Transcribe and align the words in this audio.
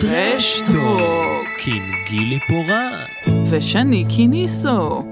טרשטוק 0.00 1.58
עם 1.66 1.82
גילי 2.08 2.38
פורט. 2.48 3.36
ושני 3.50 4.04
קיניסו 4.16 5.04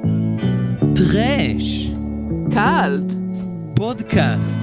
טרש. 0.96 1.86
קאלט 2.54 3.12
פודקאסט. 3.76 4.58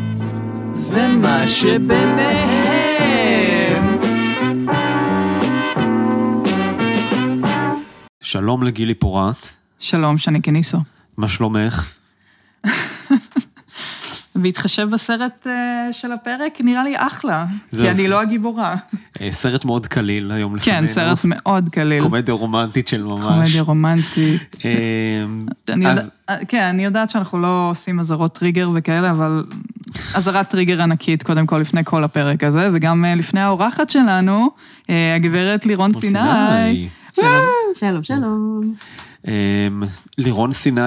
ומה 0.75 1.47
שביניהם 1.47 3.01
שלום 8.21 8.63
לגילי 8.63 8.95
פורט, 8.95 9.47
שלום, 9.79 10.17
שני 10.17 10.41
קיניסו 10.41 10.77
מה 11.17 11.27
שלומך? 11.27 11.93
בהתחשב 14.41 14.89
בסרט 14.89 15.47
אה, 15.47 15.93
של 15.93 16.11
הפרק, 16.11 16.57
נראה 16.63 16.83
לי 16.83 16.93
אחלה, 16.97 17.45
כי 17.69 17.89
אני 17.89 18.07
לא 18.07 18.21
הגיבורה. 18.21 18.75
אה, 19.21 19.31
סרט 19.31 19.65
מאוד 19.65 19.87
קליל 19.87 20.31
היום 20.31 20.55
לפנינו. 20.55 20.79
כן, 20.79 20.87
סרט 20.87 21.19
מאוד 21.23 21.69
קליל. 21.69 22.03
קומדיה 22.03 22.33
רומנטית 22.33 22.87
של 22.87 23.03
ממש. 23.03 23.25
קומדיה 23.25 23.61
רומנטית. 23.61 24.61
אה, 24.65 25.95
כן, 26.47 26.63
אני 26.63 26.85
יודעת 26.85 27.09
שאנחנו 27.09 27.41
לא 27.41 27.69
עושים 27.71 27.99
אזהרות 27.99 28.37
טריגר 28.37 28.69
וכאלה, 28.75 29.11
אבל 29.11 29.43
אזהרת 30.13 30.49
טריגר 30.49 30.81
ענקית, 30.81 31.23
קודם 31.23 31.45
כל, 31.45 31.57
לפני 31.57 31.81
כל 31.83 32.03
הפרק 32.03 32.43
הזה, 32.43 32.67
וגם 32.73 33.05
לפני 33.17 33.39
האורחת 33.39 33.89
שלנו, 33.89 34.49
הגברת 35.15 35.65
לירון 35.65 35.91
סיני. 35.93 36.89
שלום, 37.73 38.03
שלום. 38.03 38.71
לירון 40.17 40.53
סיני 40.53 40.81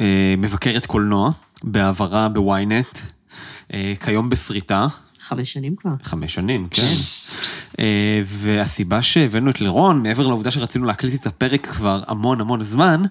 היא 0.00 0.36
מבקרת 0.38 0.86
קולנוע 0.86 1.30
בעברה 1.64 2.28
בוויינט, 2.28 2.98
אה, 3.74 3.92
כיום 4.04 4.30
בסריטה. 4.30 4.86
חמש 5.20 5.52
שנים 5.52 5.76
כבר. 5.76 5.90
חמש 6.02 6.34
שנים, 6.34 6.68
כן. 6.70 6.82
אה, 7.78 8.20
והסיבה 8.24 9.02
שהבאנו 9.02 9.50
את 9.50 9.60
לירון, 9.60 10.02
מעבר 10.02 10.26
לעובדה 10.26 10.50
שרצינו 10.50 10.84
להקליט 10.84 11.20
את 11.20 11.26
הפרק 11.26 11.66
כבר 11.66 12.02
המון 12.06 12.40
המון 12.40 12.64
זמן, 12.64 13.02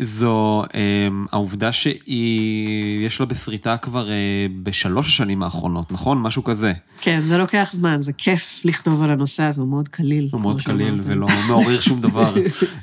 זו 0.00 0.62
אה, 0.74 1.08
העובדה 1.32 1.72
שהיא, 1.72 3.06
יש 3.06 3.20
לה 3.20 3.26
בסריטה 3.26 3.76
כבר 3.76 4.10
אה, 4.10 4.46
בשלוש 4.62 5.06
השנים 5.06 5.42
האחרונות, 5.42 5.92
נכון? 5.92 6.18
משהו 6.22 6.44
כזה. 6.44 6.72
כן, 7.00 7.20
זה 7.22 7.38
לוקח 7.38 7.70
זמן, 7.72 8.02
זה 8.02 8.12
כיף 8.12 8.62
לכתוב 8.64 9.02
על 9.02 9.10
הנושא 9.10 9.42
הזה, 9.42 9.60
הוא 9.60 9.68
מאוד 9.68 9.88
קליל. 9.88 10.28
הוא 10.32 10.40
מאוד 10.40 10.60
קליל. 10.60 11.00
ולא 11.04 11.26
מעורר 11.48 11.80
שום 11.80 12.00
דבר. 12.00 12.34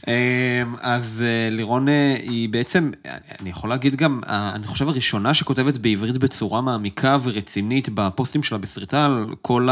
אה, 0.08 0.64
אז 0.82 1.24
אה, 1.26 1.50
לירון 1.56 1.90
אה, 1.90 2.16
היא 2.24 2.50
בעצם, 2.50 2.92
אני 3.42 3.50
יכול 3.50 3.70
להגיד 3.70 3.96
גם, 3.96 4.22
אה, 4.28 4.52
אני 4.56 4.68
חושב 4.68 4.90
הראשונה 4.90 5.34
שכותבת 5.34 5.78
בעברית 5.78 6.18
בצורה 6.18 6.62
מעמיקה 6.62 7.18
ורצינית 7.24 7.90
בפוסטים 7.94 8.44
שלה 8.44 8.58
בסרטה 8.58 9.06
על 9.06 9.26
כל 9.42 9.70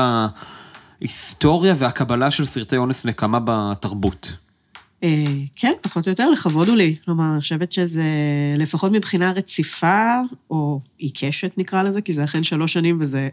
ההיסטוריה 1.02 1.76
והקבלה 1.78 2.32
של 2.32 2.46
סרטי 2.46 2.78
אונס 2.78 3.06
נקמה 3.06 3.40
בתרבות. 3.46 4.45
אה, 5.06 5.26
כן, 5.56 5.72
פחות 5.82 6.08
או 6.08 6.12
יותר, 6.12 6.30
לכבוד 6.30 6.68
הוא 6.68 6.78
לי. 6.78 6.96
כלומר, 7.06 7.34
אני 7.34 7.42
חושבת 7.42 7.72
שזה, 7.72 8.04
לפחות 8.58 8.92
מבחינה 8.92 9.32
רציפה, 9.32 10.22
או 10.50 10.80
עיקשת 10.98 11.52
נקרא 11.58 11.84
לזה, 11.84 12.02
כי 12.02 12.14
זה 12.14 12.24
אכן 12.24 12.44
שלוש 12.44 12.74
שנים 12.74 12.98
וזה 13.02 13.30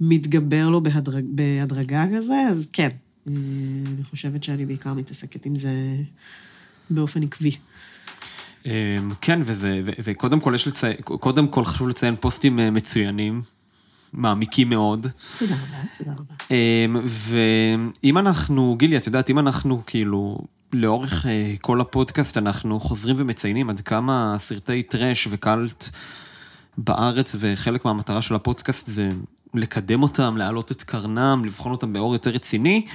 מתגבר 0.00 0.68
לו 0.68 0.82
בהדרג, 0.82 1.24
בהדרגה 1.28 2.04
כזה, 2.16 2.34
אז 2.50 2.68
כן. 2.72 2.88
אה, 3.28 3.32
אני 3.86 4.04
חושבת 4.10 4.44
שאני 4.44 4.66
בעיקר 4.66 4.94
מתעסקת 4.94 5.46
עם 5.46 5.56
זה 5.56 5.72
באופן 6.90 7.22
עקבי. 7.22 7.50
אה, 8.66 8.96
כן, 9.20 9.40
וזה, 9.44 9.80
ו- 9.84 9.92
וקודם 10.04 10.40
כל 10.40 10.52
יש 10.54 10.68
לציין, 10.68 10.96
קודם 11.02 11.48
כל 11.48 11.64
חשוב 11.64 11.88
לציין 11.88 12.16
פוסטים 12.16 12.60
מצוינים, 12.72 13.42
מעמיקים 14.12 14.68
מאוד. 14.68 15.06
תודה 15.38 15.54
רבה, 15.54 15.82
תודה 15.98 16.12
רבה. 16.12 17.00
ואם 17.06 18.18
אנחנו, 18.18 18.76
גילי, 18.78 18.96
את 18.96 19.06
יודעת, 19.06 19.30
אם 19.30 19.38
אנחנו 19.38 19.82
כאילו, 19.86 20.38
לאורך 20.72 21.26
אה, 21.26 21.54
כל 21.60 21.80
הפודקאסט 21.80 22.38
אנחנו 22.38 22.80
חוזרים 22.80 23.16
ומציינים 23.18 23.70
עד 23.70 23.80
כמה 23.80 24.36
סרטי 24.38 24.82
טראש 24.82 25.28
וקאלט 25.30 25.88
בארץ, 26.78 27.36
וחלק 27.38 27.84
מהמטרה 27.84 28.22
של 28.22 28.34
הפודקאסט 28.34 28.86
זה 28.86 29.08
לקדם 29.54 30.02
אותם, 30.02 30.36
להעלות 30.36 30.72
את 30.72 30.82
קרנם, 30.82 31.42
לבחון 31.44 31.72
אותם 31.72 31.92
באור 31.92 32.12
יותר 32.12 32.30
רציני. 32.30 32.86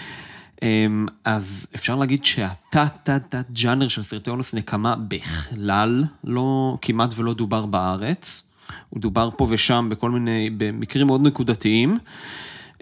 אמ, 0.61 1.05
אז 1.25 1.67
אפשר 1.75 1.95
להגיד 1.95 2.25
שהתת-תת-תת 2.25 3.45
ג'אנר 3.51 3.87
של 3.87 4.03
סרטי 4.03 4.29
אונס 4.29 4.53
נקמה 4.53 4.95
בכלל 5.07 6.03
לא, 6.23 6.77
כמעט 6.81 7.13
ולא 7.17 7.33
דובר 7.33 7.65
בארץ. 7.65 8.43
הוא 8.89 9.01
דובר 9.01 9.29
פה 9.37 9.47
ושם 9.49 9.87
בכל 9.91 10.11
מיני, 10.11 10.49
במקרים 10.57 11.07
מאוד 11.07 11.21
נקודתיים. 11.21 11.97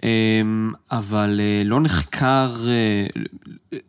אמ, 0.02 0.72
אבל 0.90 1.40
אה, 1.40 1.62
לא 1.64 1.80
נחקר, 1.80 2.50
אה, 2.68 3.06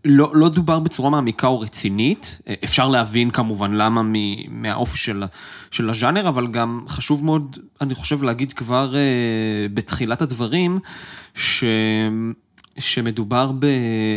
לא, 0.06 0.32
לא 0.34 0.50
דובר 0.50 0.80
בצורה 0.80 1.10
מעמיקה 1.10 1.48
או 1.48 1.60
רצינית. 1.60 2.42
אה, 2.48 2.54
אפשר 2.64 2.88
להבין 2.88 3.30
כמובן 3.30 3.72
למה 3.72 4.02
מהאופי 4.50 4.98
של, 4.98 5.24
של 5.72 5.90
הז'אנר, 5.90 6.30
אבל 6.30 6.48
גם 6.48 6.84
חשוב 6.88 7.26
מאוד, 7.26 7.58
אני 7.82 7.96
חושב, 7.96 8.24
להגיד 8.24 8.54
כבר 8.54 8.94
בתחילת 9.74 10.22
הדברים, 10.22 10.80
ש... 11.36 11.64
שמדובר 12.78 13.52
ב... 13.60 13.66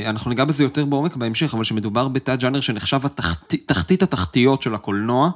אנחנו 0.06 0.28
ניגע 0.30 0.44
בזה 0.44 0.62
יותר 0.62 0.84
בעומק 0.84 1.16
בהמשך, 1.16 1.54
אבל 1.54 1.64
שמדובר 1.64 2.08
בתת 2.08 2.38
ג'אנר 2.38 2.60
שנחשב 2.60 3.00
התחתית, 3.04 3.68
תחתית 3.68 4.02
התחתיות 4.02 4.62
של 4.62 4.74
הקולנוע. 4.74 5.30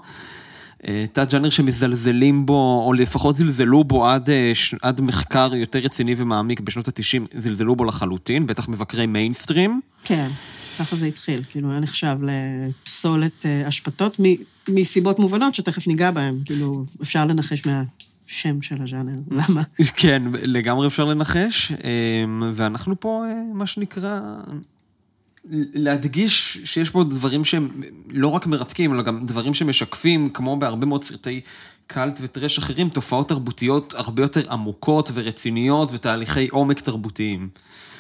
אה, 0.89 1.05
תת 1.13 1.33
ג'אנר 1.33 1.51
שמזלזלים 1.51 2.47
בו, 2.47 2.83
או 2.87 2.93
לפחות 2.93 3.37
זלזלו 3.37 3.85
בו 3.85 4.07
עד, 4.07 4.31
אה, 4.31 4.53
עד 4.83 5.01
מחקר 5.01 5.51
יותר 5.55 5.79
רציני 5.79 6.15
ומעמיק 6.19 6.61
בשנות 6.61 6.89
ה-90, 6.89 7.39
זלזלו 7.43 7.77
בו 7.77 7.85
לחלוטין, 7.85 8.47
בטח 8.47 8.69
מבקרי 8.69 9.07
מיינסטרים. 9.07 9.81
כן, 10.05 10.29
ככה 10.79 10.97
זה 10.97 11.07
התחיל. 11.07 11.43
כאילו, 11.51 11.71
היה 11.71 11.81
נחשב 11.81 12.19
לפסולת 12.23 13.47
אה, 13.47 13.69
אשפתות 13.69 14.17
מ- 14.21 14.35
מסיבות 14.69 15.19
מובנות 15.19 15.55
שתכף 15.55 15.87
ניגע 15.87 16.11
בהן. 16.11 16.35
כאילו, 16.45 16.85
אפשר 17.03 17.27
לנחש 17.27 17.63
מהשם 17.67 18.63
של 18.63 18.83
הז'אנר. 18.83 19.17
למה? 19.49 19.63
כן, 19.97 20.23
לגמרי 20.43 20.87
אפשר 20.87 21.05
לנחש, 21.05 21.73
אה, 21.85 22.25
ואנחנו 22.55 23.01
פה, 23.01 23.25
אה, 23.27 23.35
מה 23.55 23.67
שנקרא, 23.67 24.21
להדגיש 25.51 26.59
שיש 26.65 26.91
פה 26.91 27.05
דברים 27.05 27.45
שהם 27.45 27.69
לא 28.11 28.29
רק 28.29 28.47
מרתקים, 28.47 28.95
אלא 28.95 29.03
גם 29.03 29.27
דברים 29.27 29.55
שמשקפים, 29.55 30.31
כמו 30.31 30.57
בהרבה 30.57 30.87
מאוד 30.87 31.05
סרטי 31.05 31.41
קאלט 31.87 32.19
וטרש 32.23 32.59
אחרים, 32.59 32.89
תופעות 32.89 33.29
תרבותיות 33.29 33.95
הרבה 33.97 34.23
יותר 34.23 34.53
עמוקות 34.53 35.11
ורציניות 35.15 35.93
ותהליכי 35.93 36.49
עומק 36.49 36.81
תרבותיים. 36.81 37.49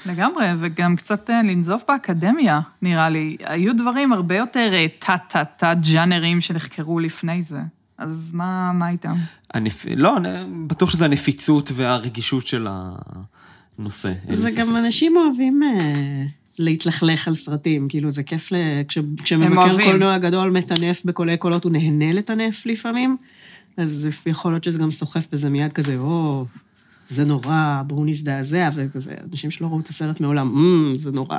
לגמרי, 0.07 0.47
וגם 0.59 0.97
קצת 0.97 1.31
אה, 1.31 1.43
לנזוף 1.43 1.83
באקדמיה, 1.89 2.61
נראה 2.83 3.09
לי. 3.11 3.37
היו 3.45 3.77
דברים 3.77 4.13
הרבה 4.13 4.37
יותר 4.37 4.71
אה, 4.73 4.87
תת-תת-תת 4.99 5.77
ג'אנרים 5.93 6.41
שנחקרו 6.41 6.99
לפני 6.99 7.43
זה. 7.43 7.61
אז 7.99 8.31
מה, 8.35 8.73
מה 8.75 8.89
איתם? 8.89 9.15
הנפ... 9.55 9.87
לא, 9.97 10.17
אני 10.17 10.29
בטוח 10.67 10.91
שזה 10.91 11.05
הנפיצות 11.05 11.71
והרגישות 11.75 12.47
של 12.47 12.67
הנושא. 12.71 14.13
זה. 14.33 14.51
גם 14.51 14.77
אנשים 14.77 15.17
אוהבים 15.17 15.63
אה, 15.63 16.25
להתלכלך 16.61 17.29
על 17.29 17.35
סרטים. 17.35 17.87
כאילו, 17.89 18.11
זה 18.11 18.23
כיף 18.23 18.53
ל... 18.53 18.57
כש- 18.89 18.99
כשמבקר. 19.23 19.49
קולנוע 19.85 20.19
גדול 20.19 20.51
מטנף 20.51 21.03
בקולי 21.05 21.37
קולות, 21.37 21.65
הוא 21.65 21.73
נהנה 21.73 22.13
לטנף 22.13 22.67
לפעמים, 22.67 23.17
אז 23.77 24.09
יכול 24.27 24.53
להיות 24.53 24.65
שזה 24.65 24.79
גם 24.79 24.91
סוחף 24.91 25.27
בזה 25.33 25.51
מיד 25.51 25.73
כזה, 25.73 25.97
או... 25.99 26.45
זה 27.11 27.25
נורא, 27.25 27.83
בואו 27.87 28.05
נזדעזע, 28.05 28.71
וכזה, 28.75 29.15
אנשים 29.33 29.51
שלא 29.51 29.67
ראו 29.67 29.81
את 29.81 29.87
הסרט 29.87 30.21
מעולם, 30.21 30.49
"אמ, 30.57 30.93
זה 30.95 31.13
נורא. 31.13 31.39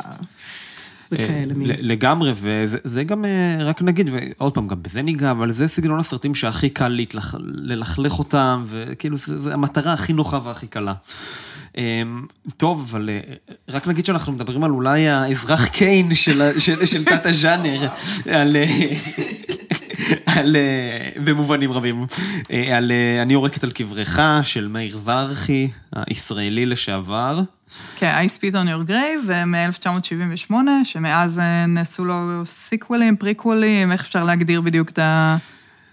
וכאלה 1.12 1.54
מין. 1.54 1.72
אה, 1.72 1.76
ל- 1.80 1.92
לגמרי, 1.92 2.32
וזה 2.36 2.78
זה 2.84 3.04
גם, 3.04 3.26
אה, 3.26 3.58
רק 3.60 3.82
נגיד, 3.82 4.10
ועוד 4.14 4.54
פעם, 4.54 4.68
גם 4.68 4.84
בזה 4.84 5.02
ניגע, 5.02 5.32
אבל 5.32 5.52
זה 5.52 5.68
סגנון 5.68 6.00
הסרטים 6.00 6.36
שהכי 6.36 6.70
קל 6.70 6.88
להתלכ... 6.88 7.36
ללכלך 7.40 8.20
אותם, 8.20 8.66
וכאילו, 8.68 9.18
זה 9.18 9.54
המטרה 9.54 9.94
הכי 9.94 10.14
נוחה 10.14 10.40
והכי 10.44 10.68
קלה. 10.68 10.94
אה, 11.78 12.02
טוב, 12.58 12.88
אבל 12.92 13.10
רק 13.70 13.88
נגיד 13.88 14.06
שאנחנו 14.06 14.32
מדברים 14.34 14.64
על 14.64 14.72
אולי 14.72 15.08
האזרח 15.08 15.66
קיין 15.68 16.16
של, 16.16 16.60
של, 16.60 16.86
של 16.86 17.06
תת 17.06 17.26
הז'אנר, 17.26 17.88
על... 18.32 18.56
על, 20.26 20.56
אה, 20.56 21.22
במובנים 21.24 21.72
רבים, 21.72 22.06
אה, 22.52 22.78
על 22.78 22.92
אה, 22.92 23.22
אני 23.22 23.34
יורקת 23.34 23.64
על 23.64 23.72
קברך 23.72 24.20
של 24.44 24.68
מאיר 24.68 24.98
זרחי, 24.98 25.68
הישראלי 25.96 26.66
לשעבר. 26.66 27.40
כן, 27.98 28.26
I 28.26 28.40
Spit 28.40 28.54
on 28.54 28.68
Your 28.68 28.90
Grave, 28.90 29.32
מ-1978, 29.46 30.54
שמאז 30.84 31.42
נעשו 31.68 32.06
לו 32.06 32.46
סיקוולים, 32.46 33.16
פריקוולים, 33.16 33.92
איך 33.92 34.02
אפשר 34.02 34.24
להגדיר 34.24 34.62
בדיוק 34.62 34.90
את 34.90 35.00
ה... 35.00 35.38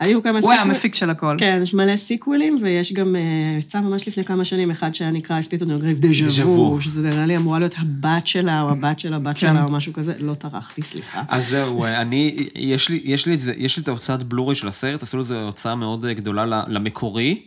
היו 0.01 0.23
כמה 0.23 0.39
הוא 0.43 0.53
היה 0.53 0.63
המפיק 0.63 0.95
של 0.95 1.11
הכל. 1.11 1.37
כן, 1.39 1.61
יש 1.63 1.75
מלא 1.75 1.97
סיקוולים, 1.97 2.59
ויש 2.63 2.93
גם, 2.93 3.17
אה, 3.17 3.21
יצא 3.59 3.81
ממש 3.81 4.09
לפני 4.09 4.25
כמה 4.25 4.45
שנים, 4.45 4.71
אחד 4.71 4.95
שהיה 4.95 5.11
נקרא 5.11 5.41
Spit 5.41 5.63
on 5.63 5.79
Grave 5.79 5.99
Deja 5.99 6.47
Vu. 6.49 6.83
שזה 6.83 7.03
נראה 7.03 7.27
לי 7.27 7.37
אמורה 7.37 7.59
להיות 7.59 7.75
הבת 7.79 8.27
שלה, 8.27 8.63
או 8.63 8.71
הבת 8.71 8.99
של 8.99 9.15
הבת 9.15 9.29
כן. 9.29 9.35
שלה, 9.35 9.65
או 9.65 9.73
משהו 9.73 9.93
כזה, 9.93 10.13
לא 10.19 10.35
טרחתי, 10.35 10.83
סליחה. 10.83 11.23
אז 11.29 11.49
זהו, 11.49 11.85
אני, 11.85 12.49
יש 12.55 12.89
לי, 12.89 13.01
יש 13.05 13.27
לי 13.27 13.35
את 13.35 13.41
זה, 13.41 13.53
יש 13.57 13.77
לי 13.77 13.83
את 13.83 13.89
ההוצאת 13.89 14.23
בלורי 14.23 14.55
של 14.55 14.69
הסרט, 14.69 15.03
עשו 15.03 15.19
לזה 15.19 15.43
הוצאה 15.43 15.75
מאוד 15.75 16.07
גדולה 16.07 16.47
ל- 16.47 16.63
למקורי, 16.69 17.43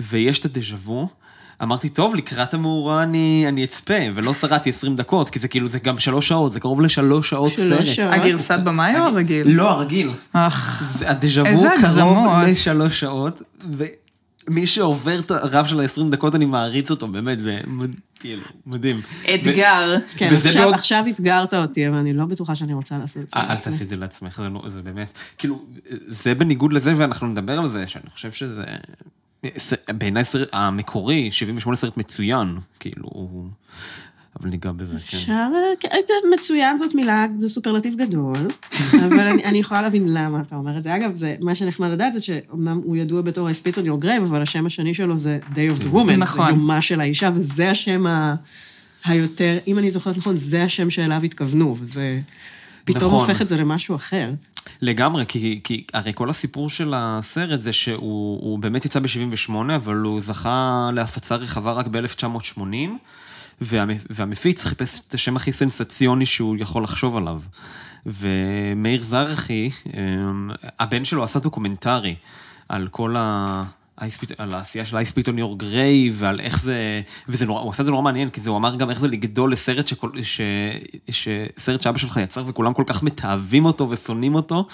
ויש 0.00 0.38
את 0.40 0.44
הדז'ה 0.44 0.74
וו, 0.74 1.08
אמרתי, 1.62 1.88
טוב, 1.88 2.14
לקראת 2.14 2.54
המאורע 2.54 3.02
אני, 3.02 3.44
אני 3.48 3.64
אצפה, 3.64 3.94
ולא 4.14 4.34
שרדתי 4.34 4.70
20 4.70 4.96
דקות, 4.96 5.30
כי 5.30 5.38
זה 5.38 5.48
כאילו, 5.48 5.68
זה 5.68 5.78
גם 5.78 5.98
שלוש 5.98 6.28
שעות, 6.28 6.52
זה 6.52 6.60
קרוב 6.60 6.80
לשלוש 6.80 7.30
שעות 7.30 7.52
שלוש 7.52 7.68
סרט. 7.68 7.86
שעות. 7.86 8.12
הגרסת 8.12 8.58
במאי 8.64 8.98
או 9.00 9.04
הרגיל? 9.04 9.48
לא, 9.50 9.70
הרגיל. 9.70 10.10
אך, 10.32 10.82
זה- 10.98 11.10
הדז'ה 11.10 11.42
וו 11.42 11.62
קרוב. 11.82 12.32
לשלוש 12.48 13.00
שעות, 13.00 13.42
ומי 14.48 14.66
שעובר 14.66 15.18
את 15.18 15.30
הרף 15.30 15.66
של 15.66 15.80
ה-20 15.80 16.10
דקות, 16.10 16.34
אני 16.34 16.44
מעריץ 16.44 16.90
אותו, 16.90 17.08
באמת, 17.08 17.40
זה 17.40 17.60
כאילו, 18.20 18.42
מדהים. 18.66 19.00
אתגר. 19.34 19.96
כן, 20.16 20.28
וזה 20.32 20.48
עכשיו, 20.48 20.62
בעוד- 20.62 20.74
עכשיו 20.74 21.04
אתגרת 21.10 21.54
אותי, 21.54 21.88
אבל 21.88 21.96
אני 21.96 22.12
לא 22.12 22.24
בטוחה 22.24 22.54
שאני 22.54 22.74
רוצה 22.74 22.98
לעשות 22.98 23.22
את 23.22 23.30
זה. 23.30 23.36
אה, 23.36 23.52
אל 23.52 23.56
תעשי 23.56 23.84
את 23.84 23.88
זה 23.88 23.96
לעצמך, 23.96 24.36
זה, 24.42 24.48
לא, 24.48 24.62
זה 24.68 24.82
באמת, 24.82 25.08
כאילו, 25.38 25.62
זה 26.08 26.34
בניגוד 26.34 26.72
לזה, 26.72 26.94
ואנחנו 26.96 27.26
נדבר 27.26 27.58
על 27.58 27.68
זה, 27.68 27.84
שאני 27.86 28.10
חושב 28.10 28.32
שזה, 28.32 28.64
בעיניי 29.88 30.24
סרט 30.24 30.48
המקורי, 30.52 31.28
78 31.32 31.76
סרט 31.76 31.96
מצוין, 31.96 32.58
כאילו, 32.80 33.08
אבל 34.40 34.48
ניגע 34.48 34.72
בזה, 34.72 34.90
כן. 34.90 34.96
אפשר, 34.96 35.48
כן, 35.80 35.88
מצוין 36.34 36.76
זאת 36.76 36.94
מילה, 36.94 37.26
זה 37.36 37.48
סופרלטיב 37.48 37.96
גדול, 37.96 38.32
אבל 39.06 39.26
אני, 39.26 39.44
אני 39.44 39.58
יכולה 39.58 39.82
להבין 39.82 40.04
למה 40.08 40.40
אתה 40.40 40.56
אומר 40.56 40.78
את 40.78 40.82
זה. 40.82 40.96
אגב, 40.96 41.14
זה, 41.14 41.36
מה 41.40 41.54
שנחמד 41.54 41.90
לדעת 41.90 42.12
זה 42.12 42.20
שאומנם 42.20 42.80
הוא 42.84 42.96
ידוע 42.96 43.22
בתור 43.22 43.48
I 43.48 43.52
spit 43.52 43.74
on 43.74 43.86
your 43.86 44.04
grave, 44.04 44.22
אבל 44.22 44.42
השם 44.42 44.66
השני 44.66 44.94
שלו 44.94 45.16
זה 45.16 45.38
Day 45.52 45.72
of 45.72 45.82
the 45.82 45.94
Woman. 45.94 46.12
נכון. 46.18 46.44
זה 46.44 46.50
יומה 46.50 46.82
של 46.82 47.00
האישה, 47.00 47.30
וזה 47.34 47.70
השם 47.70 48.06
ה, 48.06 48.34
היותר, 49.04 49.58
אם 49.66 49.78
אני 49.78 49.90
זוכרת 49.90 50.16
נכון, 50.16 50.36
זה 50.36 50.62
השם 50.62 50.90
שאליו 50.90 51.20
התכוונו, 51.24 51.76
וזה 51.80 52.20
פתאום 52.84 53.04
נכון. 53.04 53.20
הופך 53.20 53.42
את 53.42 53.48
זה 53.48 53.56
למשהו 53.56 53.94
אחר. 53.94 54.30
לגמרי, 54.82 55.24
כי, 55.28 55.60
כי 55.64 55.84
הרי 55.92 56.12
כל 56.14 56.30
הסיפור 56.30 56.70
של 56.70 56.92
הסרט 56.96 57.60
זה 57.60 57.72
שהוא 57.72 58.40
הוא 58.42 58.58
באמת 58.58 58.84
יצא 58.84 59.00
ב-78, 59.00 59.52
אבל 59.76 59.96
הוא 59.96 60.20
זכה 60.20 60.90
להפצה 60.94 61.36
רחבה 61.36 61.72
רק 61.72 61.86
ב-1980, 61.86 62.60
והמ, 63.60 63.90
והמפיץ 64.10 64.66
חיפש 64.66 65.00
את 65.08 65.14
השם 65.14 65.36
הכי 65.36 65.52
סנסציוני 65.52 66.26
שהוא 66.26 66.56
יכול 66.58 66.82
לחשוב 66.82 67.16
עליו. 67.16 67.40
ומאיר 68.06 69.02
זרחי, 69.02 69.70
אמ, 69.86 70.50
הבן 70.78 71.04
שלו 71.04 71.24
עשה 71.24 71.38
דוקומנטרי 71.38 72.14
על 72.68 72.88
כל 72.88 73.14
ה... 73.18 73.64
על 74.38 74.54
העשייה 74.54 74.86
של 74.86 74.96
spit 74.96 75.24
on 75.24 75.38
your 75.38 75.62
grave, 75.62 76.12
ועל 76.12 76.40
איך 76.40 76.62
זה, 76.62 77.00
וזה 77.28 77.46
נורא, 77.46 77.60
הוא 77.60 77.70
עשה 77.70 77.82
את 77.82 77.86
זה 77.86 77.90
נורא 77.90 78.02
מעניין, 78.02 78.28
כי 78.28 78.40
זה, 78.40 78.50
הוא 78.50 78.58
אמר 78.58 78.76
גם 78.76 78.90
איך 78.90 79.00
זה 79.00 79.08
לגדול 79.08 79.52
לסרט 79.52 79.88
שכל, 79.88 80.10
ש, 80.22 80.40
שסרט 81.08 81.80
שאבא 81.80 81.98
שלך 81.98 82.16
יצר 82.22 82.44
וכולם 82.46 82.74
כל 82.74 82.84
כך 82.86 83.02
מתעבים 83.02 83.64
אותו 83.64 83.90
ושונאים 83.90 84.34
אותו, 84.34 84.66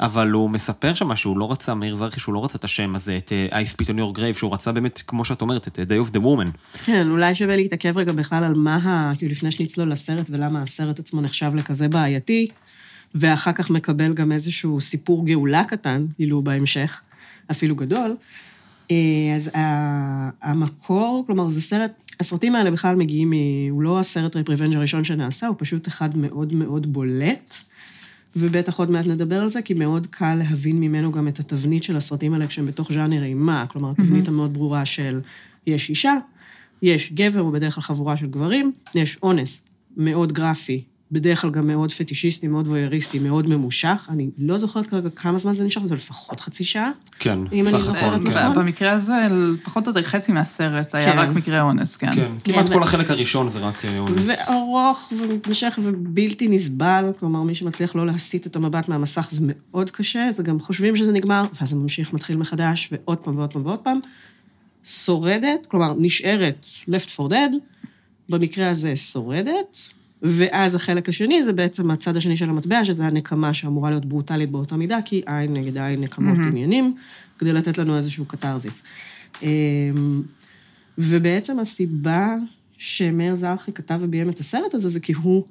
אבל 0.00 0.30
הוא 0.30 0.50
מספר 0.50 0.94
שם 0.94 1.16
שהוא 1.16 1.38
לא 1.38 1.52
רצה, 1.52 1.74
מאיר 1.74 1.96
זרחי, 1.96 2.20
שהוא 2.20 2.34
לא 2.34 2.44
רצה 2.44 2.58
את 2.58 2.64
השם 2.64 2.94
הזה, 2.94 3.16
את 3.16 3.32
אה, 3.52 3.62
spit 3.62 3.86
on 3.86 3.98
your 3.98 4.18
grave, 4.18 4.38
שהוא 4.38 4.54
רצה 4.54 4.72
באמת, 4.72 5.02
כמו 5.06 5.24
שאת 5.24 5.40
אומרת, 5.40 5.68
את 5.68 5.78
אה, 5.78 5.84
Day 5.84 6.08
of 6.08 6.14
the 6.14 6.20
Woman. 6.20 6.50
כן, 6.84 7.06
אולי 7.10 7.34
שווה 7.34 7.56
להתעכב 7.56 7.98
רגע 7.98 8.12
בכלל 8.12 8.44
על 8.44 8.54
מה 8.54 8.76
ה... 8.76 9.12
כאילו, 9.18 9.32
לפני 9.32 9.52
שנצלול 9.52 9.92
לסרט 9.92 10.30
ולמה 10.30 10.62
הסרט 10.62 10.98
עצמו 10.98 11.20
נחשב 11.20 11.52
לכזה 11.54 11.88
בעייתי, 11.88 12.48
ואחר 13.14 13.52
כך 13.52 13.70
מקבל 13.70 14.14
גם 14.14 14.32
איזשהו 14.32 14.80
סיפור 14.80 15.26
גאולה 15.26 15.64
קטן, 15.64 16.06
כאילו, 16.16 16.42
בהמשך, 16.42 17.00
אפילו 17.50 17.76
גדול. 17.76 18.16
אה, 18.90 18.96
אז 19.36 19.50
ה- 19.56 20.50
המקור, 20.50 21.24
כלומר, 21.26 21.48
זה 21.48 21.60
סרט, 21.62 21.90
הסרטים 22.20 22.54
האלה 22.54 22.70
בכלל 22.70 22.96
מגיעים, 22.96 23.32
הוא 23.70 23.82
לא 23.82 24.00
הסרט 24.00 24.34
rape 24.36 24.48
revenge 24.48 24.76
הראשון 24.76 25.04
שנעשה, 25.04 25.46
הוא 25.46 25.56
פשוט 25.58 25.88
אחד 25.88 26.16
מאוד 26.16 26.54
מאוד 26.54 26.92
בולט. 26.92 27.54
ובטח 28.36 28.78
עוד 28.78 28.90
מעט 28.90 29.06
נדבר 29.06 29.40
על 29.40 29.48
זה, 29.48 29.62
כי 29.62 29.74
מאוד 29.74 30.06
קל 30.06 30.34
להבין 30.34 30.80
ממנו 30.80 31.12
גם 31.12 31.28
את 31.28 31.38
התבנית 31.38 31.84
של 31.84 31.96
הסרטים 31.96 32.34
האלה 32.34 32.46
כשהם 32.46 32.66
בתוך 32.66 32.92
ז'אנר 32.92 33.22
אימה. 33.24 33.64
כלומר, 33.68 33.90
התבנית 33.90 34.28
המאוד 34.28 34.52
ברורה 34.54 34.84
של 34.86 35.20
יש 35.66 35.90
אישה, 35.90 36.14
יש 36.82 37.12
גבר, 37.12 37.40
הוא 37.40 37.52
בדרך 37.52 37.74
כלל 37.74 37.82
חבורה 37.82 38.16
של 38.16 38.26
גברים, 38.26 38.72
יש 38.94 39.18
אונס 39.22 39.62
מאוד 39.96 40.32
גרפי, 40.32 40.82
בדרך 41.12 41.40
כלל 41.40 41.50
גם 41.50 41.66
מאוד 41.66 41.92
פטישיסטי, 41.92 42.48
מאוד 42.48 42.68
וויאריסטי, 42.68 43.18
מאוד 43.18 43.48
ממושך. 43.48 44.08
אני 44.10 44.30
לא 44.38 44.58
זוכרת 44.58 44.86
כרגע 44.86 45.10
כמה 45.10 45.38
זמן 45.38 45.54
זה 45.54 45.64
נשאר, 45.64 45.86
זה 45.86 45.94
לפחות 45.94 46.40
חצי 46.40 46.64
שעה. 46.64 46.90
כן, 47.18 47.38
אם 47.52 47.66
אני 47.66 47.72
סך 47.72 47.78
זוכרת 47.78 48.12
הכל, 48.12 48.30
נכון. 48.30 48.32
כן. 48.32 48.54
במקרה 48.54 48.92
הזה, 48.92 49.14
פחות 49.62 49.86
או 49.86 49.90
יותר 49.90 50.02
חצי 50.02 50.32
מהסרט 50.32 50.94
היה 50.94 51.12
כן. 51.12 51.18
רק 51.18 51.28
מקרה 51.28 51.62
אונס, 51.62 51.96
כן. 51.96 52.14
כן, 52.14 52.32
כמעט 52.44 52.68
ו- 52.68 52.72
כל 52.72 52.82
החלק 52.82 53.10
הראשון 53.10 53.48
זה 53.48 53.58
רק 53.58 53.84
אה, 53.84 53.98
אונס. 53.98 54.20
וארוך 54.26 55.12
ומתמשך 55.18 55.78
ובלתי 55.82 56.48
נסבל, 56.48 57.04
כלומר, 57.20 57.42
מי 57.42 57.54
שמצליח 57.54 57.96
לא 57.96 58.06
להסיט 58.06 58.46
את 58.46 58.56
המבט 58.56 58.88
מהמסך 58.88 59.28
זה 59.30 59.40
מאוד 59.42 59.90
קשה, 59.90 60.26
זה 60.30 60.42
גם 60.42 60.60
חושבים 60.60 60.96
שזה 60.96 61.12
נגמר, 61.12 61.44
ואז 61.60 61.68
זה 61.68 61.76
ממשיך, 61.76 62.12
מתחיל 62.12 62.36
מחדש, 62.36 62.88
ועוד 62.92 63.18
פעם 63.18 63.38
ועוד 63.38 63.52
פעם 63.52 63.66
ועוד 63.66 63.78
פעם. 63.78 64.00
שורדת, 64.84 65.66
כלומר, 65.68 65.94
נשארת 65.98 66.66
left 66.90 67.16
for 67.16 67.30
dead, 67.30 67.54
במקרה 68.28 68.70
הזה 68.70 68.96
שורדת, 68.96 69.78
ואז 70.22 70.74
החלק 70.74 71.08
השני 71.08 71.42
זה 71.42 71.52
בעצם 71.52 71.90
הצד 71.90 72.16
השני 72.16 72.36
של 72.36 72.48
המטבע, 72.48 72.84
שזה 72.84 73.06
הנקמה 73.06 73.54
שאמורה 73.54 73.90
להיות 73.90 74.04
ברוטלית 74.04 74.50
באותה 74.50 74.76
מידה, 74.76 74.98
כי 75.04 75.22
עין 75.26 75.54
נגד 75.54 75.78
עין 75.78 76.00
נקמות 76.00 76.38
עניינים, 76.46 76.94
כדי 77.38 77.52
לתת 77.52 77.78
לנו 77.78 77.96
איזשהו 77.96 78.24
קתרזיס. 78.24 78.82
אמ, 79.42 80.22
ובעצם 80.98 81.58
הסיבה 81.58 82.34
שמאיר 82.78 83.34
זרחי 83.34 83.72
כתב 83.72 83.98
וביים 84.02 84.30
את 84.30 84.38
הסרט 84.38 84.74
הזה, 84.74 84.88
זה 84.88 85.00
כי 85.00 85.12
הוא 85.12 85.44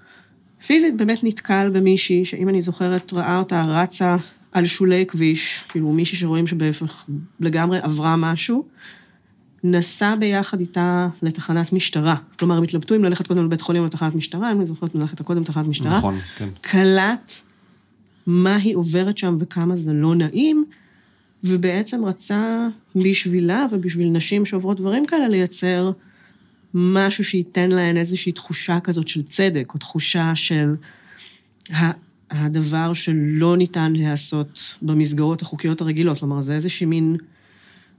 פיזית 0.65 0.97
באמת 0.97 1.19
נתקל 1.23 1.69
במישהי, 1.73 2.25
שאם 2.25 2.49
אני 2.49 2.61
זוכרת, 2.61 3.13
ראה 3.13 3.37
אותה 3.37 3.63
רצה 3.63 4.15
על 4.51 4.65
שולי 4.65 5.05
כביש, 5.07 5.63
כאילו 5.69 5.93
מישהי 5.93 6.17
שרואים 6.17 6.47
שבהפך 6.47 7.05
לגמרי 7.39 7.79
עברה 7.79 8.15
משהו, 8.15 8.65
נסע 9.63 10.15
ביחד 10.15 10.59
איתה 10.59 11.07
לתחנת 11.21 11.73
משטרה. 11.73 12.15
כלומר, 12.39 12.57
הם 12.57 12.63
התלבטו 12.63 12.95
אם 12.95 13.03
ללכת 13.03 13.27
קודם 13.27 13.45
לבית 13.45 13.61
חולים 13.61 13.81
או 13.81 13.87
לתחנת 13.87 14.15
משטרה, 14.15 14.51
אם 14.51 14.57
אני 14.57 14.65
זוכרת 14.65 14.95
ללכת 14.95 15.21
קודם 15.21 15.41
לתחנת 15.41 15.67
משטרה. 15.67 15.97
נכון, 15.97 16.19
כן. 16.37 16.49
קלט 16.61 17.31
מה 18.27 18.55
היא 18.55 18.75
עוברת 18.75 19.17
שם 19.17 19.35
וכמה 19.39 19.75
זה 19.75 19.93
לא 19.93 20.15
נעים, 20.15 20.65
ובעצם 21.43 22.05
רצה 22.05 22.67
בשבילה 22.95 23.65
ובשביל 23.71 24.09
נשים 24.09 24.45
שעוברות 24.45 24.77
דברים 24.77 25.05
כאלה 25.05 25.27
לייצר 25.27 25.91
משהו 26.73 27.23
שייתן 27.23 27.71
להן 27.71 27.97
איזושהי 27.97 28.31
תחושה 28.31 28.79
כזאת 28.79 29.07
של 29.07 29.23
צדק, 29.23 29.71
או 29.73 29.79
תחושה 29.79 30.31
של 30.35 30.75
הדבר 32.31 32.93
שלא 32.93 33.57
ניתן 33.57 33.93
להיעשות 33.93 34.75
במסגרות 34.81 35.41
החוקיות 35.41 35.81
הרגילות. 35.81 36.19
כלומר, 36.19 36.41
זה 36.41 36.55
איזושהי 36.55 36.85
מין... 36.85 37.17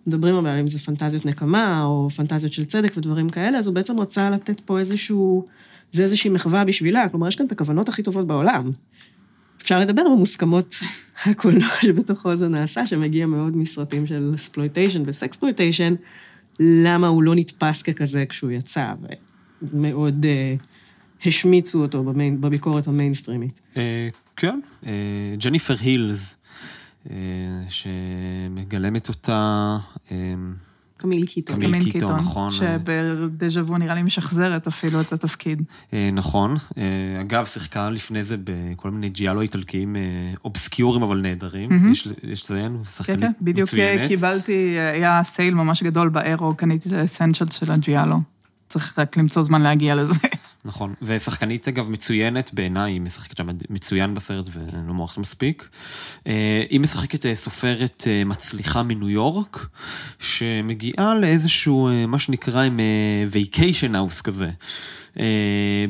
מדברים 0.06 0.34
אבל 0.34 0.58
אם 0.58 0.68
זה 0.68 0.78
פנטזיות 0.78 1.26
נקמה, 1.26 1.84
או 1.84 2.10
פנטזיות 2.10 2.52
של 2.52 2.64
צדק 2.64 2.92
ודברים 2.96 3.28
כאלה, 3.28 3.58
אז 3.58 3.66
הוא 3.66 3.74
בעצם 3.74 4.00
רצה 4.00 4.30
לתת 4.30 4.60
פה 4.60 4.78
איזשהו... 4.78 5.46
זה 5.92 6.02
איזושהי 6.02 6.30
מחווה 6.30 6.64
בשבילה. 6.64 7.08
כלומר, 7.08 7.28
יש 7.28 7.36
כאן 7.36 7.46
את 7.46 7.52
הכוונות 7.52 7.88
הכי 7.88 8.02
טובות 8.02 8.26
בעולם. 8.26 8.70
אפשר 9.62 9.80
לדבר 9.80 10.02
במוסכמות 10.04 10.74
הקולנוע 11.24 11.68
שבתוכו 11.82 12.36
זה 12.36 12.48
נעשה, 12.48 12.86
שמגיע 12.86 13.26
מאוד 13.26 13.56
מסרטים 13.56 14.06
של 14.06 14.34
exploitation 14.36 15.02
ו 15.06 15.12
sexploitation, 15.12 15.92
למה 16.60 17.06
הוא 17.06 17.22
לא 17.22 17.34
נתפס 17.34 17.82
ככזה 17.82 18.26
כשהוא 18.26 18.50
יצא, 18.50 18.92
ומאוד 19.62 20.24
uh, 20.24 21.26
השמיצו 21.26 21.82
אותו 21.82 22.04
ב 22.04 22.10
main, 22.10 22.40
בביקורת 22.40 22.86
המיינסטרימית. 22.86 23.60
אה, 23.76 24.08
כן, 24.36 24.60
ג'ניפר 25.38 25.74
הילס, 25.80 26.32
אה, 26.32 26.37
שמגלמת 27.68 29.08
אותה, 29.08 29.76
אה, 30.10 30.34
קמיל 30.98 31.26
קיטון. 31.26 31.60
קמיל 31.60 31.92
קיטון, 31.92 32.20
נכון. 32.20 32.52
שבדז'ה 32.52 33.62
וו 33.62 33.78
נראה 33.78 33.94
לי 33.94 34.02
משחזרת 34.02 34.66
אפילו 34.66 35.00
את 35.00 35.12
התפקיד. 35.12 35.62
אה, 35.92 36.10
נכון. 36.12 36.56
אה, 36.78 37.20
אגב, 37.20 37.46
שיחקה 37.46 37.90
לפני 37.90 38.24
זה 38.24 38.36
בכל 38.44 38.90
מיני 38.90 39.08
ג'יאלו 39.08 39.40
איטלקיים 39.40 39.96
אה, 39.96 40.02
אובסקיורים 40.44 41.02
אבל 41.02 41.16
נהדרים. 41.20 41.92
יש 41.92 42.08
יש 42.22 42.42
לציין, 42.42 42.76
כן, 42.76 42.84
שחקנית 42.96 43.20
כן, 43.20 43.32
בדיוק 43.40 43.68
מצוינת. 43.68 44.08
קיבלתי, 44.08 44.76
היה 44.92 45.20
סייל 45.24 45.54
ממש 45.54 45.82
גדול 45.82 46.08
באירו, 46.08 46.54
קניתי 46.54 46.88
את 46.88 46.92
האסנצ'ל 46.92 47.46
של 47.50 47.70
הג'יאלו. 47.70 48.20
צריך 48.68 48.98
רק 48.98 49.16
למצוא 49.16 49.42
זמן 49.42 49.62
להגיע 49.62 49.94
לזה. 49.94 50.14
נכון, 50.64 50.94
ושחקנית 51.02 51.68
אגב 51.68 51.88
מצוינת 51.90 52.54
בעיניי, 52.54 52.92
היא 52.92 53.00
משחקת 53.00 53.36
שם 53.36 53.46
מצוין 53.70 54.14
בסרט 54.14 54.46
ולא 54.52 54.94
מוערכת 54.94 55.18
מספיק. 55.18 55.68
אה, 56.26 56.64
היא 56.70 56.80
משחקת 56.80 57.26
אה, 57.26 57.34
סופרת 57.34 58.04
אה, 58.06 58.24
מצליחה 58.24 58.82
מניו 58.82 59.10
יורק, 59.10 59.66
שמגיעה 60.18 61.14
לאיזשהו, 61.14 61.88
מה 62.08 62.18
שנקרא 62.18 62.62
עם 62.62 62.80
vacation 63.30 63.94
house 63.94 64.20
כזה. 64.20 64.50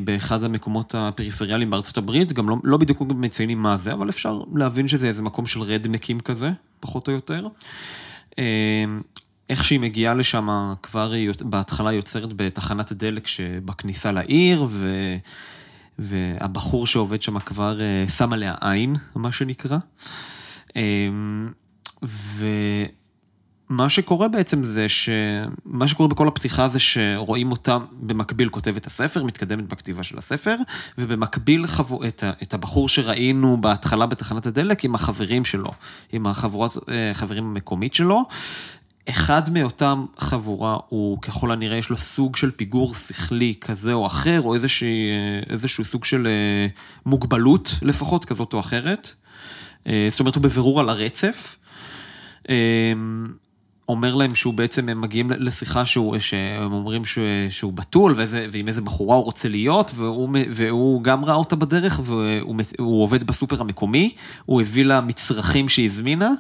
באחד 0.05 0.45
המקומות 0.45 0.95
הפריפריאליים 0.95 1.71
בארצות 1.71 1.99
הברית, 1.99 2.33
גם 2.33 2.49
לא, 2.49 2.57
לא 2.65 2.77
בדיוק 2.77 3.03
מציינים 3.03 3.63
מה 3.63 3.77
זה, 3.77 3.93
אבל 3.93 4.09
אפשר 4.09 4.43
להבין 4.55 4.89
שזה 4.89 5.09
איזה 5.09 5.23
מקום 5.23 5.47
של 5.47 5.63
רדנקים 5.63 6.21
כזה, 6.21 6.51
פחות 6.81 7.09
או 7.09 7.13
יותר. 7.13 7.49
איך 9.49 9.65
שהיא 9.65 9.81
מגיעה 9.81 10.15
לשם, 10.15 10.75
כבר 10.83 11.13
בהתחלה 11.41 11.93
יוצרת 11.93 12.33
בתחנת 12.33 12.91
הדלק 12.91 13.27
שבכניסה 13.27 14.13
לעיר, 14.13 14.67
ו... 14.69 14.89
והבחור 15.99 16.87
שעובד 16.87 17.23
שם 17.23 17.39
כבר 17.39 17.81
אה, 17.81 18.09
שם 18.09 18.33
עליה 18.33 18.55
עין, 18.61 18.97
מה 19.15 19.33
שנקרא. 19.33 19.79
אה, 20.77 21.09
מה 23.69 23.89
שקורה 23.89 24.29
בעצם 24.29 24.63
זה 24.63 24.89
ש... 24.89 25.09
מה 25.65 25.89
שקורה 25.89 26.09
בכל 26.09 26.29
הפתיחה 26.29 26.69
זה 26.69 26.79
שרואים 26.79 27.51
אותה 27.51 27.79
במקביל 27.93 28.49
כותבת 28.49 28.87
הספר, 28.87 29.25
מתקדמת 29.25 29.69
בכתיבה 29.69 30.03
של 30.03 30.19
הספר, 30.19 30.57
ובמקביל 30.99 31.67
חבו... 31.67 32.05
את, 32.05 32.23
ה... 32.23 32.33
את 32.43 32.55
הבחור 32.55 32.89
שראינו 32.89 33.61
בהתחלה 33.61 34.07
בתחנת 34.07 34.47
הדלק 34.47 34.85
עם 34.85 34.95
החברים 34.95 35.45
שלו, 35.45 35.73
עם 36.13 36.27
החבורת 36.27 36.71
אה, 36.89 37.11
חברים 37.15 37.45
המקומית 37.45 37.95
שלו. 37.95 38.25
אחד 39.11 39.51
מאותם 39.51 40.05
חבורה 40.19 40.77
הוא 40.89 41.23
ככל 41.23 41.53
הנראה 41.53 41.77
יש 41.77 41.91
לו 41.91 41.97
סוג 41.97 42.37
של 42.37 42.51
פיגור 42.51 42.95
שכלי 42.95 43.55
כזה 43.61 43.93
או 43.93 44.07
אחר, 44.07 44.41
או 44.43 44.55
איזשה... 44.55 44.87
איזשהו 45.51 45.85
סוג 45.85 46.05
של 46.05 46.27
אה, 46.27 46.67
מוגבלות 47.07 47.75
לפחות, 47.83 48.25
כזאת 48.25 48.53
או 48.53 48.61
אחרת. 48.61 49.13
זאת 50.09 50.21
אומרת, 50.21 50.35
הוא 50.35 50.43
בבירור 50.43 50.81
על 50.81 50.89
הרצף. 50.89 51.57
אומר 53.89 54.15
להם 54.15 54.35
שהוא 54.35 54.55
בעצם, 54.55 54.89
הם 54.89 55.01
מגיעים 55.01 55.31
לשיחה 55.31 55.87
שהוא, 55.87 56.19
שהם 56.19 56.73
אומרים 56.73 57.05
שהוא, 57.05 57.27
שהוא 57.51 57.73
בתול, 57.73 58.15
ואיזה, 58.17 58.47
ועם 58.53 58.69
איזה 58.69 58.81
בחורה 58.81 59.17
הוא 59.17 59.25
רוצה 59.25 59.49
להיות, 59.49 59.91
והוא, 59.95 60.29
והוא 60.51 61.03
גם 61.03 61.25
ראה 61.25 61.35
אותה 61.35 61.57
בדרך, 61.57 62.01
והוא 62.05 63.03
עובד 63.03 63.25
בסופר 63.25 63.61
המקומי, 63.61 64.15
הוא 64.45 64.61
הביא 64.61 64.85
לה 64.85 65.01
מצרכים 65.01 65.69
שהיא 65.69 65.87
הזמינה, 65.87 66.31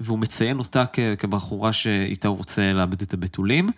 והוא 0.00 0.18
מציין 0.18 0.58
אותה 0.58 0.84
כבחורה 1.18 1.72
שאיתה 1.72 2.28
הוא 2.28 2.36
רוצה 2.36 2.72
לאבד 2.72 3.02
את 3.02 3.14
הבתולים. 3.14 3.70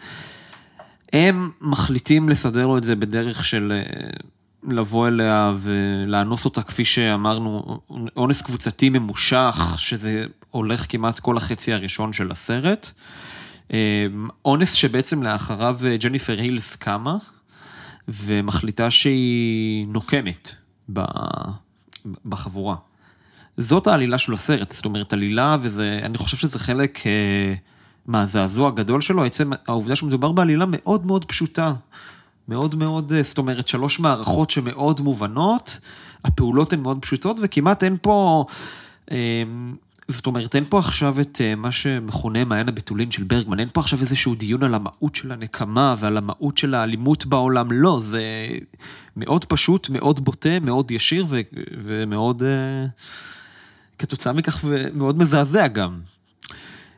הם 1.13 1.51
מחליטים 1.61 2.29
לסדר 2.29 2.67
לו 2.67 2.79
את 2.79 2.85
זה 2.85 2.97
בדרך 2.97 3.45
של 3.45 3.73
אה, 3.73 4.11
לבוא 4.69 5.09
אליה 5.09 5.53
ולאנוס 5.59 6.45
אותה, 6.45 6.63
כפי 6.63 6.85
שאמרנו, 6.85 7.81
אונס 8.17 8.43
קבוצתי 8.43 8.89
ממושך, 8.89 9.75
שזה 9.77 10.27
הולך 10.51 10.87
כמעט 10.89 11.19
כל 11.19 11.37
החצי 11.37 11.73
הראשון 11.73 12.13
של 12.13 12.31
הסרט. 12.31 12.91
אה, 13.73 14.07
אונס 14.45 14.73
שבעצם 14.73 15.23
לאחריו 15.23 15.79
אה, 15.87 15.97
ג'ניפר 15.97 16.39
הילס 16.39 16.77
קמה, 16.77 17.17
ומחליטה 18.09 18.91
שהיא 18.91 19.87
נוקמת 19.87 20.55
בחבורה. 22.27 22.77
זאת 23.57 23.87
העלילה 23.87 24.19
של 24.19 24.35
הסרט, 24.35 24.73
זאת 24.73 24.85
אומרת, 24.85 25.13
עלילה, 25.13 25.57
ואני 25.63 26.19
חושב 26.19 26.37
שזה 26.37 26.59
חלק 26.59 27.07
אה, 27.07 27.55
מהזעזוע 28.07 28.69
הגדול 28.69 29.01
שלו, 29.01 29.25
עצם 29.25 29.51
העובדה 29.67 29.97
שמדובר 29.97 30.33
בעלילה 30.33 30.65
מאוד 30.69 31.07
מאוד 31.07 31.25
פשוטה. 31.25 31.75
מאוד 32.49 32.75
מאוד, 32.75 33.13
זאת 33.23 33.39
אומרת, 33.39 33.69
שלוש 33.69 34.01
מערכות 34.01 34.51
שמאוד 34.51 35.01
מובנות, 35.01 35.81
הפעולות 36.25 36.73
הן 36.73 36.81
מאוד 36.81 36.99
פשוטות, 37.03 37.37
וכמעט 37.43 37.85
אין 37.85 37.97
פה... 38.03 38.45
זאת 40.09 40.27
אומרת, 40.27 40.57
אין 40.57 40.65
פה 40.65 40.79
עכשיו 40.79 41.21
את 41.21 41.41
אה, 41.41 41.55
מה 41.55 41.73
שמכונה 41.73 42.45
מעיין 42.45 42.69
הבתולין 42.69 43.11
של 43.11 43.23
ברגמן, 43.23 43.61
אין 43.61 43.69
פה 43.73 43.81
עכשיו 43.81 44.01
איזשהו 44.01 44.35
דיון 44.35 44.63
על 44.63 44.75
המהות 44.75 45.17
של 45.17 45.33
הנקמה 45.33 45.95
ועל 45.99 46.17
המהות 46.17 46.59
של 46.59 46.75
האלימות 46.75 47.27
בעולם, 47.27 47.73
לא, 47.73 48.01
זה 48.03 48.49
מאוד 49.17 49.45
פשוט, 49.45 49.91
מאוד 49.91 50.25
בוטה, 50.25 50.61
מאוד 50.61 50.91
ישיר 50.91 51.27
ו- 51.29 51.41
ומאוד, 51.83 52.43
uh, 52.43 52.91
כתוצאה 53.99 54.33
מכך, 54.33 54.65
מאוד 54.95 55.19
מזעזע 55.19 55.67
גם. 55.67 56.01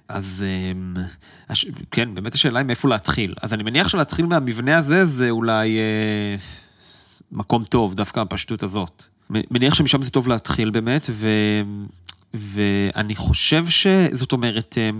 אז 0.08 0.44
הש... 1.48 1.66
כן, 1.90 2.14
באמת 2.14 2.34
השאלה 2.34 2.58
היא 2.58 2.66
מאיפה 2.66 2.88
להתחיל. 2.88 3.34
אז 3.42 3.52
אני 3.52 3.62
מניח 3.62 3.88
שלהתחיל 3.88 4.26
מהמבנה 4.26 4.78
הזה 4.78 5.04
זה 5.04 5.30
אולי 5.30 5.78
uh, 5.78 6.40
מקום 7.32 7.64
טוב, 7.64 7.94
דווקא 7.94 8.20
הפשטות 8.20 8.62
הזאת. 8.62 9.02
מניח 9.30 9.74
שמשם 9.74 10.02
זה 10.02 10.10
טוב 10.10 10.28
להתחיל 10.28 10.70
באמת, 10.70 11.06
ו... 11.10 11.28
ואני 12.34 13.16
חושב 13.16 13.64
שזאת 13.68 14.32
אומרת, 14.32 14.78
אה, 14.78 14.90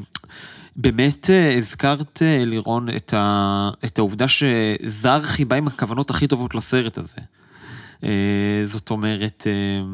באמת 0.77 1.31
אה, 1.31 1.57
הזכרת, 1.57 2.23
אה, 2.23 2.45
לירון, 2.45 2.89
את, 2.97 3.15
ה, 3.15 3.71
את 3.85 3.99
העובדה 3.99 4.27
שזרחי 4.29 5.45
בא 5.45 5.57
עם 5.57 5.67
הכוונות 5.67 6.11
הכי 6.11 6.27
טובות 6.27 6.55
לסרט 6.55 6.99
הזה. 6.99 7.21
זאת 8.67 8.91
אומרת, 8.91 9.47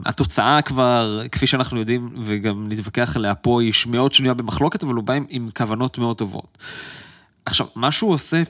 התוצאה 0.05 0.63
כבר, 0.63 1.21
כפי 1.33 1.47
שאנחנו 1.47 1.79
יודעים, 1.79 2.15
וגם 2.21 2.69
נתווכח 2.69 3.17
עליה 3.17 3.35
פה, 3.35 3.63
היא 3.63 3.73
מאוד 3.87 4.13
שנויה 4.13 4.35
במחלוקת, 4.35 4.83
אבל 4.83 4.95
הוא 4.95 5.05
בא 5.05 5.15
עם, 5.29 5.51
כוונות 5.57 5.99
מאוד 5.99 6.17
טובות. 6.17 6.59
עכשיו, 7.47 7.67
מה 7.77 7.93
שהוא 7.93 8.11
עושה 8.11 8.43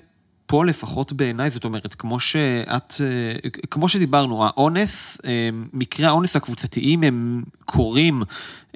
פה 0.46 0.64
לפחות 0.64 1.12
בעיניי, 1.12 1.50
זאת 1.50 1.64
אומרת, 1.64 1.94
כמו 1.94 2.20
שאת, 2.20 2.94
אה, 3.00 3.50
כמו 3.70 3.88
שדיברנו, 3.88 4.44
האונס, 4.44 5.18
אה, 5.24 5.48
מקרי 5.72 6.06
האונס 6.06 6.36
הקבוצתיים 6.36 7.02
הם 7.02 7.42
קורים 7.64 8.22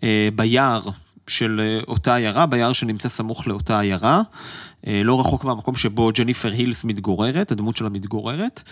אה, 0.03 0.29
ביער 0.35 0.81
של 1.27 1.81
אותה 1.89 2.15
עיירה, 2.15 2.47
ביער 2.47 2.73
שנמצא 2.73 3.09
סמוך 3.09 3.47
לאותה 3.47 3.81
עיירה, 3.81 4.23
לא 4.87 5.21
רחוק 5.21 5.45
מהמקום 5.45 5.77
שבו 5.77 6.11
ג'ניפר 6.15 6.53
הילס 6.53 6.85
מתגוררת, 6.85 7.53
הדמות 7.53 7.77
שלה 7.77 7.89
מתגוררת. 7.89 8.63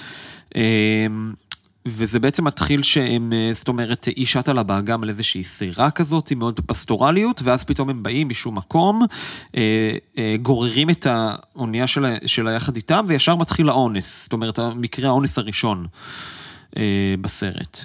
וזה 1.87 2.21
בעצם 2.21 2.45
מתחיל 2.45 2.83
שהם, 2.83 3.33
אה, 3.33 3.51
זאת 3.55 3.69
אומרת, 3.69 4.05
היא 4.17 4.27
שטה 4.27 4.53
לה 4.53 4.63
באגם 4.63 5.03
על 5.03 5.09
איזושהי 5.09 5.45
סירה 5.45 5.91
כזאת, 5.91 6.31
עם 6.31 6.39
מאוד 6.39 6.61
פסטורליות, 6.67 7.43
ואז 7.45 7.65
פתאום 7.65 7.91
הם 7.91 8.03
באים 8.03 8.29
משום 8.29 8.55
מקום, 8.55 9.03
אה, 9.57 9.97
אה, 10.19 10.37
גוררים 10.43 10.91
את 10.91 11.07
האונייה 11.11 11.87
שלה, 11.87 12.17
שלה 12.27 12.53
יחד 12.53 12.77
איתם, 12.77 13.05
וישר 13.09 13.37
מתחיל 13.37 13.69
האונס. 13.69 14.23
זאת 14.23 14.33
אומרת, 14.33 14.59
מקרה 14.59 15.09
האונס 15.09 15.39
הראשון 15.39 15.87
בסרט. 17.21 17.81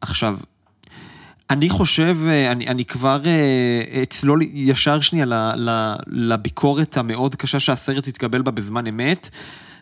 עכשיו, 0.00 0.38
אני 1.50 1.68
חושב, 1.68 2.16
אני, 2.50 2.66
אני 2.66 2.84
כבר 2.84 3.20
אצלול 4.02 4.40
ישר 4.52 5.00
שנייה 5.00 5.52
לביקורת 6.06 6.96
המאוד 6.96 7.34
קשה 7.34 7.60
שהסרט 7.60 8.08
התקבל 8.08 8.42
בה 8.42 8.50
בזמן 8.50 8.86
אמת. 8.86 9.30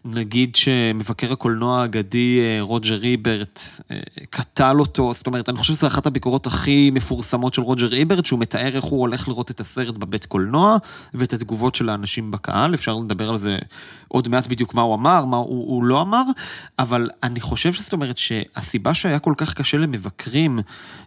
נגיד 0.04 0.56
שמבקר 0.56 1.32
הקולנוע 1.32 1.80
האגדי 1.80 2.40
אה, 2.40 2.58
רוג'ר 2.60 2.94
ריברט 2.94 3.60
אה, 3.90 3.96
קטל 4.30 4.76
אותו, 4.78 5.14
זאת 5.14 5.26
אומרת, 5.26 5.48
אני 5.48 5.58
חושב 5.58 5.74
שזו 5.74 5.86
אחת 5.86 6.06
הביקורות 6.06 6.46
הכי 6.46 6.90
מפורסמות 6.90 7.54
של 7.54 7.62
רוג'ר 7.62 7.86
ריברט, 7.86 8.26
שהוא 8.26 8.40
מתאר 8.40 8.76
איך 8.76 8.84
הוא 8.84 9.00
הולך 9.00 9.28
לראות 9.28 9.50
את 9.50 9.60
הסרט 9.60 9.98
בבית 9.98 10.26
קולנוע, 10.26 10.76
ואת 11.14 11.32
התגובות 11.32 11.74
של 11.74 11.88
האנשים 11.88 12.30
בקהל, 12.30 12.74
אפשר 12.74 12.94
לדבר 12.94 13.30
על 13.30 13.38
זה 13.38 13.58
עוד 14.08 14.28
מעט 14.28 14.46
בדיוק 14.46 14.74
מה 14.74 14.82
הוא 14.82 14.94
אמר, 14.94 15.24
מה 15.24 15.36
הוא, 15.36 15.46
הוא 15.46 15.84
לא 15.84 16.00
אמר, 16.00 16.22
אבל 16.78 17.10
אני 17.22 17.40
חושב 17.40 17.72
שזאת 17.72 17.92
אומרת 17.92 18.18
שהסיבה 18.18 18.94
שהיה 18.94 19.18
כל 19.18 19.34
כך 19.36 19.54
קשה 19.54 19.78
למבקרים 19.78 20.58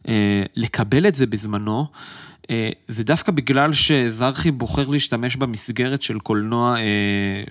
אה, 0.08 0.44
לקבל 0.56 1.08
את 1.08 1.16
זה 1.16 1.26
בזמנו, 1.26 1.88
זה 2.88 3.04
דווקא 3.04 3.32
בגלל 3.32 3.74
שזרחי 3.74 4.52
בוחר 4.52 4.88
להשתמש 4.88 5.36
במסגרת 5.36 6.02
של 6.02 6.20
קולנוע, 6.20 6.78
אה, 6.78 6.84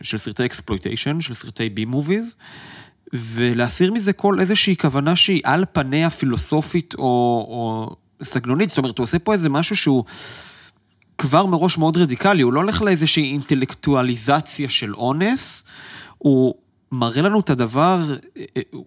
של 0.02 0.18
סרטי 0.18 0.44
exploitation, 0.44 1.20
של 1.20 1.34
סרטי 1.34 1.68
B 1.70 1.84
movies, 1.84 2.34
ולהסיר 3.12 3.92
מזה 3.92 4.12
כל 4.12 4.40
איזושהי 4.40 4.76
כוונה 4.76 5.16
שהיא 5.16 5.40
על 5.44 5.64
פניה 5.72 6.10
פילוסופית 6.10 6.94
או, 6.94 7.04
או 7.48 7.96
סגנונית, 8.22 8.68
זאת 8.68 8.78
אומרת, 8.78 8.98
הוא 8.98 9.04
עושה 9.04 9.18
פה 9.18 9.32
איזה 9.32 9.48
משהו 9.48 9.76
שהוא... 9.76 10.04
כבר 11.18 11.46
מראש 11.46 11.78
מאוד 11.78 11.96
רדיקלי, 11.96 12.42
הוא 12.42 12.52
לא 12.52 12.60
הולך 12.60 12.82
לאיזושהי 12.82 13.32
אינטלקטואליזציה 13.32 14.68
של 14.68 14.94
אונס, 14.94 15.64
הוא 16.18 16.54
מראה 16.94 17.22
לנו 17.22 17.40
את 17.40 17.50
הדבר, 17.50 17.98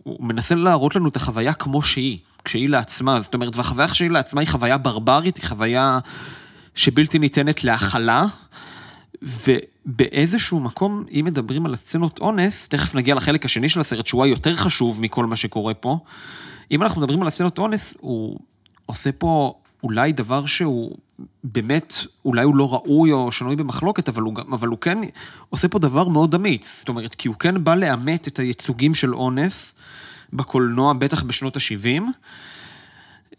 הוא 0.03 0.27
מנסה 0.27 0.55
להראות 0.55 0.95
לנו 0.95 1.09
את 1.09 1.15
החוויה 1.15 1.53
כמו 1.53 1.83
שהיא, 1.83 2.17
כשהיא 2.43 2.69
לעצמה, 2.69 3.21
זאת 3.21 3.33
אומרת, 3.33 3.55
והחוויה 3.55 3.93
שהיא 3.93 4.09
לעצמה 4.09 4.41
היא 4.41 4.49
חוויה 4.49 4.77
ברברית, 4.77 5.37
היא 5.37 5.45
חוויה 5.45 5.99
שבלתי 6.75 7.19
ניתנת 7.19 7.63
להכלה, 7.63 8.25
ובאיזשהו 9.21 10.59
מקום, 10.59 11.05
אם 11.11 11.25
מדברים 11.25 11.65
על 11.65 11.73
הסצנות 11.73 12.19
אונס, 12.19 12.67
תכף 12.67 12.95
נגיע 12.95 13.15
לחלק 13.15 13.45
השני 13.45 13.69
של 13.69 13.79
הסרט, 13.79 14.07
שהוא 14.07 14.23
היותר 14.23 14.55
חשוב 14.55 15.01
מכל 15.01 15.25
מה 15.25 15.35
שקורה 15.35 15.73
פה, 15.73 15.99
אם 16.71 16.83
אנחנו 16.83 17.01
מדברים 17.01 17.21
על 17.21 17.27
הסצנות 17.27 17.59
אונס, 17.59 17.93
הוא 17.99 18.39
עושה 18.85 19.11
פה 19.11 19.53
אולי 19.87 20.11
דבר 20.11 20.45
שהוא 20.45 20.97
באמת, 21.43 21.93
אולי 22.25 22.43
הוא 22.43 22.55
לא 22.55 22.73
ראוי 22.73 23.11
או 23.11 23.31
שנוי 23.31 23.55
במחלוקת, 23.55 24.09
אבל 24.09 24.21
הוא, 24.21 24.33
אבל 24.51 24.67
הוא 24.67 24.77
כן 24.77 24.97
עושה 25.49 25.67
פה 25.67 25.79
דבר 25.79 26.07
מאוד 26.07 26.35
אמיץ. 26.35 26.79
זאת 26.79 26.89
אומרת, 26.89 27.15
כי 27.15 27.27
הוא 27.27 27.35
כן 27.35 27.63
בא 27.63 27.75
לאמת 27.75 28.27
את 28.27 28.39
הייצוגים 28.39 28.95
של 28.95 29.15
אונס 29.15 29.75
בקולנוע, 30.33 30.93
בטח 30.93 31.23
בשנות 31.23 31.55
ה-70, 31.55 32.03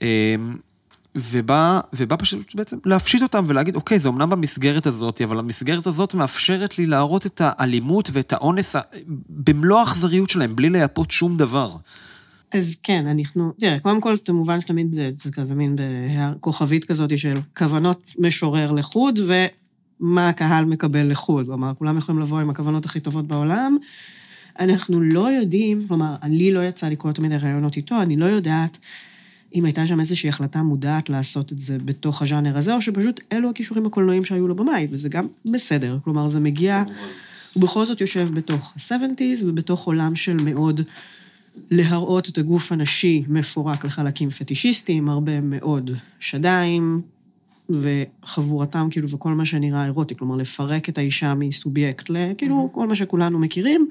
אמ, 0.02 0.56
ובא, 1.14 1.80
ובא 1.92 2.16
פשוט 2.18 2.54
בעצם 2.54 2.76
להפשיט 2.84 3.22
אותם 3.22 3.44
ולהגיד, 3.46 3.76
אוקיי, 3.76 3.98
זה 3.98 4.08
אמנם 4.08 4.30
במסגרת 4.30 4.86
הזאת, 4.86 5.20
אבל 5.24 5.38
המסגרת 5.38 5.86
הזאת 5.86 6.14
מאפשרת 6.14 6.78
לי 6.78 6.86
להראות 6.86 7.26
את 7.26 7.40
האלימות 7.44 8.10
ואת 8.12 8.32
האונס 8.32 8.76
במלוא 9.28 9.80
האכזריות 9.80 10.30
שלהם, 10.30 10.56
בלי 10.56 10.70
לייפות 10.70 11.10
שום 11.10 11.36
דבר. 11.36 11.70
אז 12.52 12.76
כן, 12.82 13.06
אנחנו, 13.06 13.52
תראה, 13.58 13.78
קודם 13.78 14.00
כל, 14.00 14.16
כמובן 14.24 14.60
שתמיד 14.60 14.96
זה 15.16 15.30
כזה 15.30 15.54
מין 15.54 15.76
בכוכבית 15.76 16.84
כזאת 16.84 17.18
של 17.18 17.34
כוונות 17.56 18.14
משורר 18.18 18.72
לחוד, 18.72 19.18
ומה 20.00 20.28
הקהל 20.28 20.64
מקבל 20.64 21.10
לחוד. 21.10 21.46
כלומר, 21.46 21.72
כולם 21.78 21.98
יכולים 21.98 22.20
לבוא 22.20 22.40
עם 22.40 22.50
הכוונות 22.50 22.84
הכי 22.84 23.00
טובות 23.00 23.26
בעולם. 23.26 23.76
אנחנו 24.58 25.00
לא 25.00 25.30
יודעים, 25.30 25.84
כלומר, 25.88 26.14
לי 26.24 26.52
לא 26.52 26.64
יצא 26.64 26.88
לקרוא 26.88 27.12
תמיד 27.12 27.32
הרעיונות 27.32 27.76
איתו, 27.76 28.02
אני 28.02 28.16
לא 28.16 28.24
יודעת 28.24 28.78
אם 29.54 29.64
הייתה 29.64 29.86
שם 29.86 30.00
איזושהי 30.00 30.28
החלטה 30.28 30.62
מודעת 30.62 31.10
לעשות 31.10 31.52
את 31.52 31.58
זה 31.58 31.78
בתוך 31.84 32.22
הז'אנר 32.22 32.58
הזה, 32.58 32.74
או 32.74 32.82
שפשוט 32.82 33.20
אלו 33.32 33.50
הכישורים 33.50 33.86
הקולנועיים 33.86 34.24
שהיו 34.24 34.48
לבמאי, 34.48 34.88
וזה 34.90 35.08
גם 35.08 35.26
בסדר. 35.52 35.98
כלומר, 36.04 36.28
זה 36.28 36.40
מגיע, 36.40 36.82
הוא 37.52 37.62
בכל 37.62 37.84
זאת 37.84 38.00
יושב 38.00 38.28
בתוך 38.34 38.72
ה-70's 38.76 39.44
ובתוך 39.46 39.84
עולם 39.84 40.14
של 40.14 40.36
מאוד 40.36 40.80
להראות 41.70 42.28
את 42.28 42.38
הגוף 42.38 42.72
הנשי 42.72 43.24
מפורק 43.28 43.84
לחלקים 43.84 44.30
פטישיסטיים, 44.30 45.08
הרבה 45.08 45.40
מאוד 45.40 45.90
שדיים, 46.20 47.02
וחבורתם, 47.70 48.88
כאילו, 48.90 49.10
וכל 49.10 49.32
מה 49.32 49.46
שנראה 49.46 49.84
אירוטי, 49.84 50.14
כלומר, 50.14 50.36
לפרק 50.36 50.88
את 50.88 50.98
האישה 50.98 51.34
מסובייקט, 51.34 52.10
כאילו, 52.38 52.70
כל 52.72 52.88
מה 52.88 52.94
שכולנו 52.94 53.38
מכירים. 53.38 53.88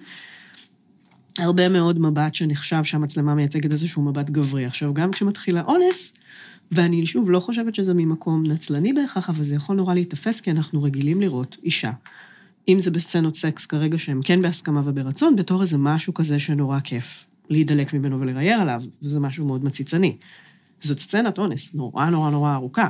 הרבה 1.40 1.70
מאוד 1.70 2.00
מבט 2.00 2.36
שנחשב 2.36 2.84
שהמצלמה 2.84 3.36
מייצגת 3.36 3.72
איזשהו 3.72 4.02
מבט 4.02 4.30
גברי. 4.30 4.66
עכשיו, 4.66 4.94
גם 4.94 5.12
כשמתחיל 5.12 5.58
האונס, 5.58 6.14
ואני 6.72 7.06
שוב 7.06 7.32
לא 7.32 7.40
חושבת 7.40 7.76
שזה 7.76 7.94
ממקום 7.94 8.44
נצלני 8.46 8.94
בהכרח, 8.94 9.30
אבל 9.30 9.44
זה 9.44 9.56
יכול 9.56 9.76
נורא 9.76 9.94
להיתפס, 9.94 10.42
כי 10.42 10.52
אנחנו 10.52 10.84
רגילים 10.84 11.22
לראות 11.22 11.58
אישה. 11.64 11.92
אם 12.68 12.80
זה 12.80 12.92
בסצנות 12.92 13.36
סקס 13.36 13.66
כרגע 13.66 13.98
שהן 13.98 14.20
כן 14.24 14.42
בהסכמה 14.42 14.82
וברצון, 14.86 15.36
בתור 15.36 15.62
איזה 15.62 15.78
משהו 15.78 16.14
כזה 16.14 16.40
שנורא 16.40 16.80
כיף 16.80 17.26
להידלק 17.50 17.94
ממנו 17.94 18.20
ולרייר 18.20 18.60
עליו, 18.62 18.82
וזה 19.02 19.20
משהו 19.20 19.46
מאוד 19.46 19.66
מציצני. 19.66 20.18
זאת 20.82 21.00
סצנת 21.00 21.38
אונס 21.38 21.74
נורא 21.74 22.10
נורא 22.10 22.30
נורא 22.30 22.54
ארוכה. 22.54 22.90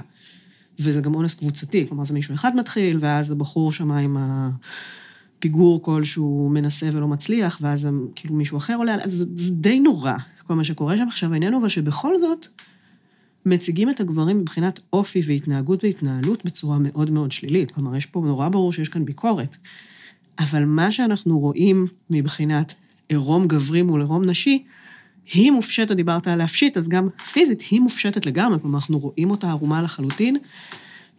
וזה 0.79 1.01
גם 1.01 1.15
אונס 1.15 1.35
קבוצתי, 1.35 1.87
כלומר 1.87 2.05
זה 2.05 2.13
מישהו 2.13 2.35
אחד 2.35 2.55
מתחיל, 2.55 2.97
ואז 2.99 3.31
הבחור 3.31 3.71
שם 3.71 3.91
עם 3.91 4.17
הפיגור 4.19 5.83
כלשהו 5.83 6.49
מנסה 6.51 6.89
ולא 6.93 7.07
מצליח, 7.07 7.57
ואז 7.61 7.87
כאילו 8.15 8.35
מישהו 8.35 8.57
אחר 8.57 8.75
עולה, 8.75 8.95
אז 9.03 9.11
זה, 9.11 9.25
זה 9.35 9.53
די 9.53 9.79
נורא, 9.79 10.13
כל 10.47 10.53
מה 10.53 10.63
שקורה 10.63 10.97
שם. 10.97 11.07
עכשיו 11.07 11.33
העניין 11.33 11.53
הוא 11.53 11.61
אבל 11.61 11.69
שבכל 11.69 12.17
זאת, 12.17 12.47
מציגים 13.45 13.89
את 13.89 13.99
הגברים 13.99 14.39
מבחינת 14.39 14.79
אופי 14.93 15.21
והתנהגות 15.25 15.83
והתנהלות 15.83 16.45
בצורה 16.45 16.77
מאוד 16.79 17.11
מאוד 17.11 17.31
שלילית. 17.31 17.71
כלומר, 17.71 17.95
יש 17.95 18.05
פה 18.05 18.23
נורא 18.25 18.49
ברור 18.49 18.73
שיש 18.73 18.89
כאן 18.89 19.05
ביקורת. 19.05 19.57
אבל 20.39 20.65
מה 20.65 20.91
שאנחנו 20.91 21.39
רואים 21.39 21.87
מבחינת 22.11 22.73
עירום 23.09 23.47
גברי 23.47 23.81
מול 23.81 24.01
עירום 24.01 24.25
נשי, 24.25 24.63
היא 25.33 25.51
מופשטת, 25.51 25.95
דיברת 25.95 26.27
על 26.27 26.37
להפשיט, 26.37 26.77
אז 26.77 26.89
גם 26.89 27.09
פיזית 27.31 27.61
היא 27.61 27.81
מופשטת 27.81 28.25
לגמרי, 28.25 28.59
כלומר, 28.61 28.77
אנחנו 28.77 28.99
רואים 28.99 29.31
אותה 29.31 29.49
ערומה 29.49 29.81
לחלוטין, 29.81 30.37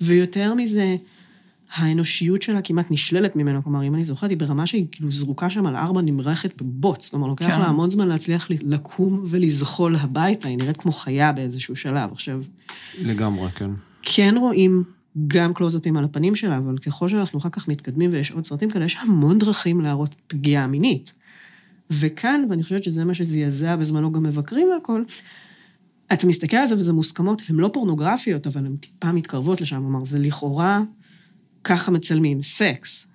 ויותר 0.00 0.54
מזה, 0.54 0.96
האנושיות 1.74 2.42
שלה 2.42 2.62
כמעט 2.62 2.90
נשללת 2.90 3.36
ממנו, 3.36 3.64
כלומר, 3.64 3.82
אם 3.82 3.94
אני 3.94 4.04
זוכרת, 4.04 4.30
היא 4.30 4.38
ברמה 4.38 4.66
שהיא 4.66 4.86
כאילו 4.92 5.10
זרוקה 5.10 5.50
שם 5.50 5.66
על 5.66 5.76
ארבע 5.76 6.00
נמרחת 6.00 6.62
בבוץ, 6.62 7.08
כלומר, 7.08 7.26
לוקח 7.26 7.46
כן. 7.46 7.60
לה 7.60 7.66
המון 7.66 7.90
זמן 7.90 8.08
להצליח 8.08 8.48
לקום 8.50 9.24
ולזחול 9.26 9.96
הביתה, 9.96 10.48
היא 10.48 10.58
נראית 10.58 10.76
כמו 10.76 10.92
חיה 10.92 11.32
באיזשהו 11.32 11.76
שלב. 11.76 12.12
עכשיו... 12.12 12.42
לגמרי, 12.98 13.50
כן. 13.50 13.70
כן 14.02 14.34
רואים 14.40 14.82
גם 15.26 15.54
קלוזאפים 15.54 15.96
על 15.96 16.04
הפנים 16.04 16.34
שלה, 16.34 16.56
אבל 16.56 16.78
ככל 16.78 17.08
שאנחנו 17.08 17.38
אחר 17.38 17.48
כך 17.48 17.68
מתקדמים 17.68 18.10
ויש 18.12 18.30
עוד 18.30 18.44
סרטים 18.44 18.70
כאלה, 18.70 18.84
יש 18.84 18.96
המון 19.00 19.38
דרכים 19.38 19.80
להראות 19.80 20.14
פגיעה 20.26 20.66
מינית. 20.66 21.12
וכאן, 21.90 22.44
ואני 22.50 22.62
חושבת 22.62 22.84
שזה 22.84 23.04
מה 23.04 23.14
שזעזע 23.14 23.76
בזמנו 23.76 24.12
גם 24.12 24.22
מבקרים 24.22 24.68
והכול, 24.68 25.04
אתה 26.12 26.26
מסתכל 26.26 26.56
על 26.56 26.66
זה 26.66 26.74
וזה 26.74 26.92
מוסכמות, 26.92 27.42
הן 27.48 27.56
לא 27.56 27.70
פורנוגרפיות, 27.72 28.46
אבל 28.46 28.66
הן 28.66 28.76
טיפה 28.76 29.12
מתקרבות 29.12 29.60
לשם, 29.60 29.76
כלומר, 29.76 30.04
זה 30.04 30.18
לכאורה, 30.18 30.82
ככה 31.64 31.90
מצלמים, 31.90 32.42
סקס. 32.42 33.06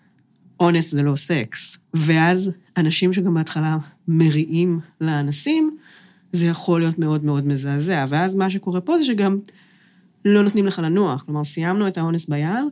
אונס 0.59 0.91
זה 0.91 1.03
לא 1.03 1.15
סקס. 1.15 1.77
ואז 1.93 2.51
אנשים 2.77 3.13
שגם 3.13 3.33
בהתחלה 3.33 3.77
מריעים 4.07 4.79
לאנסים, 5.01 5.77
זה 6.31 6.45
יכול 6.45 6.79
להיות 6.79 6.99
מאוד 6.99 7.23
מאוד 7.23 7.47
מזעזע. 7.47 8.05
ואז 8.09 8.35
מה 8.35 8.49
שקורה 8.49 8.81
פה 8.81 8.97
זה 8.97 9.05
שגם 9.05 9.39
לא 10.25 10.43
נותנים 10.43 10.65
לך 10.65 10.79
לנוח. 10.79 11.21
כלומר, 11.21 11.43
סיימנו 11.43 11.87
את 11.87 11.97
האונס 11.97 12.29
ביער, 12.29 12.63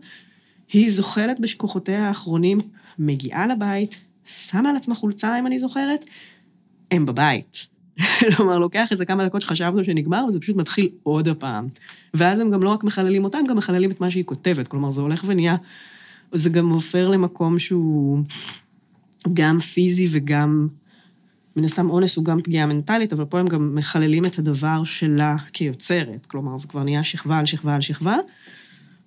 היא 0.73 0.91
זוחלת 0.91 1.39
בכוחותיה 1.39 2.07
האחרונים, 2.07 2.59
מגיעה 2.99 3.47
לבית, 3.47 3.99
שמה 4.25 4.69
על 4.69 4.75
עצמה 4.75 4.95
חולצה, 4.95 5.39
אם 5.39 5.47
אני 5.47 5.59
זוכרת, 5.59 6.05
הם 6.91 7.05
בבית. 7.05 7.67
כלומר, 8.37 8.59
לוקח 8.59 8.91
איזה 8.91 9.05
כמה 9.05 9.25
דקות 9.25 9.41
שחשבנו 9.41 9.83
שנגמר, 9.83 10.25
וזה 10.27 10.39
פשוט 10.39 10.55
מתחיל 10.55 10.89
עוד 11.03 11.27
הפעם. 11.27 11.67
ואז 12.13 12.39
הם 12.39 12.51
גם 12.51 12.63
לא 12.63 12.69
רק 12.69 12.83
מחללים 12.83 13.23
אותם, 13.23 13.39
גם 13.49 13.57
מחללים 13.57 13.91
את 13.91 14.01
מה 14.01 14.11
שהיא 14.11 14.23
כותבת. 14.23 14.67
כלומר, 14.67 14.91
זה 14.91 15.01
הולך 15.01 15.23
ונהיה... 15.27 15.55
זה 16.31 16.49
גם 16.49 16.69
עופר 16.69 17.09
למקום 17.09 17.59
שהוא 17.59 18.19
גם 19.33 19.59
פיזי 19.59 20.07
וגם... 20.11 20.67
מן 21.55 21.65
הסתם 21.65 21.89
אונס 21.89 22.15
הוא 22.15 22.25
גם 22.25 22.41
פגיעה 22.41 22.65
מנטלית, 22.65 23.13
אבל 23.13 23.25
פה 23.25 23.39
הם 23.39 23.47
גם 23.47 23.75
מחללים 23.75 24.25
את 24.25 24.39
הדבר 24.39 24.83
שלה 24.83 25.35
כיוצרת. 25.53 26.25
כלומר, 26.25 26.57
זה 26.57 26.67
כבר 26.67 26.83
נהיה 26.83 27.03
שכבה 27.03 27.39
על 27.39 27.45
שכבה 27.45 27.75
על 27.75 27.81
שכבה, 27.81 28.17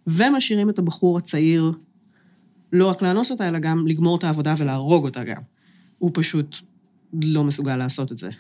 ומשאירים 0.07 0.71
את 0.71 0.79
הבחור 0.79 1.19
הצעיר 1.19 1.73
לא 2.75 2.91
רק 2.91 3.03
לאנוס 3.03 3.31
אותה, 3.31 3.49
אלא 3.49 3.59
גם 3.59 3.87
לגמור 3.87 4.17
את 4.17 4.25
העבודה 4.25 4.55
ולהרוג 4.59 5.05
אותה 5.05 5.25
גם. 5.25 5.43
הוא 5.99 6.11
פשוט 6.15 6.57
לא 7.23 7.45
מסוגל 7.45 7.77
לעשות 7.77 8.13
את 8.13 8.19
זה. 8.19 8.31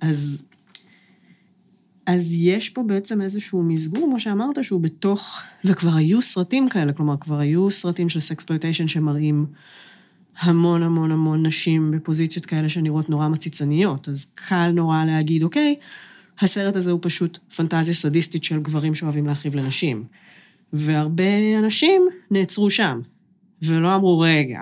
אז, 0.00 0.42
אז 2.06 2.34
יש 2.34 2.70
פה 2.70 2.82
בעצם 2.82 3.22
איזשהו 3.22 3.62
מסגור, 3.62 4.04
כמו 4.06 4.20
שאמרת, 4.20 4.64
שהוא 4.64 4.80
בתוך, 4.80 5.42
וכבר 5.64 5.94
היו 5.94 6.22
סרטים 6.22 6.68
כאלה, 6.68 6.92
כלומר, 6.92 7.16
כבר 7.20 7.38
היו 7.38 7.70
סרטים 7.70 8.08
של 8.08 8.20
sexploitation 8.20 8.88
שמראים 8.88 9.46
המון 10.38 10.82
המון 10.82 11.10
המון 11.10 11.46
נשים 11.46 11.90
בפוזיציות 11.90 12.46
כאלה 12.46 12.68
שנראות 12.68 13.10
נורא 13.10 13.28
מציצניות, 13.28 14.08
אז 14.08 14.24
קל 14.34 14.70
נורא 14.74 15.04
להגיד, 15.04 15.42
אוקיי, 15.42 15.74
הסרט 16.40 16.76
הזה 16.76 16.90
הוא 16.90 17.00
פשוט 17.02 17.38
פנטזיה 17.56 17.94
סדיסטית 17.94 18.44
של 18.44 18.60
גברים 18.60 18.94
שאוהבים 18.94 19.26
להכאיב 19.26 19.54
לנשים. 19.54 20.04
והרבה 20.72 21.58
אנשים 21.58 22.08
נעצרו 22.30 22.70
שם. 22.70 23.00
ולא 23.62 23.94
אמרו, 23.94 24.18
רגע, 24.18 24.60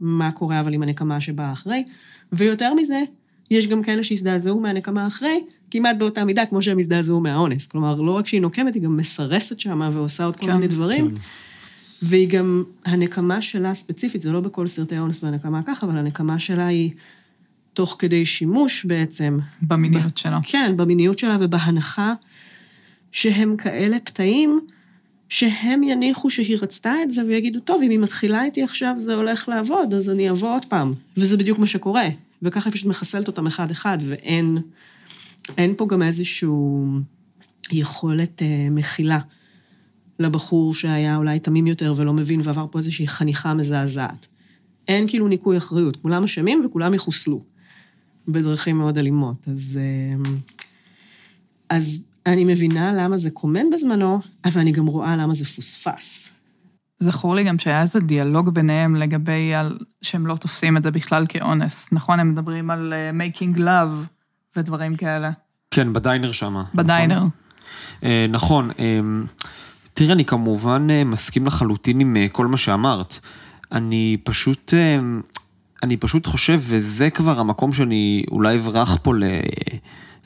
מה 0.00 0.30
קורה 0.30 0.60
אבל 0.60 0.74
עם 0.74 0.82
הנקמה 0.82 1.20
שבאה 1.20 1.52
אחרי? 1.52 1.84
ויותר 2.32 2.74
מזה, 2.74 3.02
יש 3.50 3.66
גם 3.66 3.82
כאלה 3.82 4.04
שהזדעזעו 4.04 4.60
מהנקמה 4.60 5.06
אחרי, 5.06 5.40
כמעט 5.70 5.96
באותה 5.98 6.24
מידה 6.24 6.46
כמו 6.46 6.62
שהם 6.62 6.78
הזדעזעו 6.78 7.20
מהאונס. 7.20 7.66
כלומר, 7.66 8.00
לא 8.00 8.10
רק 8.10 8.26
שהיא 8.26 8.40
נוקמת, 8.40 8.74
היא 8.74 8.82
גם 8.82 8.96
מסרסת 8.96 9.60
שמה 9.60 9.90
ועושה 9.92 10.24
עוד 10.24 10.36
כל 10.36 10.46
כן, 10.46 10.52
מיני 10.54 10.68
דברים. 10.68 11.10
כן. 11.10 11.16
והיא 12.02 12.28
גם, 12.28 12.64
הנקמה 12.84 13.42
שלה 13.42 13.74
ספציפית, 13.74 14.22
זה 14.22 14.32
לא 14.32 14.40
בכל 14.40 14.66
סרטי 14.66 14.96
האונס 14.96 15.24
והנקמה 15.24 15.62
ככה, 15.66 15.86
אבל 15.86 15.98
הנקמה 15.98 16.38
שלה 16.38 16.66
היא 16.66 16.90
תוך 17.72 17.96
כדי 17.98 18.26
שימוש 18.26 18.84
בעצם. 18.84 19.38
במיניות 19.62 20.18
שלה. 20.18 20.38
כן, 20.42 20.76
במיניות 20.76 21.18
שלה 21.18 21.36
ובהנחה 21.40 22.14
שהם 23.12 23.56
כאלה 23.56 23.96
פתאים, 24.04 24.60
שהם 25.32 25.82
יניחו 25.82 26.30
שהיא 26.30 26.58
רצתה 26.62 26.94
את 27.02 27.10
זה 27.10 27.22
ויגידו, 27.26 27.60
טוב, 27.60 27.82
אם 27.82 27.90
היא 27.90 27.98
מתחילה 27.98 28.44
איתי 28.44 28.62
עכשיו 28.62 28.94
זה 28.98 29.14
הולך 29.14 29.48
לעבוד, 29.48 29.94
אז 29.94 30.10
אני 30.10 30.30
אבוא 30.30 30.54
עוד 30.54 30.64
פעם. 30.64 30.90
וזה 31.16 31.36
בדיוק 31.36 31.58
מה 31.58 31.66
שקורה. 31.66 32.08
וככה 32.42 32.70
היא 32.70 32.74
פשוט 32.74 32.86
מחסלת 32.86 33.28
אותם 33.28 33.46
אחד-אחד, 33.46 33.98
ואין 34.06 34.58
אין 35.58 35.74
פה 35.76 35.86
גם 35.86 36.02
איזושהי 36.02 36.48
יכולת 37.72 38.42
אה, 38.42 38.68
מכילה 38.70 39.18
לבחור 40.18 40.74
שהיה 40.74 41.16
אולי 41.16 41.40
תמים 41.40 41.66
יותר 41.66 41.94
ולא 41.96 42.12
מבין 42.12 42.40
ועבר 42.44 42.66
פה 42.70 42.78
איזושהי 42.78 43.06
חניכה 43.06 43.54
מזעזעת. 43.54 44.26
אין 44.88 45.08
כאילו 45.08 45.28
ניקוי 45.28 45.56
אחריות, 45.56 45.96
כולם 45.96 46.24
אשמים 46.24 46.62
וכולם 46.66 46.94
יחוסלו 46.94 47.42
בדרכים 48.28 48.78
מאוד 48.78 48.98
אלימות. 48.98 49.48
אז, 49.48 49.78
אה, 49.80 50.30
אז 51.68 52.04
אני 52.26 52.44
מבינה 52.44 52.92
למה 52.92 53.16
זה 53.16 53.30
קומם 53.30 53.70
בזמנו, 53.72 54.20
אבל 54.44 54.60
אני 54.60 54.72
גם 54.72 54.86
רואה 54.86 55.16
למה 55.16 55.34
זה 55.34 55.44
פוספס. 55.44 56.28
זכור 56.98 57.34
לי 57.34 57.44
גם 57.44 57.58
שהיה 57.58 57.82
איזה 57.82 58.00
דיאלוג 58.00 58.48
ביניהם 58.48 58.96
לגבי 58.96 59.54
על 59.54 59.78
שהם 60.02 60.26
לא 60.26 60.36
תופסים 60.36 60.76
את 60.76 60.82
זה 60.82 60.90
בכלל 60.90 61.26
כאונס. 61.28 61.88
נכון, 61.92 62.20
הם 62.20 62.32
מדברים 62.32 62.70
על 62.70 62.94
uh, 63.12 63.60
לאב 63.60 64.06
ודברים 64.56 64.96
כאלה. 64.96 65.30
כן, 65.70 65.92
בדיינר 65.92 66.32
שם. 66.32 66.62
בדיינר. 66.74 67.16
נכון. 67.16 67.30
Uh, 68.00 68.04
נכון. 68.30 68.70
Uh, 68.70 68.74
תראה, 69.94 70.12
אני 70.12 70.24
כמובן 70.24 70.86
uh, 70.90 71.04
מסכים 71.04 71.46
לחלוטין 71.46 72.00
עם 72.00 72.16
uh, 72.16 72.32
כל 72.32 72.46
מה 72.46 72.56
שאמרת. 72.56 73.18
אני 73.72 74.16
פשוט, 74.24 74.74
uh, 74.74 75.02
אני 75.82 75.96
פשוט 75.96 76.26
חושב, 76.26 76.60
וזה 76.62 77.10
כבר 77.10 77.40
המקום 77.40 77.72
שאני 77.72 78.24
אולי 78.30 78.56
אברח 78.56 78.98
פה 79.02 79.14
ל... 79.14 79.24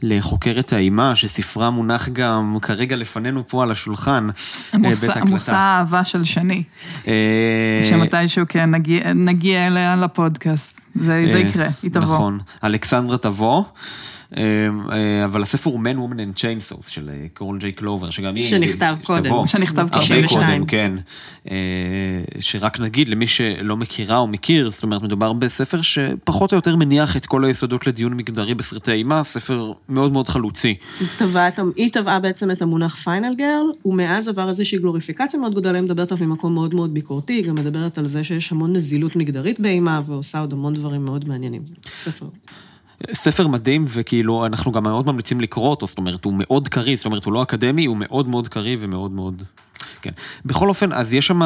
לחוקרת 0.03 0.73
האימה, 0.73 1.17
שספרה 1.17 1.71
מונח 1.71 2.09
גם 2.09 2.57
כרגע 2.63 2.97
לפנינו 2.97 3.43
פה 3.49 3.63
על 3.63 3.71
השולחן. 3.71 4.29
המושא 4.73 5.55
האהבה 5.55 6.05
של 6.05 6.25
שני. 6.25 6.63
אה, 7.07 7.81
שמתישהו 7.83 8.45
כן 8.49 8.71
נגיע, 8.71 9.13
נגיע 9.13 9.67
אליה 9.67 9.97
לפודקאסט. 9.97 10.81
זה 10.95 11.07
זה 11.07 11.35
אה, 11.35 11.39
יקרה, 11.39 11.67
היא 11.83 11.91
תבוא. 11.91 12.15
נכון, 12.15 12.39
אלכסנדרה 12.65 13.19
תבוא. 13.19 13.65
אה, 14.37 14.43
אה, 14.93 15.25
אבל 15.25 15.43
הספר 15.43 15.71
הוא 15.71 15.81
Man, 15.81 15.97
Woman 15.97 16.17
and 16.17 16.39
Chainsaws 16.39 16.91
של 16.91 17.11
אה, 17.11 17.27
קורל 17.35 17.59
ג'יי 17.59 17.73
קלובר, 17.73 18.11
שגם 18.11 18.35
היא... 18.35 18.45
שנכתב 18.45 18.97
קודם. 19.05 19.47
שנכתב 19.47 19.79
הרבה 19.79 19.99
92. 19.99 20.29
קודם, 20.29 20.67
כן. 20.67 20.93
אה, 21.51 21.57
שרק 22.41 22.81
נגיד 22.81 23.09
למי 23.09 23.27
שלא 23.27 23.77
מכירה 23.77 24.17
או 24.17 24.27
מכיר, 24.27 24.71
זאת 24.71 24.83
אומרת, 24.83 25.03
מדובר 25.03 25.33
בספר 25.33 25.83
שפחות 25.83 26.53
או 26.53 26.57
יותר 26.57 26.77
מניח 26.77 27.17
את 27.17 27.27
כל 27.27 27.45
היסודות 27.45 27.87
לדיון 27.87 28.15
מגדרי 28.15 28.55
בסרטי 28.55 28.93
אימה, 28.93 29.25
ספר 29.25 29.73
מאוד 29.89 30.13
מאוד 30.13 30.29
חלוצי. 30.29 30.75
היא 31.77 31.91
טבעה 31.91 32.21
בעצם 32.21 32.51
את 32.51 32.63
המונח 32.63 32.95
פיינל 32.95 33.35
גרל, 33.35 33.73
ומאז 33.85 34.29
עבר 34.29 34.49
איזושהי 34.49 34.79
גלוריפיקציה 34.79 35.41
מאוד 35.41 35.55
גדולה, 35.55 35.79
היא 35.79 35.85
מדברת 35.85 36.13
עליו 36.13 36.27
ממקום 36.27 36.55
מאוד 36.55 36.75
מאוד 36.75 36.95
ביקורתי, 36.95 37.33
היא 37.33 37.45
גם 37.45 37.55
מדברת 37.55 37.99
על 37.99 38.07
זה 38.07 38.25
שיש 38.25 38.53
המון 38.53 38.73
נזילות 38.73 39.17
מגדרית 39.17 39.61
באימה, 39.61 40.01
ועושה 40.07 40.41
עוד 40.41 40.53
המון 40.53 40.75
דברים 40.75 41.05
מאוד 41.05 41.29
מעניינים. 41.29 41.63
ספר. 41.95 42.27
ספר 43.13 43.49
מדהים, 43.49 43.85
וכאילו, 43.89 44.47
אנחנו 44.47 44.73
גם 44.73 44.83
מאוד 44.83 45.07
ממליצים 45.07 45.41
לקרוא 45.41 45.71
אותו, 45.71 45.87
זאת 45.87 45.99
אומרת, 45.99 46.25
הוא 46.25 46.35
מאוד 46.37 46.69
קריא, 46.69 46.97
זאת 46.97 47.07
אומרת, 47.07 47.25
הוא 47.25 47.33
לא 47.33 47.43
אקדמי, 47.43 47.85
הוא 47.85 47.97
מאוד 47.97 48.29
מאוד 48.29 48.49
קריא 48.49 48.77
ומאוד 48.81 49.11
מאוד... 49.11 49.43
כן. 50.03 50.11
בכל 50.45 50.69
אופן, 50.69 50.93
אז 50.93 51.15
יש 51.15 51.27
שם 51.27 51.41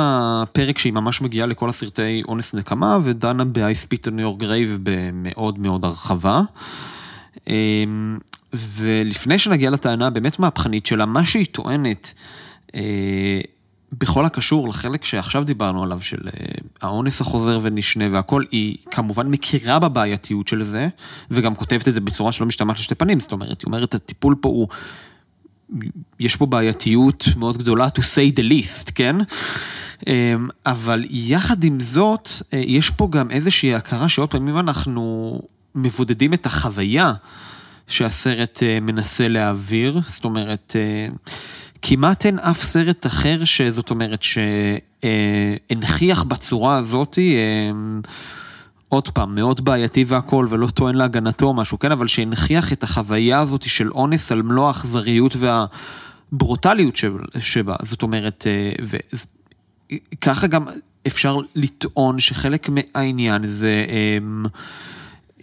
פרק 0.53 0.79
שהיא 0.79 0.93
ממש 0.93 1.21
מגיעה 1.21 1.47
לכל 1.47 1.71
הסרטי 1.71 2.23
אונס 2.29 2.55
נקמה, 2.55 2.99
ודנה 3.03 3.45
ב-I 3.45 3.87
spit 3.87 4.07
on 4.07 4.11
your 4.11 4.43
grave 4.43 4.79
במאוד 4.83 5.59
מאוד 5.59 5.85
הרחבה. 5.85 6.41
אמ, 7.49 8.19
ולפני 8.53 9.39
שנגיע 9.39 9.71
לטענה 9.71 10.07
הבאמת 10.07 10.39
מהפכנית 10.39 10.87
שלה, 10.87 11.07
מה 11.07 11.25
שהיא 11.25 11.47
טוענת, 11.53 12.13
אה, 12.75 13.41
בכל 13.93 14.25
הקשור 14.25 14.69
לחלק 14.69 15.05
שעכשיו 15.05 15.45
דיברנו 15.45 15.83
עליו, 15.83 16.01
של 16.03 16.19
אה, 16.27 16.45
האונס 16.83 17.21
החוזר 17.21 17.59
ונשנה 17.63 18.05
והכל, 18.11 18.45
היא 18.51 18.77
כמובן 18.91 19.27
מכירה 19.27 19.79
בבעייתיות 19.79 20.49
של 20.49 20.63
זה, 20.63 20.89
וגם 21.31 21.55
כותבת 21.55 21.89
את 21.89 21.95
זה 21.95 22.01
בצורה 22.01 22.33
שלא 22.33 22.47
משתמעת 22.47 22.79
לשתי 22.79 22.95
פנים, 22.95 23.21
זאת 23.21 23.33
אומרת, 23.33 23.61
היא 23.63 23.67
אומרת, 23.67 23.95
הטיפול 23.95 24.35
פה 24.41 24.49
הוא... 24.49 24.69
יש 26.21 26.37
פה 26.37 26.47
בעייתיות 26.47 27.25
מאוד 27.37 27.59
גדולה, 27.59 27.87
to 27.87 28.01
say 28.01 28.37
the 28.37 28.43
least, 28.43 28.93
כן? 28.95 29.17
אמ, 30.07 30.49
אבל 30.67 31.05
יחד 31.11 31.65
עם 31.65 31.81
זאת, 31.81 32.29
אה, 32.53 32.59
יש 32.59 32.91
פה 32.91 33.09
גם 33.11 33.31
איזושהי 33.31 33.75
הכרה 33.75 34.09
שעוד 34.09 34.31
פעם, 34.31 34.49
אם 34.49 34.59
אנחנו 34.59 35.39
מבודדים 35.75 36.35
את 36.35 36.47
החוויה 36.47 37.13
שהסרט 37.91 38.63
אה, 38.63 38.79
מנסה 38.81 39.29
להעביר, 39.29 40.01
זאת 40.07 40.25
אומרת, 40.25 40.77
אה, 40.77 41.09
כמעט 41.83 42.27
אין 42.27 42.39
אף 42.39 42.65
סרט 42.65 43.07
אחר 43.07 43.45
שזאת 43.45 43.91
אומרת 43.91 44.23
שהנכיח 44.23 46.23
בצורה 46.23 46.77
הזאת, 46.77 47.19
אה, 47.19 47.71
עוד 48.89 49.09
פעם, 49.09 49.35
מאוד 49.35 49.65
בעייתי 49.65 50.05
והכל, 50.07 50.47
ולא 50.51 50.67
טוען 50.67 50.95
להגנתו 50.95 51.47
או 51.47 51.55
משהו, 51.55 51.79
כן, 51.79 51.93
אבל 51.93 52.07
שהנכיח 52.07 52.73
את 52.73 52.83
החוויה 52.83 53.41
הזאת 53.41 53.63
של 53.63 53.91
אונס 53.91 54.33
על 54.33 54.43
מלוא 54.43 54.69
האכזריות 54.69 55.37
והברוטליות 55.37 56.97
שב- 56.97 57.39
שבה. 57.39 57.77
זאת 57.83 58.03
אומרת, 58.03 58.47
אה, 58.47 58.73
וככה 60.13 60.47
גם 60.47 60.65
אפשר 61.07 61.39
לטעון 61.55 62.21
שחלק 62.21 62.69
מהעניין 62.69 63.47
זה... 63.47 63.87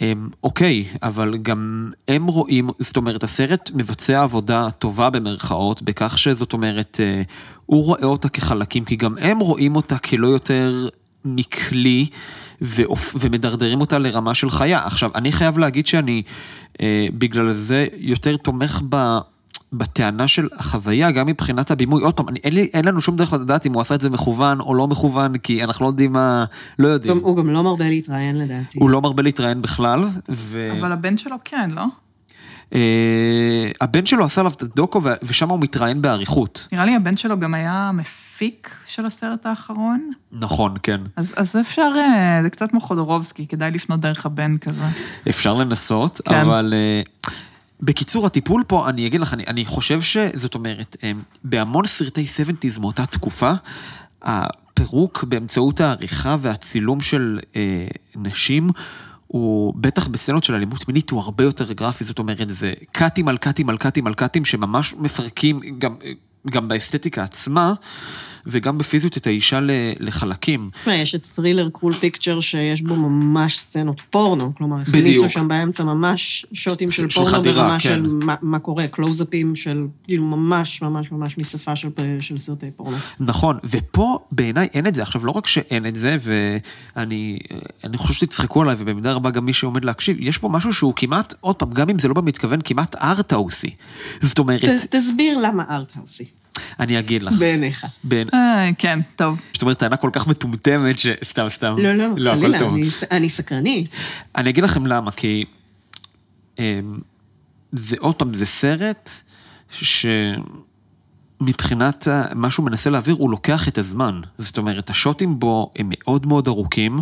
אמ, 0.01 0.07
אמ, 0.07 0.27
אוקיי, 0.43 0.85
אבל 1.03 1.37
גם 1.37 1.91
הם 2.07 2.27
רואים, 2.27 2.69
זאת 2.79 2.97
אומרת, 2.97 3.23
הסרט 3.23 3.71
מבצע 3.73 4.21
עבודה 4.21 4.69
טובה 4.69 5.09
במרכאות, 5.09 5.81
בכך 5.81 6.17
שזאת 6.17 6.53
אומרת, 6.53 6.99
אה, 7.03 7.21
הוא 7.65 7.83
רואה 7.83 8.03
אותה 8.03 8.29
כחלקים, 8.29 8.85
כי 8.85 8.95
גם 8.95 9.15
הם 9.19 9.39
רואים 9.39 9.75
אותה 9.75 9.97
כלא 9.97 10.27
יותר 10.27 10.87
מכלי, 11.25 12.07
ואופ- 12.61 13.15
ומדרדרים 13.19 13.81
אותה 13.81 13.97
לרמה 13.97 14.33
של 14.33 14.49
חיה. 14.49 14.85
עכשיו, 14.85 15.11
אני 15.15 15.31
חייב 15.31 15.57
להגיד 15.57 15.87
שאני 15.87 16.23
אה, 16.81 17.07
בגלל 17.13 17.51
זה 17.51 17.87
יותר 17.97 18.37
תומך 18.37 18.81
ב... 18.89 19.17
בטענה 19.73 20.27
של 20.27 20.47
החוויה, 20.55 21.11
גם 21.11 21.27
מבחינת 21.27 21.71
הבימוי, 21.71 22.03
עוד 22.03 22.13
פעם, 22.13 22.29
אני, 22.29 22.39
אין, 22.43 22.53
לי, 22.53 22.69
אין 22.73 22.85
לנו 22.85 23.01
שום 23.01 23.17
דרך 23.17 23.33
לדעת 23.33 23.65
אם 23.65 23.73
הוא 23.73 23.81
עשה 23.81 23.95
את 23.95 24.01
זה 24.01 24.09
מכוון 24.09 24.59
או 24.59 24.75
לא 24.75 24.87
מכוון, 24.87 25.37
כי 25.37 25.63
אנחנו 25.63 25.85
לא 25.85 25.89
יודעים 25.89 26.13
מה, 26.13 26.45
לא 26.79 26.87
יודעים. 26.87 27.13
גם- 27.17 27.23
הוא 27.23 27.37
גם 27.37 27.49
לא 27.49 27.63
מרבה 27.63 27.89
להתראיין 27.89 28.37
לדעתי. 28.37 28.79
הוא 28.79 28.89
לא 28.89 29.01
מרבה 29.01 29.23
להתראיין 29.23 29.61
בכלל, 29.61 30.03
ו... 30.29 30.69
אבל 30.79 30.91
הבן 30.91 31.17
שלו 31.17 31.35
כן, 31.45 31.69
לא? 31.73 31.83
אה, 32.73 33.71
הבן 33.81 34.05
שלו 34.05 34.25
עשה 34.25 34.41
עליו 34.41 34.51
את 34.55 34.61
הדוקו, 34.61 35.01
ושם 35.23 35.49
הוא 35.49 35.59
מתראיין 35.59 36.01
באריכות. 36.01 36.67
נראה 36.71 36.85
לי 36.85 36.95
הבן 36.95 37.17
שלו 37.17 37.39
גם 37.39 37.53
היה 37.53 37.91
מפיק 37.93 38.75
של 38.85 39.05
הסרט 39.05 39.45
האחרון. 39.45 40.09
נכון, 40.31 40.73
כן. 40.83 41.01
אז, 41.15 41.33
אז 41.37 41.55
אפשר, 41.59 41.91
אה, 41.97 42.39
זה 42.43 42.49
קצת 42.49 42.69
כמו 42.71 42.81
חודורובסקי, 42.81 43.47
כדאי 43.47 43.71
לפנות 43.71 43.99
דרך 43.99 44.25
הבן 44.25 44.57
כזה. 44.57 44.83
אפשר 45.29 45.53
לנסות, 45.53 46.21
כן. 46.25 46.35
אבל... 46.35 46.73
אה, 46.77 47.01
בקיצור, 47.81 48.25
הטיפול 48.25 48.63
פה, 48.67 48.89
אני 48.89 49.07
אגיד 49.07 49.21
לך, 49.21 49.33
אני, 49.33 49.43
אני 49.47 49.65
חושב 49.65 50.01
שזאת 50.01 50.55
אומרת, 50.55 50.97
אה, 51.03 51.11
בהמון 51.43 51.85
סרטי 51.85 52.25
70's 52.25 52.79
מאותה 52.79 53.05
תקופה, 53.05 53.51
הפירוק 54.21 55.23
באמצעות 55.23 55.81
העריכה 55.81 56.37
והצילום 56.41 57.01
של 57.01 57.39
אה, 57.55 57.87
נשים, 58.15 58.69
הוא 59.27 59.73
בטח 59.77 60.07
בסצנות 60.07 60.43
של 60.43 60.53
אלימות 60.53 60.87
מינית 60.87 61.09
הוא 61.09 61.19
הרבה 61.21 61.43
יותר 61.43 61.73
גרפי, 61.73 62.03
זאת 62.03 62.19
אומרת, 62.19 62.49
זה 62.49 62.73
קאטים 62.91 63.27
על 63.27 63.37
קאטים 63.37 63.69
על 63.69 63.77
קאטים 63.77 64.07
על 64.07 64.13
קאטים 64.13 64.45
שממש 64.45 64.93
מפרקים 64.93 65.59
גם, 65.79 65.95
גם 66.49 66.67
באסתטיקה 66.67 67.23
עצמה, 67.23 67.73
וגם 68.47 68.77
בפיזיות 68.77 69.17
את 69.17 69.27
האישה 69.27 69.59
לחלקים. 69.99 70.69
יש 70.87 71.15
את 71.15 71.23
Thriller 71.23 71.69
A 71.69 71.73
Cruel 71.73 71.93
Picture 71.93 72.39
שיש 72.39 72.81
בו 72.81 72.95
ממש 72.95 73.57
סצנות 73.59 74.01
פורנו, 74.09 74.51
כלומר. 74.57 74.77
הכניסו 74.81 75.29
שם 75.29 75.47
באמצע 75.47 75.83
ממש 75.83 76.45
שוטים 76.53 76.91
של 76.91 77.09
של 77.09 77.15
פורנו 77.15 77.31
חדירה, 77.37 77.63
ברמה 77.63 77.73
כן. 77.73 77.79
של 77.79 78.01
מה- 78.01 78.35
מה 78.41 78.59
קורה, 78.59 78.87
קלוזאפים 78.87 79.55
של, 79.55 79.85
כאילו, 80.03 80.23
ממש 80.23 80.81
ממש 80.81 81.11
ממש 81.11 81.37
משפה 81.37 81.75
של 82.19 82.37
סרטי 82.37 82.71
פורנו. 82.75 82.97
נכון, 83.19 83.57
ופה 83.63 84.19
בעיניי 84.31 84.67
אין 84.73 84.87
את 84.87 84.95
זה. 84.95 85.01
עכשיו, 85.01 85.25
לא 85.25 85.31
רק 85.31 85.47
שאין 85.47 85.85
את 85.85 85.95
זה, 85.95 86.17
ואני 86.95 87.39
אני 87.83 87.97
חושב 87.97 88.13
שתצחקו 88.13 88.61
עליי, 88.61 88.75
ובמידה 88.79 89.13
רבה 89.13 89.29
גם 89.31 89.45
מי 89.45 89.53
שעומד 89.53 89.85
להקשיב, 89.85 90.17
יש 90.19 90.37
פה 90.37 90.49
משהו 90.49 90.73
שהוא 90.73 90.93
כמעט, 90.95 91.33
עוד 91.39 91.55
פעם, 91.55 91.71
גם 91.73 91.89
אם 91.89 91.99
זה 91.99 92.07
לא 92.07 92.13
במתכוון, 92.13 92.59
כמעט 92.63 92.95
ארטהאוסי. 92.95 93.69
זאת 94.21 94.39
אומרת, 94.39 94.65
ת- 94.65 94.95
תסביר 94.95 95.37
למה 95.39 95.63
ארטהאוסי, 95.69 96.25
אני 96.79 96.99
אגיד 96.99 97.23
לך, 97.23 97.33
בעיניך. 97.33 97.85
בין, 98.03 98.27
אה, 98.33 98.69
כן, 98.77 98.99
טוב. 99.15 99.41
זאת 99.53 99.61
אומרת, 99.61 99.79
טענה 99.79 99.97
כל 99.97 100.09
כך 100.13 100.27
מטומטמת, 100.27 100.99
ש... 100.99 101.07
סתם, 101.23 101.45
סתם. 101.49 101.75
לא, 101.77 101.93
לא, 101.93 102.31
הכל 102.31 102.39
חלילה. 102.39 102.59
אני 102.59 102.89
אני 103.11 103.29
סקרני. 103.29 103.87
אני 104.35 104.49
אגיד 104.49 104.63
לכם 104.63 104.85
למה, 104.85 105.11
כי 105.11 105.45
אמ, 106.59 106.63
זה 107.71 107.95
עוד 107.99 108.15
פעם, 108.15 108.33
זה 108.33 108.45
סרט 108.45 109.09
שמבחינת 111.39 112.07
מה 112.35 112.51
שהוא 112.51 112.65
מנסה 112.65 112.89
להעביר, 112.89 113.15
הוא 113.15 113.29
לוקח 113.29 113.67
את 113.67 113.77
הזמן. 113.77 114.21
זאת 114.37 114.57
אומרת, 114.57 114.89
השוטים 114.89 115.39
בו 115.39 115.71
הם 115.75 115.89
מאוד 115.89 116.25
מאוד 116.25 116.47
ארוכים. 116.47 116.99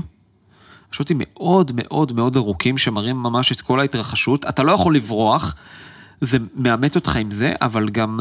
השוטים 0.91 1.17
מאוד 1.19 1.71
מאוד 1.75 2.13
מאוד 2.13 2.35
ארוכים, 2.35 2.77
שמראים 2.77 3.23
ממש 3.23 3.51
את 3.51 3.61
כל 3.61 3.79
ההתרחשות. 3.79 4.45
אתה 4.45 4.63
לא 4.63 4.71
יכול 4.71 4.95
לברוח, 4.95 5.55
זה 6.21 6.37
מאמץ 6.55 6.95
אותך 6.95 7.15
עם 7.15 7.31
זה, 7.31 7.53
אבל 7.61 7.89
גם 7.89 8.19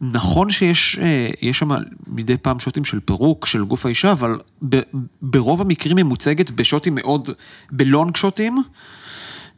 נכון 0.00 0.50
שיש 0.50 0.98
אה, 1.42 1.52
שם 1.52 1.68
מדי 2.06 2.36
פעם 2.36 2.58
שוטים 2.58 2.84
של 2.84 3.00
פירוק, 3.00 3.46
של 3.46 3.64
גוף 3.64 3.86
האישה, 3.86 4.12
אבל 4.12 4.38
ב, 4.68 4.80
ברוב 5.22 5.60
המקרים 5.60 5.96
היא 5.96 6.04
מוצגת 6.04 6.50
בשוטים 6.50 6.94
מאוד, 6.94 7.30
בלונג 7.70 8.16
שוטים. 8.16 8.62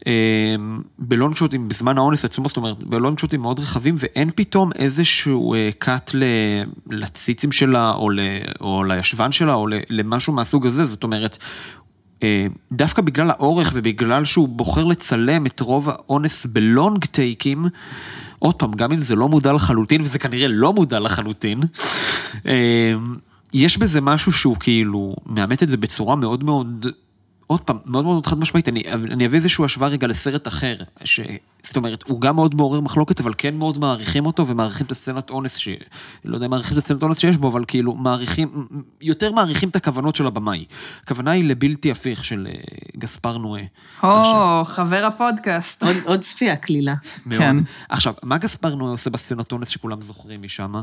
אה, 0.07 0.57
בלונג 0.99 1.37
שוטים 1.37 1.69
בזמן 1.69 1.99
האונס 1.99 2.25
עצמו, 2.25 2.49
זאת 2.49 2.57
אומרת, 2.57 2.85
בלונג 2.85 3.19
שוטים 3.19 3.41
מאוד 3.41 3.59
רחבים, 3.59 3.95
ואין 3.99 4.31
פתאום 4.35 4.71
איזשהו 4.73 5.55
אה, 5.55 5.71
קאט 5.79 6.11
ל- 6.15 6.63
לציצים 6.91 7.53
שלה, 7.53 7.93
או, 7.93 8.11
ל, 8.11 8.21
או 8.61 8.85
לישבן 8.85 9.33
שלה, 9.33 9.55
או 9.55 9.67
למשהו 9.91 10.33
מהסוג 10.33 10.67
הזה, 10.67 10.85
זאת 10.85 11.05
אומרת, 11.05 11.39
אה, 11.41 11.47
דווקא 12.73 13.03
בגלל 13.03 13.31
האורך 13.31 13.71
ובגלל 13.75 14.25
שהוא 14.25 14.49
בוחר 14.49 14.85
לצלם 14.85 15.47
את 15.47 15.61
רוב 15.61 15.89
האונס 15.89 16.47
בלונג 16.47 17.05
טייקים, 17.05 17.67
עוד 18.39 18.55
פעם, 18.55 18.73
גם 18.73 18.93
אם 18.93 19.01
זה 19.01 19.15
לא 19.15 19.29
מודע 19.29 19.53
לחלוטין, 19.53 20.01
וזה 20.01 20.19
כנראה 20.19 20.49
לא 20.49 20.73
מודע 20.73 20.99
לחלוטין, 20.99 21.61
אה, 22.47 22.93
יש 23.53 23.79
בזה 23.79 24.01
משהו 24.01 24.33
שהוא 24.33 24.57
כאילו 24.61 25.17
מאמת 25.27 25.63
את 25.63 25.69
זה 25.69 25.77
בצורה 25.77 26.17
מאוד 26.17 26.45
מאוד, 26.45 26.87
עוד 27.51 27.61
פעם, 27.61 27.79
מאוד 27.85 28.05
מאוד 28.05 28.27
חד 28.27 28.39
משמעית. 28.39 28.69
אני, 28.69 28.83
אני 28.93 29.27
אביא 29.27 29.39
איזושהי 29.39 29.65
השוואה 29.65 29.89
רגע 29.91 30.07
לסרט 30.07 30.49
אחר, 30.49 30.77
ש... 31.05 31.21
זאת 31.67 31.77
אומרת, 31.77 32.03
הוא 32.09 32.21
גם 32.21 32.37
מאוד 32.37 32.55
מעורר 32.55 32.81
מחלוקת, 32.81 33.21
אבל 33.21 33.33
כן 33.39 33.55
מאוד 33.57 33.79
מעריכים 33.79 34.27
אותו, 34.27 34.47
ומעריכים 34.49 34.87
את 34.87 34.93
הסצנת 34.93 35.31
אונס, 35.31 35.57
ש... 35.57 35.69
לא 36.25 36.35
יודע 36.35 36.47
אם 36.47 36.51
מעריכים 36.51 36.73
את 36.79 36.83
הסצנת 36.83 37.03
אונס 37.03 37.19
שיש 37.19 37.37
בו, 37.37 37.49
אבל 37.49 37.65
כאילו, 37.69 37.95
מעריכים, 37.95 38.67
יותר 39.01 39.33
מעריכים 39.33 39.69
את 39.69 39.77
הכוונות 39.77 40.17
של 40.17 40.27
הבמאי. 40.27 40.65
הכוונה 41.03 41.31
היא 41.31 41.45
לבלתי 41.45 41.91
הפיך 41.91 42.25
של 42.25 42.49
אה, 42.51 42.61
גספר 42.97 43.39
נועה. 43.39 43.63
או, 44.03 44.65
חבר 44.65 45.05
הפודקאסט. 45.05 45.83
עוד- 45.83 45.97
עוד 46.05 46.21
צפייה 46.21 46.57
קלילה. 46.57 46.95
מאוד. 47.27 47.39
כן. 47.41 47.57
עכשיו, 47.89 48.15
מה 48.23 48.39
גספר 48.39 48.75
נועה 48.75 48.91
עושה 48.91 49.11
בסצנת 49.11 49.53
אונס 49.53 49.69
שכולם 49.69 50.01
זוכרים 50.01 50.43
משם? 50.43 50.75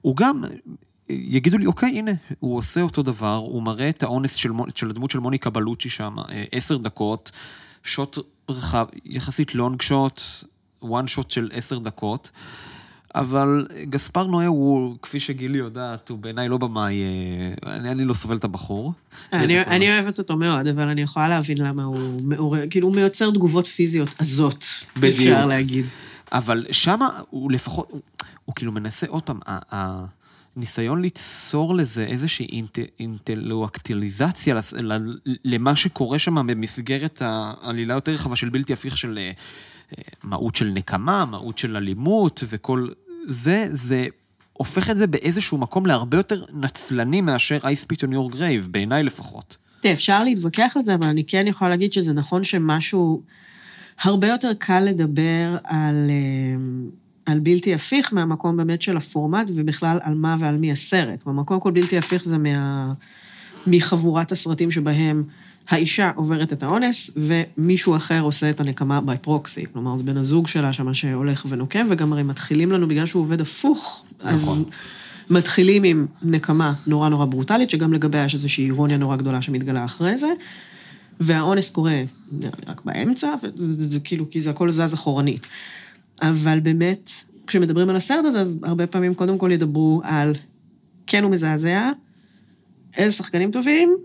הוא 0.00 0.16
גם 0.16 0.42
יגידו 1.08 1.58
לי, 1.58 1.66
אוקיי, 1.66 1.98
הנה, 1.98 2.12
הוא 2.40 2.56
עושה 2.56 2.80
אותו 2.80 3.02
דבר, 3.02 3.36
הוא 3.36 3.62
מראה 3.62 3.88
את 3.88 4.02
האונס 4.02 4.34
של, 4.34 4.50
של 4.74 4.90
הדמות 4.90 5.10
של 5.10 5.18
מוניקה 5.18 5.50
בלוצ'י 5.50 5.88
שם, 5.88 6.16
אה, 6.18 6.44
עשר 6.52 6.76
דקות, 6.76 7.30
שוט 7.84 8.18
רחב, 8.48 8.86
יחסית 9.04 9.54
לונג 9.54 9.82
שוט, 9.82 10.20
וואן 10.82 11.06
שוט 11.06 11.30
של 11.30 11.48
עשר 11.52 11.78
דקות. 11.78 12.30
אבל 13.14 13.66
גספר 13.82 14.26
נועה 14.26 14.46
הוא, 14.46 14.96
כפי 15.02 15.20
שגילי 15.20 15.58
יודעת, 15.58 16.08
הוא 16.08 16.18
בעיניי 16.18 16.48
לא 16.48 16.58
במאי, 16.58 17.02
אה, 17.02 17.72
אני, 17.76 17.90
אני 17.90 18.04
לא 18.04 18.14
סובל 18.14 18.36
את 18.36 18.44
הבחור. 18.44 18.92
אני, 19.32 19.60
אני 19.60 19.92
אוהבת 19.92 20.18
אותו 20.18 20.36
מאוד, 20.36 20.66
אבל 20.66 20.88
אני 20.88 21.00
יכולה 21.00 21.28
להבין 21.28 21.58
למה 21.58 21.84
הוא 21.84 22.22
מעורר, 22.22 22.62
כאילו 22.70 22.88
הוא 22.88 22.96
מיוצר 22.96 23.30
תגובות 23.30 23.66
פיזיות 23.66 24.08
עזות, 24.18 24.66
בדיוק. 24.96 25.18
אפשר 25.18 25.46
להגיד. 25.46 25.86
אבל 26.32 26.66
שמה 26.70 27.08
הוא 27.30 27.52
לפחות, 27.52 27.86
הוא, 27.90 28.00
הוא 28.44 28.54
כאילו 28.54 28.72
מנסה, 28.72 29.06
עוד 29.06 29.22
פעם, 29.22 29.38
הניסיון 30.56 31.02
ליצור 31.02 31.74
לזה 31.74 32.04
איזושהי 32.04 32.46
אינט, 32.46 32.78
אינטלואקטיליזציה 33.00 34.56
למה 35.44 35.76
שקורה 35.76 36.18
שם 36.18 36.46
במסגרת 36.46 37.22
העלילה 37.24 37.94
יותר 37.94 38.12
רחבה 38.12 38.36
של 38.36 38.48
בלתי 38.48 38.72
הפיך 38.72 38.98
של 38.98 39.18
אה, 39.18 39.32
מהות 40.22 40.56
של 40.56 40.70
נקמה, 40.74 41.24
מהות 41.24 41.58
של 41.58 41.76
אלימות 41.76 42.44
וכל 42.48 42.88
זה, 43.26 43.66
זה 43.70 44.06
הופך 44.52 44.90
את 44.90 44.96
זה 44.96 45.06
באיזשהו 45.06 45.58
מקום 45.58 45.86
להרבה 45.86 46.16
יותר 46.16 46.44
נצלני 46.52 47.20
מאשר 47.20 47.58
I 47.58 47.86
spit 47.86 47.98
on 47.98 48.12
your 48.12 48.34
grave, 48.34 48.68
בעיניי 48.70 49.02
לפחות. 49.02 49.56
תראה, 49.80 49.94
אפשר 49.94 50.24
להתווכח 50.24 50.72
על 50.76 50.82
זה, 50.82 50.94
אבל 50.94 51.06
אני 51.06 51.24
כן 51.24 51.46
יכולה 51.46 51.70
להגיד 51.70 51.92
שזה 51.92 52.12
נכון 52.12 52.44
שמשהו... 52.44 53.22
הרבה 54.02 54.28
יותר 54.28 54.52
קל 54.58 54.80
לדבר 54.80 55.56
על, 55.64 56.10
אה, 56.10 56.62
על 57.26 57.40
בלתי 57.40 57.74
הפיך 57.74 58.12
מהמקום 58.12 58.56
באמת 58.56 58.82
של 58.82 58.96
הפורמט, 58.96 59.50
ובכלל 59.54 59.98
על 60.02 60.14
מה 60.14 60.36
ועל 60.38 60.56
מי 60.56 60.72
הסרט. 60.72 61.22
כלומר, 61.22 61.42
קודם 61.42 61.60
כל 61.60 61.70
בלתי 61.70 61.98
הפיך 61.98 62.24
זה 62.24 62.38
מה, 62.38 62.92
מחבורת 63.66 64.32
הסרטים 64.32 64.70
שבהם 64.70 65.24
האישה 65.68 66.10
עוברת 66.14 66.52
את 66.52 66.62
האונס, 66.62 67.10
ומישהו 67.16 67.96
אחר 67.96 68.20
עושה 68.20 68.50
את 68.50 68.60
הנקמה 68.60 69.00
by 69.06 69.26
proxy. 69.26 69.66
כלומר, 69.72 69.96
זה 69.96 70.04
בן 70.04 70.16
הזוג 70.16 70.48
שלה 70.48 70.72
שם 70.72 70.94
שהולך 70.94 71.46
ונוקם, 71.48 71.86
וגם 71.90 72.12
הרי 72.12 72.22
מתחילים 72.22 72.72
לנו, 72.72 72.88
בגלל 72.88 73.06
שהוא 73.06 73.22
עובד 73.22 73.40
הפוך, 73.40 74.04
נכון. 74.24 74.32
אז 74.32 74.64
מתחילים 75.30 75.84
עם 75.84 76.06
נקמה 76.22 76.72
נורא 76.86 77.08
נורא 77.08 77.24
ברוטלית, 77.24 77.70
שגם 77.70 77.92
לגביה 77.92 78.24
יש 78.24 78.34
איזושהי 78.34 78.64
אירוניה 78.64 78.96
נורא 78.96 79.16
גדולה 79.16 79.42
שמתגלה 79.42 79.84
אחרי 79.84 80.16
זה. 80.16 80.28
והאונס 81.20 81.70
קורה 81.70 82.02
רק 82.66 82.84
באמצע, 82.84 83.34
וכאילו, 83.90 84.30
כי 84.30 84.40
זה 84.40 84.50
הכל 84.50 84.70
זז 84.70 84.94
אחורנית. 84.94 85.46
אבל 86.22 86.60
באמת, 86.60 87.10
כשמדברים 87.46 87.90
על 87.90 87.96
הסרט 87.96 88.24
הזה, 88.24 88.40
אז 88.40 88.58
הרבה 88.62 88.86
פעמים 88.86 89.14
קודם 89.14 89.38
כל 89.38 89.52
ידברו 89.52 90.00
על 90.04 90.32
כן 91.06 91.22
הוא 91.22 91.30
מזעזע, 91.30 91.90
איזה 92.96 93.16
שחקנים 93.16 93.50
טובים, 93.50 93.96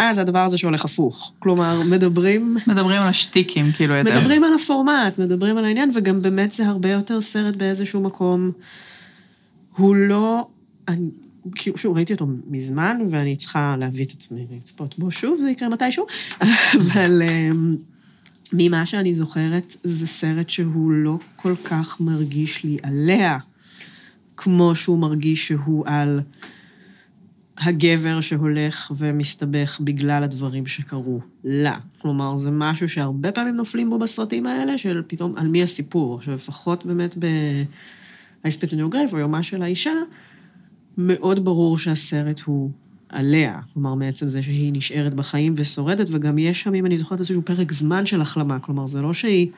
אה, 0.00 0.14
זה 0.14 0.20
הדבר 0.20 0.38
הזה 0.38 0.58
שהולך 0.58 0.84
הפוך. 0.84 1.32
כלומר, 1.38 1.82
מדברים... 1.82 2.56
מדברים 2.66 3.00
על 3.00 3.08
השטיקים, 3.08 3.72
כאילו, 3.72 3.94
יותר. 3.94 4.18
מדברים 4.20 4.44
על 4.44 4.50
הפורמט, 4.54 5.18
מדברים 5.18 5.56
על 5.56 5.64
העניין, 5.64 5.90
וגם 5.94 6.22
באמת 6.22 6.50
זה 6.50 6.66
הרבה 6.66 6.90
יותר 6.90 7.20
סרט 7.20 7.56
באיזשהו 7.56 8.00
מקום. 8.00 8.50
הוא 9.76 9.96
לא... 9.96 10.48
אני, 10.88 11.08
שוב, 11.76 11.96
ראיתי 11.96 12.12
אותו 12.12 12.26
מזמן, 12.46 12.98
ואני 13.10 13.36
צריכה 13.36 13.76
להביא 13.78 14.04
את 14.04 14.10
עצמי 14.10 14.46
לצפות 14.50 14.98
בו 14.98 15.10
שוב, 15.10 15.38
זה 15.38 15.50
יקרה 15.50 15.68
מתישהו, 15.68 16.06
אבל 16.80 17.22
אמ, 17.22 17.76
ממה 18.52 18.86
שאני 18.86 19.14
זוכרת, 19.14 19.76
זה 19.84 20.06
סרט 20.06 20.50
שהוא 20.50 20.92
לא 20.92 21.18
כל 21.36 21.54
כך 21.64 22.00
מרגיש 22.00 22.64
לי 22.64 22.78
עליה, 22.82 23.38
כמו 24.36 24.74
שהוא 24.74 24.98
מרגיש 24.98 25.48
שהוא 25.48 25.86
על 25.86 26.20
הגבר 27.58 28.20
שהולך 28.20 28.92
ומסתבך 28.96 29.80
בגלל 29.80 30.24
הדברים 30.24 30.66
שקרו 30.66 31.20
לה. 31.44 31.78
כלומר, 31.98 32.38
זה 32.38 32.50
משהו 32.50 32.88
שהרבה 32.88 33.32
פעמים 33.32 33.56
נופלים 33.56 33.90
בו 33.90 33.98
בסרטים 33.98 34.46
האלה, 34.46 34.78
של 34.78 35.02
פתאום, 35.06 35.34
על 35.36 35.48
מי 35.48 35.62
הסיפור. 35.62 36.16
עכשיו, 36.16 36.34
לפחות 36.34 36.86
באמת 36.86 37.14
your 38.44 38.92
grave, 38.94 39.12
או 39.12 39.18
יומה 39.18 39.42
של 39.42 39.62
האישה, 39.62 39.92
מאוד 40.98 41.44
ברור 41.44 41.78
שהסרט 41.78 42.40
הוא 42.40 42.70
עליה, 43.08 43.58
כלומר, 43.74 43.94
מעצם 43.94 44.28
זה 44.28 44.42
שהיא 44.42 44.72
נשארת 44.72 45.14
בחיים 45.14 45.54
ושורדת, 45.56 46.06
וגם 46.10 46.38
יש 46.38 46.60
שם, 46.60 46.74
אם 46.74 46.86
אני 46.86 46.96
זוכרת, 46.96 47.18
איזשהו 47.18 47.42
פרק 47.42 47.72
זמן 47.72 48.06
של 48.06 48.20
החלמה, 48.20 48.58
כלומר, 48.58 48.86
זה 48.86 49.02
לא 49.02 49.14
שהיא 49.14 49.48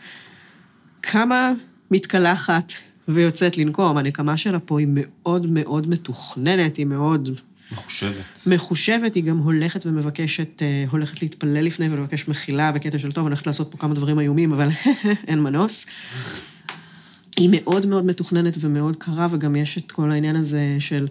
קמה, 1.01 1.53
מתקלחת 1.91 2.73
ויוצאת 3.09 3.59
לנקום, 3.59 3.97
הנקמה 3.97 4.37
שלה 4.37 4.59
פה 4.61 4.81
היא 4.81 4.89
מאוד 4.91 5.47
מאוד 5.47 5.89
מתוכננת, 5.89 6.77
היא 6.77 6.87
מאוד... 6.87 7.31
מחושבת. 7.73 8.47
מחושבת, 8.47 9.15
היא 9.15 9.25
גם 9.25 9.39
הולכת 9.39 9.87
ומבקשת, 9.87 10.63
אה, 10.63 10.85
הולכת 10.91 11.23
להתפלל 11.23 11.65
לפני 11.65 11.89
ולבקש 11.91 12.29
מחילה 12.29 12.73
בקטע 12.73 12.99
של 12.99 13.13
טוב, 13.13 13.27
אני 13.27 13.31
הולכת 13.31 13.47
לעשות 13.47 13.71
פה 13.71 13.79
כמה 13.79 13.95
דברים 13.95 14.21
איומים, 14.21 14.53
אבל 14.53 14.69
אין 15.29 15.43
מנוס. 15.43 15.87
היא 17.37 17.49
מאוד 17.53 17.87
מאוד 17.87 18.05
מתוכננת 18.05 18.57
ומאוד 18.61 18.97
קרה, 18.97 19.27
וגם 19.31 19.57
יש 19.57 19.79
את 19.79 19.93
כל 19.93 20.13
העניין 20.13 20.37
הזה 20.37 20.77
של... 20.79 21.07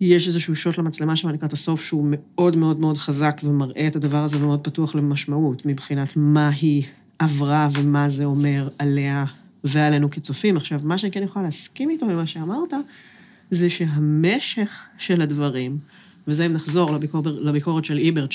יש 0.00 0.28
איזשהו 0.28 0.54
שוט 0.54 0.78
למצלמה 0.78 1.16
שם 1.16 1.28
לקראת 1.28 1.52
הסוף, 1.52 1.84
שהוא 1.84 2.06
מאוד 2.10 2.56
מאוד 2.56 2.80
מאוד 2.80 2.96
חזק 2.96 3.40
ומראה 3.44 3.86
את 3.86 3.96
הדבר 3.96 4.24
הזה 4.24 4.38
ומאוד 4.38 4.60
פתוח 4.60 4.94
למשמעות, 4.94 5.66
מבחינת 5.66 6.12
מה 6.16 6.48
היא 6.48 6.84
עברה 7.18 7.68
ומה 7.72 8.08
זה 8.08 8.24
אומר 8.24 8.68
עליה 8.78 9.24
ועלינו 9.64 10.10
כצופים. 10.10 10.56
עכשיו, 10.56 10.80
מה 10.84 10.98
שאני 10.98 11.12
כן 11.12 11.22
יכולה 11.22 11.44
להסכים 11.44 11.90
איתו 11.90 12.06
ממה 12.06 12.26
שאמרת, 12.26 12.72
זה 13.50 13.70
שהמשך 13.70 14.82
של 14.98 15.22
הדברים, 15.22 15.78
וזה 16.28 16.46
אם 16.46 16.52
נחזור 16.52 16.92
לביקור, 16.92 17.22
לביקורת 17.24 17.84
של 17.84 17.98
איברט, 17.98 18.34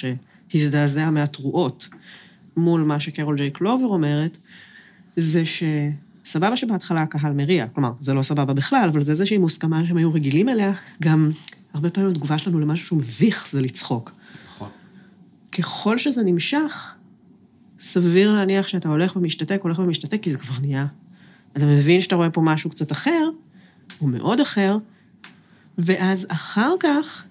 שהזדעזע 0.50 1.10
מהתרועות, 1.10 1.90
מול 2.58 2.82
מה 2.82 3.00
שקרול 3.00 3.38
ג'יי 3.38 3.50
קלובר 3.50 3.88
אומרת, 3.88 4.38
זה 5.16 5.46
ש... 5.46 5.64
סבבה 6.26 6.56
שבהתחלה 6.56 7.02
הקהל 7.02 7.34
מריע, 7.34 7.68
כלומר, 7.68 7.92
זה 8.00 8.14
לא 8.14 8.22
סבבה 8.22 8.54
בכלל, 8.54 8.90
אבל 8.94 9.04
זה 9.04 9.12
איזושהי 9.12 9.38
מוסכמה 9.38 9.86
שהם 9.88 9.98
היו 9.98 10.14
רגילים 10.14 10.50
אליה, 10.50 10.74
גם 11.02 11.32
הרבה 11.74 11.90
פעמים 11.90 12.10
התגובה 12.10 12.38
שלנו 12.38 12.60
למשהו 12.60 12.88
שהוא 12.88 13.00
מביך 13.00 13.48
זה 13.52 13.62
לצחוק. 13.62 14.12
נכון. 14.48 14.70
ככל 15.52 15.98
שזה 15.98 16.24
נמשך, 16.24 16.94
סביר 17.80 18.34
להניח 18.34 18.68
שאתה 18.68 18.90
הולך 18.90 19.16
ומשתתק, 19.16 19.60
הולך 19.64 19.80
ומשתתק, 19.80 20.22
כי 20.22 20.32
זה 20.32 20.38
כבר 20.38 20.56
נהיה. 20.62 20.86
אתה 21.52 21.66
מבין 21.66 22.02
שאתה 22.02 22.16
רואה 22.16 22.30
פה 22.30 22.42
משהו 22.42 22.70
קצת 22.70 22.92
אחר, 22.92 23.30
הוא 24.00 24.10
מאוד 24.10 24.40
אחר, 24.40 24.78
ואז 25.78 26.28
אחר 26.30 26.74
כך 26.80 27.24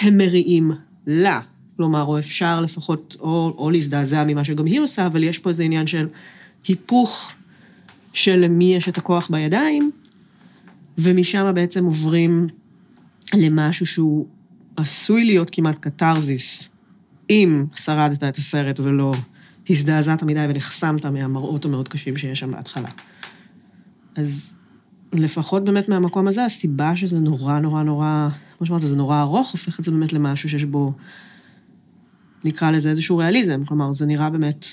הם 0.00 0.16
מריעים 0.16 0.72
לה. 1.06 1.40
כלומר, 1.76 2.02
או 2.02 2.18
אפשר 2.18 2.60
לפחות, 2.60 3.16
או, 3.20 3.54
או 3.58 3.70
להזדעזע 3.70 4.24
ממה 4.24 4.44
שגם 4.44 4.66
היא 4.66 4.80
עושה, 4.80 5.06
אבל 5.06 5.24
יש 5.24 5.38
פה 5.38 5.50
איזה 5.50 5.62
עניין 5.62 5.86
של 5.86 6.08
היפוך 6.64 7.32
של 8.18 8.36
למי 8.36 8.74
יש 8.74 8.88
את 8.88 8.98
הכוח 8.98 9.28
בידיים, 9.30 9.90
ומשם 10.98 11.52
בעצם 11.54 11.84
עוברים 11.84 12.48
למשהו 13.34 13.86
שהוא 13.86 14.26
עשוי 14.76 15.24
להיות 15.24 15.50
כמעט 15.52 15.78
קתרזיס, 15.78 16.68
אם 17.30 17.64
שרדת 17.74 18.24
את 18.24 18.36
הסרט 18.36 18.80
ולא 18.80 19.12
הזדעזעת 19.70 20.22
מדי 20.22 20.46
ונחסמת 20.48 21.06
מהמראות 21.06 21.64
המאוד 21.64 21.88
קשים 21.88 22.16
שיש 22.16 22.38
שם 22.38 22.50
בהתחלה. 22.52 22.88
אז 24.16 24.50
לפחות 25.12 25.64
באמת 25.64 25.88
מהמקום 25.88 26.28
הזה, 26.28 26.44
הסיבה 26.44 26.96
שזה 26.96 27.20
נורא 27.20 27.58
נורא 27.58 27.82
נורא, 27.82 28.28
כמו 28.58 28.66
שאמרת, 28.66 28.82
זה 28.82 28.96
נורא 28.96 29.20
ארוך, 29.20 29.52
הופך 29.52 29.78
את 29.78 29.84
זה 29.84 29.90
באמת 29.90 30.12
למשהו 30.12 30.48
שיש 30.48 30.64
בו, 30.64 30.92
נקרא 32.44 32.70
לזה 32.70 32.90
איזשהו 32.90 33.16
ריאליזם. 33.16 33.64
כלומר, 33.64 33.92
זה 33.92 34.06
נראה 34.06 34.30
באמת, 34.30 34.66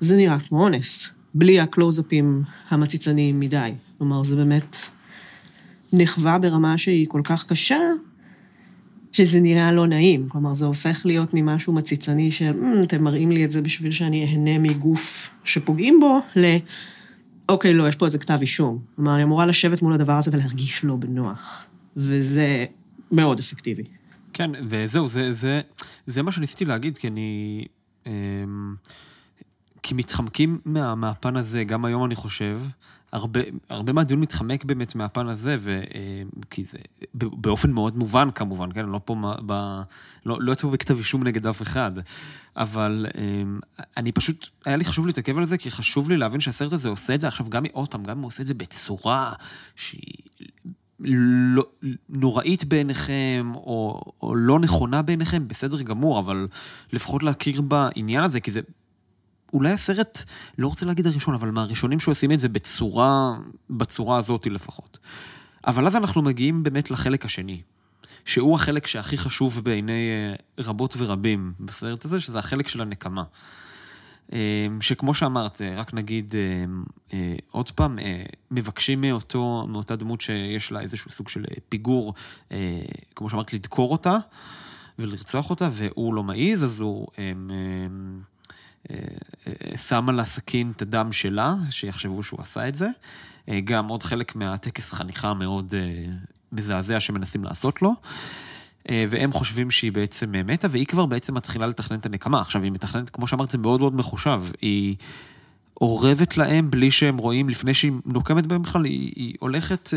זה 0.00 0.16
נראה 0.16 0.38
כמו 0.48 0.62
אונס. 0.62 1.10
בלי 1.34 1.60
הקלוזאפים 1.60 2.42
המציצניים 2.68 3.40
מדי. 3.40 3.72
כלומר, 3.98 4.22
זה 4.24 4.36
באמת 4.36 4.76
נחווה 5.92 6.38
ברמה 6.38 6.78
שהיא 6.78 7.06
כל 7.08 7.20
כך 7.24 7.46
קשה, 7.46 7.80
שזה 9.12 9.40
נראה 9.40 9.72
לא 9.72 9.86
נעים. 9.86 10.28
כלומר, 10.28 10.52
זה 10.52 10.64
הופך 10.64 11.02
להיות 11.04 11.30
ממשהו 11.34 11.72
מציצני 11.72 12.30
של, 12.30 12.52
mm, 12.60 12.84
אתם 12.84 13.04
מראים 13.04 13.30
לי 13.30 13.44
את 13.44 13.50
זה 13.50 13.62
בשביל 13.62 13.92
שאני 13.92 14.24
אהנה 14.24 14.58
מגוף 14.58 15.30
שפוגעים 15.44 16.00
בו, 16.00 16.20
ל... 16.36 16.56
אוקיי, 17.48 17.74
לא, 17.74 17.88
יש 17.88 17.96
פה 17.96 18.06
איזה 18.06 18.18
כתב 18.18 18.38
אישום. 18.40 18.78
כלומר, 18.96 19.14
אני 19.14 19.22
אמורה 19.22 19.46
לשבת 19.46 19.82
מול 19.82 19.92
הדבר 19.92 20.12
הזה 20.12 20.30
ולהרגיש 20.34 20.84
לא 20.84 20.96
בנוח. 20.96 21.64
וזה 21.96 22.64
מאוד 23.12 23.38
אפקטיבי. 23.38 23.82
כן, 24.32 24.50
וזהו, 24.68 25.08
זה, 25.08 25.32
זה, 25.32 25.60
זה 26.06 26.22
מה 26.22 26.32
שניסיתי 26.32 26.64
להגיד, 26.64 26.98
כי 26.98 27.08
אני... 27.08 27.64
אמ... 28.06 28.74
כי 29.82 29.94
מתחמקים 29.94 30.60
מה, 30.64 30.94
מהפן 30.94 31.36
הזה, 31.36 31.64
גם 31.64 31.84
היום 31.84 32.04
אני 32.04 32.14
חושב, 32.14 32.60
הרבה, 33.12 33.40
הרבה 33.68 33.92
מהדיון 33.92 34.20
מתחמק 34.20 34.64
באמת 34.64 34.94
מהפן 34.94 35.28
הזה, 35.28 35.56
ו, 35.60 35.80
אה, 35.94 36.22
כי 36.50 36.64
זה 36.64 36.78
באופן 37.14 37.70
מאוד 37.70 37.96
מובן 37.96 38.30
כמובן, 38.30 38.72
כן? 38.72 38.82
אני 38.82 38.92
לא 38.92 39.00
פה, 39.04 39.16
ב, 39.46 39.80
לא, 40.26 40.38
לא 40.40 40.52
יוצא 40.52 40.62
פה 40.62 40.70
בכתב 40.70 40.98
אישום 40.98 41.22
נגד 41.22 41.46
אף 41.46 41.62
אחד, 41.62 41.92
אבל 42.56 43.06
אה, 43.18 43.42
אני 43.96 44.12
פשוט, 44.12 44.48
היה 44.64 44.76
לי 44.76 44.84
חשוב 44.84 45.06
להתעכב 45.06 45.38
על 45.38 45.44
זה, 45.44 45.58
כי 45.58 45.70
חשוב 45.70 46.08
לי 46.10 46.16
להבין 46.16 46.40
שהסרט 46.40 46.72
הזה 46.72 46.88
עושה 46.88 47.14
את 47.14 47.20
זה 47.20 47.28
עכשיו, 47.28 47.48
גם, 47.48 47.64
עוד 47.72 47.88
פעם, 47.88 48.02
גם 48.02 48.16
אם 48.16 48.22
הוא 48.22 48.26
עושה 48.26 48.42
את 48.42 48.46
זה 48.46 48.54
בצורה 48.54 49.32
שהיא 49.76 50.14
לא, 51.54 51.66
נוראית 52.08 52.64
בעיניכם, 52.64 53.52
או, 53.54 54.02
או 54.22 54.34
לא 54.34 54.60
נכונה 54.60 55.02
בעיניכם, 55.02 55.48
בסדר 55.48 55.82
גמור, 55.82 56.18
אבל 56.18 56.48
לפחות 56.92 57.22
להכיר 57.22 57.62
בעניין 57.62 58.24
הזה, 58.24 58.40
כי 58.40 58.50
זה 58.50 58.60
אולי 59.52 59.70
הסרט, 59.70 60.24
לא 60.58 60.68
רוצה 60.68 60.86
להגיד 60.86 61.06
הראשון, 61.06 61.34
אבל 61.34 61.50
מהראשונים 61.50 62.00
שעושים 62.00 62.32
את 62.32 62.40
זה 62.40 62.48
בצורה, 62.48 63.38
בצורה 63.70 64.18
הזאת 64.18 64.46
לפחות. 64.46 64.98
אבל 65.66 65.86
אז 65.86 65.96
אנחנו 65.96 66.22
מגיעים 66.22 66.62
באמת 66.62 66.90
לחלק 66.90 67.24
השני, 67.24 67.62
שהוא 68.24 68.54
החלק 68.54 68.86
שהכי 68.86 69.18
חשוב 69.18 69.60
בעיני 69.64 70.10
אה, 70.10 70.64
רבות 70.64 70.94
ורבים 70.98 71.52
בסרט 71.60 72.04
הזה, 72.04 72.20
שזה 72.20 72.38
החלק 72.38 72.68
של 72.68 72.80
הנקמה. 72.80 73.22
אה, 74.32 74.66
שכמו 74.80 75.14
שאמרת, 75.14 75.60
רק 75.76 75.94
נגיד 75.94 76.34
אה, 77.12 77.34
עוד 77.50 77.70
פעם, 77.70 77.98
מבקשים 78.50 79.00
מאותו, 79.00 79.66
מאותה 79.68 79.96
דמות 79.96 80.20
שיש 80.20 80.72
לה 80.72 80.80
איזשהו 80.80 81.10
סוג 81.10 81.28
של 81.28 81.44
פיגור, 81.68 82.14
כמו 83.16 83.30
שאמרת, 83.30 83.52
לדקור 83.52 83.92
אותה 83.92 84.16
ולרצוח 84.98 85.50
אותה, 85.50 85.68
והוא 85.72 86.14
לא 86.14 86.22
מעז, 86.22 86.64
אז 86.64 86.80
הוא 86.80 87.06
שם 89.76 90.08
על 90.08 90.20
הסכין 90.20 90.72
את 90.76 90.82
הדם 90.82 91.12
שלה, 91.12 91.54
שיחשבו 91.70 92.22
שהוא 92.22 92.40
עשה 92.40 92.68
את 92.68 92.74
זה. 92.74 92.88
גם 93.64 93.88
עוד 93.88 94.02
חלק 94.02 94.36
מהטקס 94.36 94.92
חניכה 94.92 95.28
המאוד 95.28 95.74
מזעזע 96.52 97.00
שמנסים 97.00 97.44
לעשות 97.44 97.82
לו. 97.82 97.94
אה, 98.90 99.04
והם 99.10 99.32
חושבים 99.32 99.70
שהיא 99.70 99.92
בעצם 99.92 100.34
מתה, 100.44 100.68
והיא 100.70 100.86
כבר 100.86 101.06
בעצם 101.06 101.34
מתחילה 101.34 101.66
לתכנן 101.66 101.98
את 101.98 102.06
הנקמה. 102.06 102.40
עכשיו, 102.40 102.62
היא 102.62 102.72
מתכננת, 102.72 103.10
כמו 103.10 103.26
שאמרת, 103.26 103.50
זה 103.50 103.58
מאוד 103.58 103.80
מאוד 103.80 103.94
מחושב. 103.94 104.42
היא 104.60 104.96
אורבת 105.80 106.36
להם 106.36 106.70
בלי 106.70 106.90
שהם 106.90 107.16
רואים, 107.16 107.48
לפני 107.48 107.74
שהיא 107.74 107.92
נוקמת 108.06 108.46
בהם 108.46 108.62
בכלל, 108.62 108.84
היא, 108.84 109.12
היא 109.16 109.34
הולכת 109.40 109.90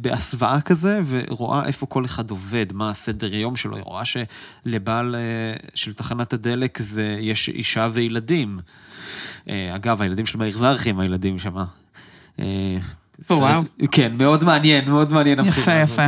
בהסוואה 0.00 0.60
כזה, 0.60 1.00
ורואה 1.06 1.66
איפה 1.66 1.86
כל 1.86 2.04
אחד 2.04 2.30
עובד, 2.30 2.66
מה 2.72 2.90
הסדר 2.90 3.34
יום 3.34 3.56
שלו. 3.56 3.76
היא 3.76 3.84
רואה 3.84 4.02
שלבעל 4.04 5.14
אה, 5.14 5.20
של 5.74 5.92
תחנת 5.92 6.32
הדלק 6.32 6.78
זה, 6.82 7.16
יש 7.20 7.48
אישה 7.48 7.88
וילדים. 7.92 8.60
אה, 9.48 9.76
אגב, 9.76 10.02
הילדים 10.02 10.26
של 10.26 10.38
מאיר 10.38 10.58
זרחי 10.58 10.90
הם 10.90 11.00
הילדים 11.00 11.38
שמה. 11.38 11.64
וואו. 13.30 13.60
כן, 13.90 14.12
מאוד 14.18 14.44
מעניין, 14.44 14.90
מאוד 14.90 15.12
מעניין. 15.12 15.38
יפה, 15.38 15.72
יפה. 15.72 16.06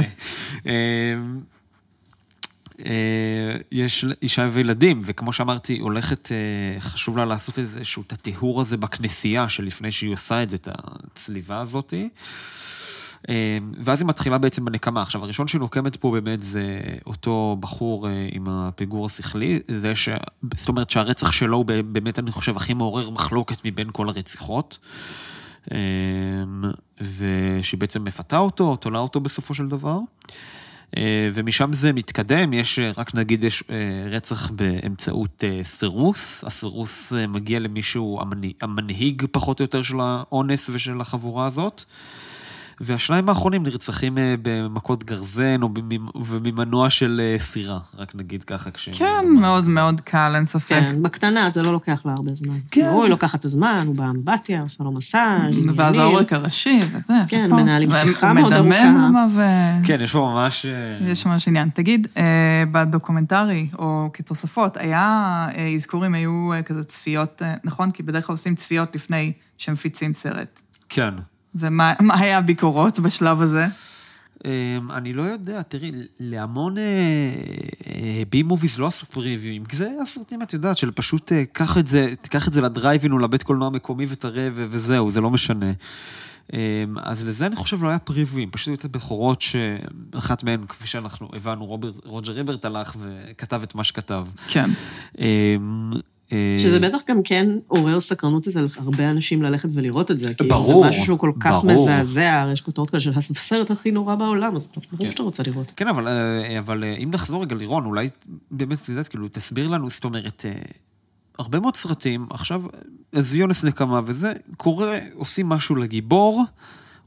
אה, 2.80 2.86
אה, 2.86 3.56
יש 3.72 4.04
אישה 4.22 4.48
וילדים, 4.52 5.00
וכמו 5.04 5.32
שאמרתי, 5.32 5.78
הולכת, 5.78 6.32
אה, 6.32 6.80
חשוב 6.80 7.16
לה 7.16 7.24
לעשות 7.24 7.58
איזשהו, 7.58 8.02
את 8.06 8.12
הטיהור 8.12 8.60
הזה 8.60 8.76
בכנסייה, 8.76 9.48
שלפני 9.48 9.92
שהיא 9.92 10.12
עושה 10.12 10.42
את 10.42 10.48
זה, 10.48 10.56
את 10.56 10.68
הצליבה 10.72 11.60
הזאת. 11.60 11.94
ואז 13.84 14.00
היא 14.00 14.08
מתחילה 14.08 14.38
בעצם 14.38 14.64
בנקמה. 14.64 15.02
עכשיו, 15.02 15.24
הראשון 15.24 15.46
שהיא 15.46 15.58
נוקמת 15.58 15.96
פה 15.96 16.10
באמת 16.10 16.42
זה 16.42 16.80
אותו 17.06 17.56
בחור 17.60 18.06
עם 18.32 18.48
הפיגור 18.48 19.06
השכלי, 19.06 19.60
זה 19.68 19.94
ש... 19.94 20.08
זאת 20.54 20.68
אומרת 20.68 20.90
שהרצח 20.90 21.32
שלו 21.32 21.56
הוא 21.56 21.64
באמת, 21.64 22.18
אני 22.18 22.30
חושב, 22.30 22.56
הכי 22.56 22.74
מעורר 22.74 23.10
מחלוקת 23.10 23.64
מבין 23.64 23.88
כל 23.92 24.08
הרציחות. 24.08 24.78
ושהיא 27.00 27.80
בעצם 27.80 28.04
מפתה 28.04 28.38
אותו, 28.38 28.76
תולה 28.76 28.98
אותו 28.98 29.20
בסופו 29.20 29.54
של 29.54 29.68
דבר. 29.68 29.98
אה, 30.96 31.28
ומשם 31.34 31.72
זה 31.72 31.92
מתקדם, 31.92 32.52
יש, 32.52 32.78
רק 32.96 33.14
נגיד, 33.14 33.44
יש 33.44 33.64
אה, 33.70 33.76
רצח 34.10 34.50
באמצעות 34.50 35.44
אה, 35.44 35.60
סירוס. 35.62 36.44
הסירוס 36.44 37.12
מגיע 37.28 37.58
למישהו, 37.58 38.20
המנהיג 38.62 39.26
פחות 39.30 39.60
או 39.60 39.64
יותר 39.64 39.82
של 39.82 39.96
האונס 40.00 40.70
ושל 40.72 41.00
החבורה 41.00 41.46
הזאת. 41.46 41.84
והשניים 42.80 43.28
האחרונים 43.28 43.62
נרצחים 43.62 44.18
אה, 44.18 44.34
במכות 44.42 45.04
גרזן 45.04 45.62
או 45.62 45.68
ממנוע 46.42 46.90
של 46.90 47.20
אה, 47.24 47.38
סירה, 47.38 47.78
רק 47.98 48.14
נגיד 48.14 48.44
ככה 48.44 48.70
כש... 48.70 48.88
כן, 48.88 49.24
מאוד 49.40 49.64
מאוד 49.64 50.00
קל, 50.00 50.32
אין 50.34 50.46
ספק. 50.46 50.68
כן, 50.68 51.02
בקטנה 51.02 51.50
זה 51.50 51.62
לא 51.62 51.72
לוקח 51.72 52.02
לה 52.04 52.12
הרבה 52.16 52.34
זמן. 52.34 52.58
כן. 52.70 52.88
הוא 52.92 53.06
לוקח 53.06 53.34
את 53.34 53.44
הזמן, 53.44 53.84
הוא 53.86 53.96
באמבטיה, 53.96 54.62
עושה 54.62 54.84
לו 54.84 54.92
מסאז', 54.92 55.54
ואז 55.76 55.96
העורק 55.96 56.32
הראשי, 56.32 56.80
וזה. 56.82 57.14
כן, 57.28 57.52
מנהלים 57.52 57.90
שיחה 57.90 58.32
מאוד 58.32 58.52
ארוכה. 58.52 59.26
ו... 59.34 59.42
כן, 59.84 60.00
יש 60.00 60.12
פה 60.12 60.32
ממש... 60.34 60.66
אה, 60.66 61.10
יש 61.10 61.26
ממש 61.26 61.48
עניין. 61.48 61.68
תגיד, 61.68 62.06
בדוקומנטרי, 62.72 63.68
או 63.78 64.10
כתוספות, 64.12 64.76
היה 64.76 65.46
אזכורים, 65.76 66.14
היו 66.14 66.50
כזה 66.64 66.84
צפיות, 66.84 67.42
נכון? 67.64 67.90
כי 67.90 68.02
בדרך 68.02 68.26
כלל 68.26 68.34
עושים 68.34 68.54
צפיות 68.54 68.94
לפני 68.94 69.32
שמפיצים 69.58 70.14
סרט. 70.14 70.60
כן. 70.88 71.14
ומה 71.54 71.94
היה 72.00 72.38
הביקורות 72.38 72.98
בשלב 72.98 73.40
הזה? 73.40 73.66
אמ, 74.44 74.90
אני 74.90 75.12
לא 75.12 75.22
יודע, 75.22 75.62
תראי, 75.62 75.92
להמון 76.20 76.74
בי 78.30 78.42
אה, 78.42 78.46
מוביז 78.46 78.78
לא 78.78 78.86
עשו 78.86 79.06
פריוויים, 79.06 79.64
כי 79.64 79.76
זה 79.76 79.90
הסרטים, 80.02 80.42
את 80.42 80.52
יודעת, 80.52 80.76
של 80.76 80.90
פשוט 80.90 81.32
אה, 81.32 81.44
קח 81.52 81.78
את 81.78 81.86
זה, 81.86 82.12
תיקח 82.20 82.48
את 82.48 82.52
זה 82.52 82.60
לדרייבין 82.60 83.12
או 83.12 83.18
לבית 83.18 83.42
קולנוע 83.42 83.70
מקומי 83.70 84.06
ותראה 84.08 84.48
וזהו, 84.54 85.10
זה 85.10 85.20
לא 85.20 85.30
משנה. 85.30 85.72
אמ, 86.52 86.58
אז 87.02 87.24
לזה 87.24 87.46
אני 87.46 87.56
חושב 87.56 87.82
לא 87.82 87.88
היה 87.88 87.98
פריוויים, 87.98 88.50
פשוט 88.50 88.68
הייתה 88.68 88.88
בכורות 88.88 89.42
שאחת 89.42 90.44
מהן, 90.44 90.66
כפי 90.68 90.88
שאנחנו 90.88 91.28
הבנו, 91.36 91.78
רוג'ר 92.04 92.32
ריברט 92.32 92.64
הלך 92.64 92.96
וכתב 93.00 93.60
את 93.62 93.74
מה 93.74 93.84
שכתב. 93.84 94.26
כן. 94.48 94.70
אה, 96.32 96.56
שזה 96.58 96.80
בטח 96.80 96.98
גם 97.08 97.22
כן 97.22 97.48
עורר 97.66 98.00
סקרנות 98.00 98.48
אצל 98.48 98.66
הרבה 98.76 99.10
אנשים 99.10 99.42
ללכת 99.42 99.68
ולראות 99.72 100.10
את 100.10 100.18
זה. 100.18 100.32
ברור, 100.48 100.66
כי 100.66 100.72
זה 100.82 100.88
משהו 100.88 101.04
שהוא 101.04 101.18
כל 101.18 101.32
כך 101.40 101.50
ברור. 101.50 101.64
מזעזע, 101.64 102.40
הרי 102.40 102.52
יש 102.52 102.60
כותרות 102.60 102.90
כאלה 102.90 103.00
של 103.00 103.12
הסרט 103.16 103.70
הכי 103.70 103.90
נורא 103.90 104.14
בעולם, 104.14 104.56
אז 104.56 104.66
ברור 104.66 105.04
כן. 105.04 105.10
שאתה 105.10 105.22
רוצה 105.22 105.42
לראות. 105.46 105.72
כן, 105.76 105.88
אבל, 105.88 106.08
אה, 106.08 106.58
אבל 106.58 106.84
אה, 106.84 106.94
אם 106.94 107.10
נחזור 107.12 107.42
רגע 107.42 107.54
לירון, 107.54 107.84
אולי 107.84 108.08
באמת, 108.50 108.82
את 108.82 108.88
יודעת, 108.88 109.08
כאילו, 109.08 109.28
תסביר 109.28 109.68
לנו, 109.68 109.90
זאת 109.90 110.04
אומרת, 110.04 110.44
הרבה 111.38 111.60
מאוד 111.60 111.76
סרטים, 111.76 112.26
עכשיו, 112.30 112.62
עזבי 113.12 113.42
אונס 113.42 113.64
נקמה 113.64 114.00
וזה, 114.04 114.32
קורה, 114.56 114.98
עושים 115.14 115.48
משהו 115.48 115.76
לגיבור, 115.76 116.44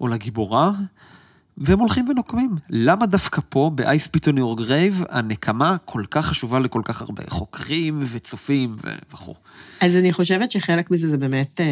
או 0.02 0.08
לגיבורה, 0.08 0.72
והם 1.58 1.80
הולכים 1.80 2.10
ונוקמים. 2.10 2.50
למה 2.70 3.06
דווקא 3.06 3.42
פה, 3.50 3.72
ב-I 3.76 3.86
Spit 3.86 4.24
on 4.24 4.38
Your 4.38 4.60
Grave, 4.60 5.06
הנקמה 5.10 5.78
כל 5.86 6.04
כך 6.12 6.26
חשובה 6.26 6.60
לכל 6.60 6.82
כך 6.86 7.02
הרבה 7.02 7.24
חוקרים 7.30 8.04
וצופים 8.12 8.76
וכו'? 9.14 9.36
אז 9.82 9.96
אני 9.96 10.14
חושבת 10.14 10.52
שחלק 10.52 10.92
מזה 10.92 11.10
זה 11.10 11.18
באמת, 11.18 11.62
אה, 11.62 11.66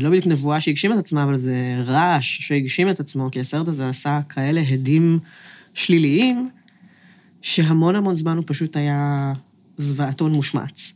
לא 0.00 0.10
בדיוק 0.10 0.26
נבואה 0.26 0.60
שהגשים 0.60 0.92
את 0.92 0.98
עצמה, 0.98 1.22
אבל 1.22 1.36
זה 1.36 1.82
רעש 1.84 2.38
שהגשים 2.40 2.90
את 2.90 3.00
עצמו, 3.00 3.30
כי 3.30 3.40
הסרט 3.40 3.68
הזה 3.68 3.88
עשה 3.88 4.20
כאלה 4.28 4.62
הדים 4.68 5.18
שליליים, 5.74 6.48
שהמון 7.42 7.96
המון 7.96 8.14
זמן 8.14 8.36
הוא 8.36 8.44
פשוט 8.46 8.76
היה 8.76 9.32
זוועתון 9.78 10.32
מושמץ. 10.32 10.94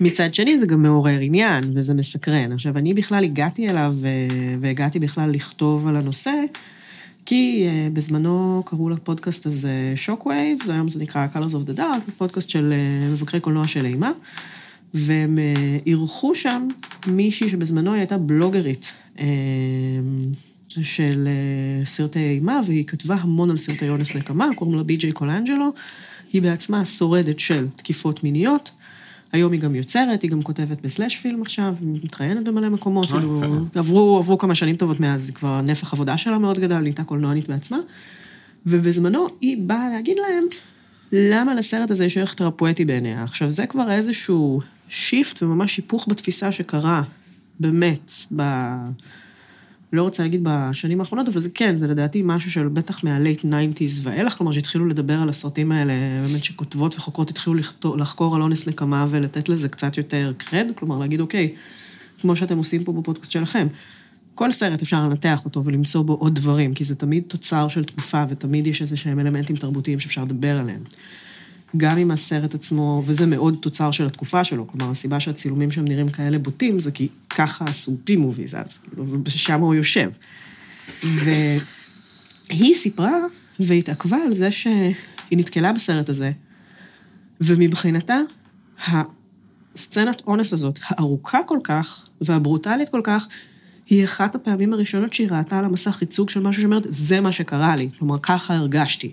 מצד 0.00 0.34
שני, 0.34 0.58
זה 0.58 0.66
גם 0.66 0.82
מעורר 0.82 1.18
עניין, 1.18 1.64
וזה 1.74 1.94
מסקרן. 1.94 2.52
עכשיו, 2.52 2.78
אני 2.78 2.94
בכלל 2.94 3.24
הגעתי 3.24 3.70
אליו, 3.70 3.94
אה, 4.04 4.28
והגעתי 4.60 4.98
בכלל 4.98 5.30
לכתוב 5.30 5.88
על 5.88 5.96
הנושא, 5.96 6.32
כי 7.28 7.68
uh, 7.68 7.92
בזמנו 7.92 8.62
קראו 8.66 8.90
לפודקאסט 8.90 9.46
הזה 9.46 9.94
Shockwaves, 10.06 10.72
היום 10.72 10.88
זה 10.88 11.00
נקרא 11.00 11.26
Colors 11.34 11.52
of 11.52 11.70
the 11.70 11.78
Dark, 11.78 12.10
פודקאסט 12.16 12.50
של 12.50 12.72
uh, 12.72 13.12
מבקרי 13.12 13.40
קולנוע 13.40 13.68
של 13.68 13.84
אימה, 13.84 14.12
והם 14.94 15.38
uh, 15.38 15.82
אירחו 15.86 16.34
שם 16.34 16.68
מישהי 17.06 17.48
שבזמנו 17.48 17.92
הייתה 17.92 18.18
בלוגרית 18.18 18.92
uh, 19.16 19.20
של 20.68 21.28
uh, 21.82 21.86
סרטי 21.86 22.18
אימה, 22.18 22.60
והיא 22.66 22.84
כתבה 22.84 23.14
המון 23.14 23.50
על 23.50 23.56
סרטי 23.56 23.88
אונס 23.88 24.14
נקמה, 24.14 24.48
קוראים 24.54 24.76
לה 24.76 24.82
בי.ג'יי 24.82 25.12
קולנג'לו, 25.12 25.72
היא 26.32 26.42
בעצמה 26.42 26.84
שורדת 26.84 27.38
של 27.38 27.66
תקיפות 27.76 28.24
מיניות. 28.24 28.70
היום 29.32 29.52
היא 29.52 29.60
גם 29.60 29.74
יוצרת, 29.74 30.22
היא 30.22 30.30
גם 30.30 30.42
כותבת 30.42 30.80
בסלאש 30.82 31.16
פילם 31.16 31.42
עכשיו, 31.42 31.74
היא 31.80 31.88
מתראיינת 32.04 32.44
במלא 32.44 32.68
מקומות, 32.68 33.12
אה, 33.12 33.18
כאילו, 33.18 33.64
עברו, 33.74 34.18
עברו 34.18 34.38
כמה 34.38 34.54
שנים 34.54 34.76
טובות 34.76 35.00
מאז, 35.00 35.30
כבר 35.30 35.60
נפח 35.60 35.92
עבודה 35.92 36.18
שלה 36.18 36.38
מאוד 36.38 36.58
גדל, 36.58 36.78
נהייתה 36.78 37.04
קולנוענית 37.04 37.48
בעצמה. 37.48 37.78
ובזמנו 38.66 39.26
היא 39.40 39.56
באה 39.60 39.88
להגיד 39.88 40.16
להם, 40.18 40.44
למה 41.12 41.54
לסרט 41.54 41.90
הזה 41.90 42.04
יש 42.04 42.16
ערך 42.16 42.34
תרפואטי 42.34 42.84
בעיניה. 42.84 43.24
עכשיו, 43.24 43.50
זה 43.50 43.66
כבר 43.66 43.90
איזשהו 43.90 44.60
shift 44.88 45.42
וממש 45.42 45.76
היפוך 45.76 46.08
בתפיסה 46.08 46.52
שקרה, 46.52 47.02
באמת, 47.60 48.12
ב... 48.36 48.42
לא 49.92 50.02
רוצה 50.02 50.22
להגיד 50.22 50.40
בשנים 50.42 51.00
האחרונות, 51.00 51.28
אבל 51.28 51.40
זה 51.40 51.48
כן, 51.54 51.76
זה 51.76 51.86
לדעתי 51.86 52.22
משהו 52.24 52.50
של 52.50 52.68
בטח 52.68 53.04
מה-late 53.04 53.44
90's 53.44 54.00
ואילך, 54.02 54.34
כלומר 54.34 54.52
שהתחילו 54.52 54.86
לדבר 54.86 55.18
על 55.22 55.28
הסרטים 55.28 55.72
האלה, 55.72 55.92
באמת 56.26 56.44
שכותבות 56.44 56.96
וחוקרות 56.96 57.30
התחילו 57.30 57.56
לחקור 57.96 58.36
על 58.36 58.42
אונס 58.42 58.68
נקמה 58.68 59.06
ולתת 59.10 59.48
לזה 59.48 59.68
קצת 59.68 59.96
יותר 59.96 60.32
cred, 60.36 60.66
כלומר 60.74 60.98
להגיד, 60.98 61.20
אוקיי, 61.20 61.54
כמו 62.20 62.36
שאתם 62.36 62.58
עושים 62.58 62.84
פה 62.84 62.92
בפודקאסט 62.92 63.30
שלכם, 63.30 63.66
כל 64.34 64.52
סרט 64.52 64.82
אפשר 64.82 65.08
לנתח 65.08 65.44
אותו 65.44 65.64
ולמצוא 65.64 66.02
בו 66.02 66.12
עוד 66.12 66.34
דברים, 66.34 66.74
כי 66.74 66.84
זה 66.84 66.94
תמיד 66.94 67.22
תוצר 67.26 67.68
של 67.68 67.84
תקופה 67.84 68.24
ותמיד 68.28 68.66
יש 68.66 68.82
איזה 68.82 68.96
שהם 68.96 69.20
אלמנטים 69.20 69.56
תרבותיים 69.56 70.00
שאפשר 70.00 70.24
לדבר 70.24 70.58
עליהם. 70.58 70.80
גם 71.76 71.98
עם 71.98 72.10
הסרט 72.10 72.54
עצמו, 72.54 73.02
וזה 73.06 73.26
מאוד 73.26 73.56
תוצר 73.60 73.90
של 73.90 74.06
התקופה 74.06 74.44
שלו, 74.44 74.66
כלומר, 74.68 74.90
הסיבה 74.90 75.20
שהצילומים 75.20 75.70
שם 75.70 75.84
נראים 75.84 76.08
כאלה 76.08 76.38
בוטים, 76.38 76.80
זה 76.80 76.90
כי 76.90 77.08
ככה 77.28 77.64
עשו 77.64 77.96
פי 78.04 78.16
מוביז 78.16 78.54
אז, 78.54 78.78
כאילו, 78.78 79.04
שם 79.28 79.60
הוא 79.60 79.74
יושב. 79.74 80.10
ו... 81.04 81.30
היא 82.48 82.74
סיפרה 82.74 83.16
והתעכבה 83.60 84.16
על 84.26 84.34
זה 84.34 84.52
שהיא 84.52 84.94
נתקלה 85.32 85.72
בסרט 85.72 86.08
הזה, 86.08 86.30
ומבחינתה, 87.40 88.18
הסצנת 88.86 90.22
אונס 90.26 90.52
הזאת, 90.52 90.78
הארוכה 90.82 91.38
כל 91.46 91.58
כך 91.64 92.08
והברוטלית 92.20 92.88
כל 92.88 93.00
כך, 93.04 93.26
היא 93.86 94.04
אחת 94.04 94.34
הפעמים 94.34 94.72
הראשונות 94.72 95.14
שהיא 95.14 95.28
ראתה 95.30 95.58
על 95.58 95.64
המסך 95.64 96.02
ייצוג 96.02 96.30
של 96.30 96.40
משהו 96.40 96.62
שאומרת, 96.62 96.86
זה 96.88 97.20
מה 97.20 97.32
שקרה 97.32 97.76
לי. 97.76 97.88
כלומר, 97.98 98.18
ככה 98.22 98.54
הרגשתי. 98.54 99.12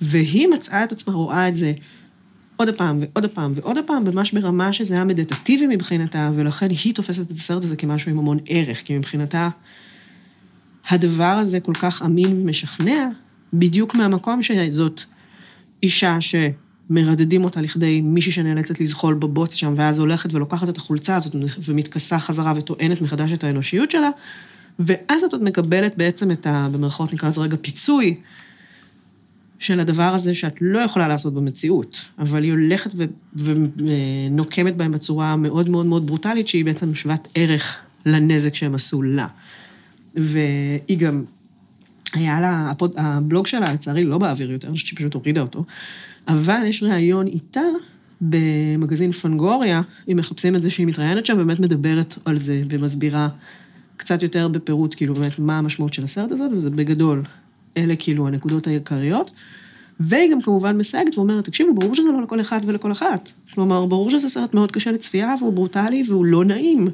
והיא 0.00 0.48
מצאה 0.48 0.84
את 0.84 0.92
עצמה 0.92 1.14
רואה 1.14 1.48
את 1.48 1.54
זה 1.54 1.72
עוד 2.56 2.74
פעם 2.76 2.98
ועוד 3.00 3.26
פעם 3.26 3.52
ועוד 3.54 3.78
פעם, 3.86 4.04
ממש 4.04 4.32
ברמה 4.32 4.72
שזה 4.72 4.94
היה 4.94 5.04
מדיטטיבי 5.04 5.66
מבחינתה, 5.66 6.30
ולכן 6.34 6.70
היא 6.70 6.94
תופסת 6.94 7.26
את 7.26 7.30
הסרט 7.30 7.64
הזה 7.64 7.76
כמשהו 7.76 8.10
עם 8.10 8.18
המון 8.18 8.38
ערך, 8.46 8.82
כי 8.84 8.98
מבחינתה 8.98 9.48
הדבר 10.90 11.24
הזה 11.24 11.60
כל 11.60 11.74
כך 11.74 12.02
אמין 12.02 12.42
ומשכנע, 12.42 13.08
בדיוק 13.52 13.94
מהמקום 13.94 14.42
שזאת 14.42 15.02
אישה 15.82 16.18
שמרדדים 16.20 17.44
אותה 17.44 17.60
לכדי 17.60 18.00
מישהי 18.00 18.32
שנאלצת 18.32 18.80
לזחול 18.80 19.14
בבוץ 19.14 19.54
שם, 19.54 19.74
ואז 19.76 19.98
הולכת 19.98 20.34
ולוקחת 20.34 20.68
את 20.68 20.76
החולצה 20.76 21.16
הזאת 21.16 21.34
ומתכסה 21.64 22.18
חזרה 22.18 22.52
וטוענת 22.56 23.02
מחדש 23.02 23.32
את 23.32 23.44
האנושיות 23.44 23.90
שלה, 23.90 24.10
ואז 24.78 25.22
את 25.22 25.32
עוד 25.32 25.42
מקבלת 25.42 25.98
בעצם 25.98 26.30
את 26.30 26.46
ה... 26.46 26.68
במרכאות 26.72 27.12
נקרא 27.12 27.28
לזה 27.28 27.40
רגע 27.40 27.56
פיצוי. 27.60 28.14
של 29.58 29.80
הדבר 29.80 30.14
הזה 30.14 30.34
שאת 30.34 30.54
לא 30.60 30.78
יכולה 30.78 31.08
לעשות 31.08 31.34
במציאות, 31.34 32.04
אבל 32.18 32.42
היא 32.42 32.52
הולכת 32.52 32.90
ו- 32.96 33.04
ונוקמת 33.36 34.76
בהם 34.76 34.92
בצורה 34.92 35.36
מאוד 35.36 35.68
מאוד 35.68 35.86
מאוד 35.86 36.06
ברוטלית, 36.06 36.48
שהיא 36.48 36.64
בעצם 36.64 36.94
שוות 36.94 37.28
ערך 37.34 37.80
לנזק 38.06 38.54
שהם 38.54 38.74
עשו 38.74 39.02
לה. 39.02 39.26
והיא 40.14 40.98
גם, 40.98 41.24
היה 42.14 42.40
לה, 42.40 42.70
הפוד, 42.70 42.92
הבלוג 42.96 43.46
שלה, 43.46 43.72
לצערי, 43.72 44.04
לא 44.04 44.18
באוויר 44.18 44.50
יותר, 44.50 44.68
אני 44.68 44.74
חושבת 44.74 44.88
שהיא 44.88 44.98
פשוט 44.98 45.14
הורידה 45.14 45.40
אותו, 45.40 45.64
אבל 46.28 46.60
יש 46.66 46.82
ראיון 46.82 47.26
איתה 47.26 47.60
במגזין 48.20 49.12
פנגוריה, 49.12 49.82
אם 50.12 50.16
מחפשים 50.16 50.56
את 50.56 50.62
זה 50.62 50.70
שהיא 50.70 50.86
מתראיינת 50.86 51.26
שם, 51.26 51.36
באמת 51.36 51.60
מדברת 51.60 52.18
על 52.24 52.38
זה 52.38 52.62
ומסבירה 52.70 53.28
קצת 53.96 54.22
יותר 54.22 54.48
בפירוט, 54.48 54.94
כאילו, 54.94 55.14
באמת, 55.14 55.38
מה 55.38 55.58
המשמעות 55.58 55.94
של 55.94 56.04
הסרט 56.04 56.32
הזה, 56.32 56.44
וזה 56.52 56.70
בגדול 56.70 57.22
אלה 57.78 57.96
כאילו 57.96 58.28
הנקודות 58.28 58.66
העיקריות. 58.66 59.30
והיא 60.00 60.32
גם 60.32 60.40
כמובן 60.40 60.78
מסייגת 60.78 61.18
ואומרת, 61.18 61.44
תקשיבו, 61.44 61.74
ברור 61.74 61.94
שזה 61.94 62.08
לא 62.12 62.22
לכל 62.22 62.40
אחד 62.40 62.60
ולכל 62.66 62.92
אחת. 62.92 63.30
כלומר, 63.54 63.86
ברור 63.86 64.10
שזה 64.10 64.28
סרט 64.28 64.54
מאוד 64.54 64.72
קשה 64.72 64.92
לצפייה, 64.92 65.34
והוא 65.38 65.52
ברוטלי 65.52 66.02
והוא 66.08 66.24
לא 66.24 66.44
נעים. 66.44 66.88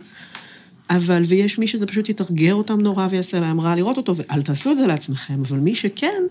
אבל, 0.90 1.22
ויש 1.26 1.58
מי 1.58 1.66
שזה 1.66 1.86
פשוט 1.86 2.08
יתרגר 2.08 2.54
אותם 2.54 2.80
נורא 2.80 3.06
ויעשה 3.10 3.40
להם 3.40 3.60
רע 3.60 3.74
לראות 3.74 3.96
אותו, 3.96 4.16
ואל 4.16 4.42
תעשו 4.42 4.72
את 4.72 4.76
זה 4.76 4.86
לעצמכם, 4.86 5.42
אבל 5.48 5.58
מי 5.58 5.74
שכן, 5.74 6.22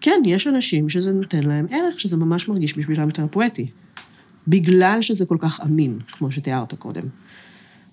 כן, 0.00 0.22
יש 0.24 0.46
אנשים 0.46 0.88
שזה 0.88 1.12
נותן 1.12 1.42
להם 1.42 1.66
ערך, 1.70 2.00
שזה 2.00 2.16
ממש 2.16 2.48
מרגיש 2.48 2.78
בשבילם 2.78 3.06
יותר 3.06 3.26
פואטי. 3.30 3.66
בגלל 4.48 4.98
שזה 5.00 5.26
כל 5.26 5.36
כך 5.40 5.60
אמין, 5.60 5.98
כמו 6.12 6.32
שתיארת 6.32 6.74
קודם. 6.74 7.02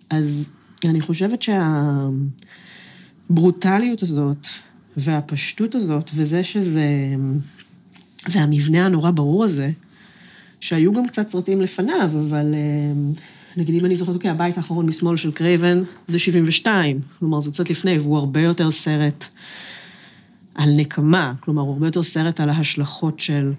אז 0.09 0.49
אני 0.85 1.01
חושבת 1.01 1.39
שהברוטליות 3.29 4.03
הזאת, 4.03 4.47
והפשטות 4.97 5.75
הזאת, 5.75 6.11
וזה 6.13 6.43
שזה... 6.43 6.87
והמבנה 8.29 8.85
הנורא 8.85 9.11
ברור 9.11 9.43
הזה, 9.43 9.71
שהיו 10.59 10.93
גם 10.93 11.07
קצת 11.07 11.29
סרטים 11.29 11.61
לפניו, 11.61 12.09
אבל 12.13 12.53
אה, 12.53 13.11
נגיד 13.57 13.75
אם 13.75 13.85
אני 13.85 13.95
זוכרת, 13.95 14.15
אוקיי, 14.15 14.29
הבית 14.31 14.57
האחרון 14.57 14.85
משמאל 14.85 15.17
של 15.17 15.31
קרייבן 15.31 15.83
זה 16.07 16.19
72, 16.19 16.99
כלומר 17.19 17.39
זה 17.39 17.51
קצת 17.51 17.69
לפני, 17.69 17.97
והוא 17.97 18.17
הרבה 18.17 18.41
יותר 18.41 18.71
סרט 18.71 19.25
על 20.55 20.69
נקמה, 20.75 21.33
כלומר 21.39 21.61
הוא 21.61 21.73
הרבה 21.73 21.87
יותר 21.87 22.03
סרט 22.03 22.39
על 22.39 22.49
ההשלכות 22.49 23.19
של 23.19 23.53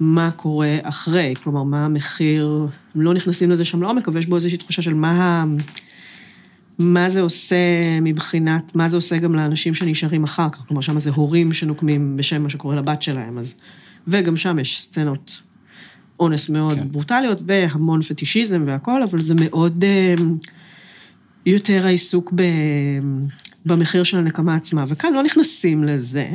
מה 0.00 0.30
קורה 0.30 0.76
אחרי, 0.82 1.34
כלומר 1.42 1.62
מה 1.62 1.84
המחיר, 1.84 2.66
הם 2.94 3.00
לא 3.00 3.14
נכנסים 3.14 3.50
לזה 3.50 3.64
שם 3.64 3.82
לעומק, 3.82 4.08
אבל 4.08 4.18
יש 4.18 4.26
בו 4.26 4.36
איזושהי 4.36 4.58
תחושה 4.58 4.82
של 4.82 4.94
מה 4.94 5.44
מה 6.78 7.10
זה 7.10 7.20
עושה 7.20 7.56
מבחינת, 8.02 8.72
מה 8.74 8.88
זה 8.88 8.96
עושה 8.96 9.18
גם 9.18 9.34
לאנשים 9.34 9.74
שנשארים 9.74 10.24
אחר 10.24 10.48
כך, 10.48 10.58
כלומר, 10.58 10.80
שם 10.80 10.98
זה 10.98 11.10
הורים 11.10 11.52
שנוקמים 11.52 12.16
בשם 12.16 12.42
מה 12.42 12.50
שקורה 12.50 12.76
לבת 12.76 13.02
שלהם, 13.02 13.38
אז... 13.38 13.54
וגם 14.08 14.36
שם 14.36 14.58
יש 14.58 14.80
סצנות 14.80 15.40
אונס 16.20 16.48
מאוד 16.48 16.78
כן. 16.78 16.88
ברוטליות, 16.90 17.42
והמון 17.46 18.02
פטישיזם 18.02 18.62
והכול, 18.66 19.02
אבל 19.02 19.20
זה 19.20 19.34
מאוד 19.38 19.84
uh, 19.84 20.20
יותר 21.46 21.86
העיסוק 21.86 22.32
ב, 22.34 22.42
במחיר 23.66 24.02
של 24.02 24.18
הנקמה 24.18 24.54
עצמה. 24.54 24.84
וכאן 24.88 25.12
לא 25.12 25.22
נכנסים 25.22 25.84
לזה, 25.84 26.30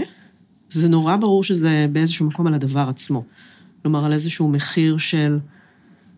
זה 0.69 0.89
נורא 0.89 1.15
ברור 1.15 1.43
שזה 1.43 1.85
באיזשהו 1.91 2.25
מקום 2.25 2.47
על 2.47 2.53
הדבר 2.53 2.89
עצמו. 2.89 3.23
כלומר, 3.81 4.05
על 4.05 4.13
איזשהו 4.13 4.49
מחיר 4.49 4.97
של 4.97 5.37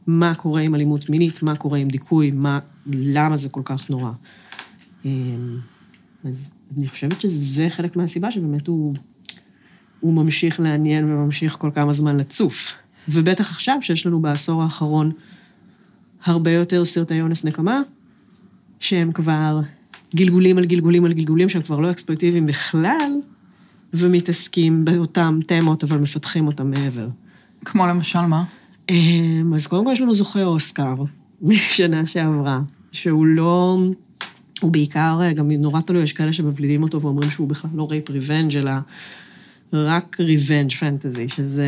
מה 0.08 0.36
קורה 0.36 0.62
עם 0.62 0.76
אלימות 0.76 1.10
מינית, 1.10 1.44
מה 1.44 1.56
קורה 1.56 1.78
עם 1.78 1.88
דיכוי, 1.88 2.32
מה, 2.32 2.60
למה 2.88 3.38
זה 3.38 3.50
כל 3.50 3.62
כך 3.66 3.90
נורא. 3.90 4.12
אמ, 5.06 5.58
אז 6.26 6.52
אני 6.78 6.88
חושבת 6.88 7.22
שזה 7.22 7.68
חלק 7.70 7.96
מהסיבה 7.96 8.32
שבאמת 8.32 8.68
הוא, 8.68 8.96
הוא 10.00 10.14
ממשיך 10.14 10.60
לעניין 10.60 11.06
וממשיך 11.06 11.56
כל 11.60 11.70
כמה 11.74 11.94
זמן 11.94 12.18
לצוף. 12.18 12.74
ובטח 13.10 13.52
עכשיו, 13.52 13.78
שיש 13.82 14.06
לנו 14.06 14.22
בעשור 14.22 14.64
האחרון 14.64 15.12
הרבה 16.26 16.52
יותר 16.52 16.86
סרטי 16.86 17.22
אונס 17.22 17.46
נקמה, 17.46 17.82
שהם 18.80 19.12
כבר 19.12 19.62
גלגולים 20.16 20.58
על 20.58 20.66
גלגולים 20.66 21.06
על 21.06 21.14
גלגולים, 21.14 21.50
שהם 21.50 21.62
כבר 21.62 21.80
לא 21.80 21.92
אקספרטיביים 21.92 22.46
בכלל, 22.46 23.12
ומתעסקים 23.94 24.86
באותם 24.86 25.40
תמות, 25.48 25.84
אבל 25.84 25.98
מפתחים 25.98 26.48
אותם 26.48 26.72
מעבר. 26.72 27.08
כמו 27.66 27.88
למשל 27.88 28.22
מה? 28.22 28.44
אמ, 28.90 29.54
אז 29.56 29.68
קודם 29.68 29.86
כל 29.86 29.92
יש 29.92 30.02
לנו 30.02 30.14
זוכה 30.14 30.44
אוסקר 30.44 30.96
משנה 31.42 32.06
שעברה, 32.06 32.60
שהוא 32.92 33.26
לא... 33.26 33.78
הוא 34.62 34.72
בעיקר, 34.72 35.20
גם 35.36 35.52
נורא 35.52 35.82
תלוי, 35.82 36.04
יש 36.04 36.14
כאלה 36.14 36.34
שמבדילים 36.34 36.84
אותו 36.84 37.02
ואומרים 37.02 37.32
שהוא 37.32 37.48
בכלל 37.48 37.72
לא 37.76 37.88
rape 37.92 38.10
revenge, 38.10 38.58
אלא 38.58 38.72
רק 39.74 40.18
revenge 40.20 40.72
fantasy, 40.72 41.30
שזה 41.30 41.68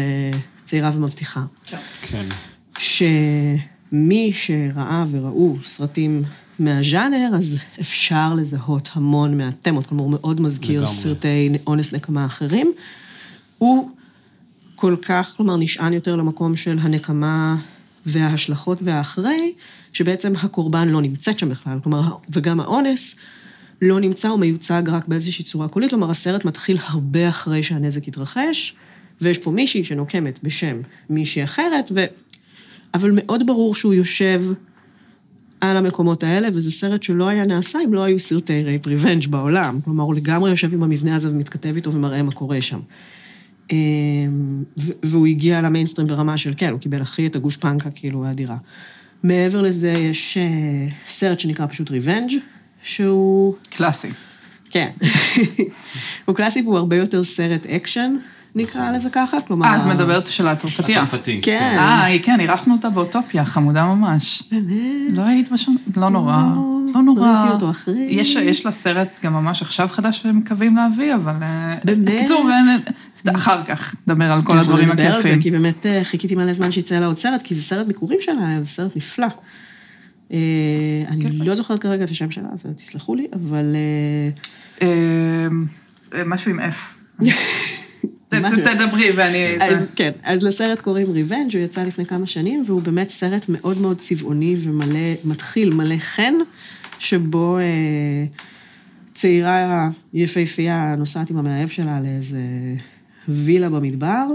צעירה 0.63 0.91
ומבטיחה. 0.95 1.45
כן. 2.01 2.25
שמי 2.79 4.31
שראה 4.33 5.05
וראו 5.11 5.55
סרטים 5.63 6.23
מהז'אנר, 6.59 7.29
אז 7.35 7.59
אפשר 7.79 8.33
לזהות 8.33 8.89
המון 8.93 9.37
מהתמות, 9.37 9.85
כלומר, 9.85 10.03
הוא 10.03 10.11
מאוד 10.11 10.41
מזכיר 10.41 10.81
לגמרי. 10.81 10.95
סרטי 10.95 11.49
אונס 11.67 11.93
נקמה 11.93 12.25
אחרים. 12.25 12.71
הוא 13.57 13.89
כל 14.83 14.95
כך, 15.01 15.33
כלומר, 15.37 15.57
נשען 15.57 15.93
יותר 15.93 16.15
למקום 16.15 16.55
של 16.55 16.77
הנקמה 16.81 17.57
וההשלכות 18.05 18.77
והאחרי, 18.81 19.53
שבעצם 19.93 20.33
הקורבן 20.35 20.89
לא 20.89 21.01
נמצאת 21.01 21.39
שם 21.39 21.49
בכלל. 21.49 21.79
כלומר, 21.83 22.01
וגם 22.29 22.59
האונס 22.59 23.15
לא 23.81 23.99
נמצא 23.99 24.29
או 24.29 24.37
מיוצג 24.37 24.83
רק 24.87 25.07
באיזושהי 25.07 25.43
צורה 25.43 25.67
קולית, 25.67 25.89
כלומר, 25.89 26.09
הסרט 26.09 26.45
מתחיל 26.45 26.77
הרבה 26.85 27.29
אחרי 27.29 27.63
שהנזק 27.63 28.07
התרחש, 28.07 28.75
ויש 29.21 29.37
פה 29.37 29.51
מישהי 29.51 29.83
שנוקמת 29.83 30.39
בשם 30.43 30.81
מישהי 31.09 31.43
אחרת, 31.43 31.91
ו... 31.95 32.05
אבל 32.93 33.11
מאוד 33.13 33.47
ברור 33.47 33.75
שהוא 33.75 33.93
יושב 33.93 34.43
על 35.61 35.77
המקומות 35.77 36.23
האלה, 36.23 36.47
וזה 36.53 36.71
סרט 36.71 37.03
שלא 37.03 37.27
היה 37.27 37.45
נעשה 37.45 37.79
אם 37.85 37.93
לא 37.93 38.03
היו 38.03 38.19
סרטי 38.19 38.63
rape 38.63 38.87
revenge 38.87 39.27
בעולם. 39.27 39.79
כלומר, 39.85 40.03
הוא 40.03 40.15
לגמרי 40.15 40.49
יושב 40.49 40.73
עם 40.73 40.83
המבנה 40.83 41.15
הזה 41.15 41.31
ומתכתב 41.31 41.75
איתו 41.75 41.93
ומראה 41.93 42.23
מה 42.23 42.31
קורה 42.31 42.61
שם. 42.61 42.79
אמ, 43.73 44.63
והוא 45.03 45.27
הגיע 45.27 45.61
למיינסטרים 45.61 46.07
ברמה 46.07 46.37
של, 46.37 46.53
כן, 46.57 46.71
הוא 46.71 46.79
קיבל 46.79 47.01
הכי 47.01 47.27
את 47.27 47.35
הגושפנקה, 47.35 47.89
כאילו, 47.89 48.25
האדירה. 48.25 48.57
מעבר 49.23 49.61
לזה, 49.61 49.91
יש 49.91 50.37
אה, 50.37 50.87
סרט 51.07 51.39
שנקרא 51.39 51.65
פשוט 51.65 51.91
Revenge, 51.91 52.31
שהוא... 52.83 53.55
קלאסי. 53.69 54.09
כן. 54.69 54.89
הוא 56.25 56.35
קלאסי 56.35 56.61
והוא 56.61 56.77
הרבה 56.77 56.95
יותר 56.95 57.23
סרט 57.23 57.65
אקשן, 57.65 58.15
נקרא 58.55 58.91
לזה 58.91 59.09
ככה, 59.09 59.41
כלומר... 59.41 59.65
אה, 59.65 59.75
את 59.75 59.95
מדברת 59.95 60.27
של 60.27 60.47
הצרפתייה. 60.47 61.01
הצרפתי. 61.01 61.39
כן. 61.41 61.75
אה, 61.79 62.19
כן, 62.23 62.39
אירחנו 62.39 62.73
אותה 62.73 62.89
באוטופיה, 62.89 63.45
חמודה 63.45 63.85
ממש. 63.85 64.43
באמת? 64.51 65.11
לא 65.11 65.21
היית 65.21 65.51
שם? 65.51 65.71
לא 65.97 66.09
נורא. 66.09 66.43
לא, 66.55 66.93
לא 66.93 67.01
נורא. 67.01 67.39
ראיתי 67.39 67.53
אותו 67.53 67.69
אחרי. 67.69 68.07
יש, 68.09 68.35
יש 68.35 68.65
לה 68.65 68.71
סרט 68.71 69.19
גם 69.23 69.33
ממש 69.33 69.61
עכשיו 69.61 69.87
חדש 69.91 70.21
שהם 70.21 70.37
מקווים 70.37 70.75
להביא, 70.75 71.15
אבל... 71.15 71.35
אה, 71.41 71.75
באמת? 71.83 72.15
בקיצור, 72.15 72.49
אה, 72.51 72.75
אחר 73.25 73.63
כך 73.63 73.95
נדבר 74.07 74.31
על 74.31 74.43
כל 74.43 74.57
הדברים 74.57 74.87
אנחנו 74.87 74.93
נדבר 74.93 75.15
על 75.15 75.21
זה, 75.21 75.27
הכיפים. 75.27 75.41
כי 75.41 75.51
באמת 75.51 75.85
אה, 75.85 76.03
חיכיתי 76.03 76.35
מלא 76.35 76.53
זמן 76.53 76.71
שיצא 76.71 76.99
לה 76.99 77.05
עוד 77.05 77.17
סרט, 77.17 77.41
כי 77.41 77.55
זה 77.55 77.61
סרט 77.61 77.87
ביקורים 77.87 78.19
שלה, 78.21 78.57
זה 78.61 78.69
סרט 78.69 78.97
נפלא. 78.97 79.27
אה, 80.33 80.37
אני 81.07 81.23
כן. 81.23 81.31
לא 81.33 81.55
זוכרת 81.55 81.79
כרגע 81.79 82.03
את 82.03 82.09
השם 82.09 82.31
שלה, 82.31 82.47
אז 82.53 82.65
תסלחו 82.75 83.15
לי, 83.15 83.27
אבל... 83.33 83.75
אה, 84.81 85.47
משהו 86.25 86.51
עם 86.51 86.59
F. 86.59 87.23
תדברי 88.63 89.11
ואני... 89.15 89.55
אז 89.59 89.91
כן, 89.95 90.11
אז 90.23 90.43
לסרט 90.43 90.81
קוראים 90.81 91.11
ריבנג', 91.11 91.55
הוא 91.55 91.65
יצא 91.65 91.83
לפני 91.83 92.05
כמה 92.05 92.27
שנים, 92.27 92.63
והוא 92.67 92.81
באמת 92.81 93.09
סרט 93.09 93.45
מאוד 93.49 93.77
מאוד 93.77 93.97
צבעוני 93.97 94.55
ומלא, 94.59 94.99
מתחיל 95.23 95.73
מלא 95.73 95.97
חן, 95.97 96.33
שבו 96.99 97.57
אה, 97.57 97.63
צעירה 99.13 99.89
יפהפייה 100.13 100.95
נוסעת 100.97 101.29
עם 101.29 101.37
המאהב 101.37 101.69
שלה 101.69 101.99
לאיזה 101.99 102.39
וילה 103.27 103.69
במדבר, 103.69 104.25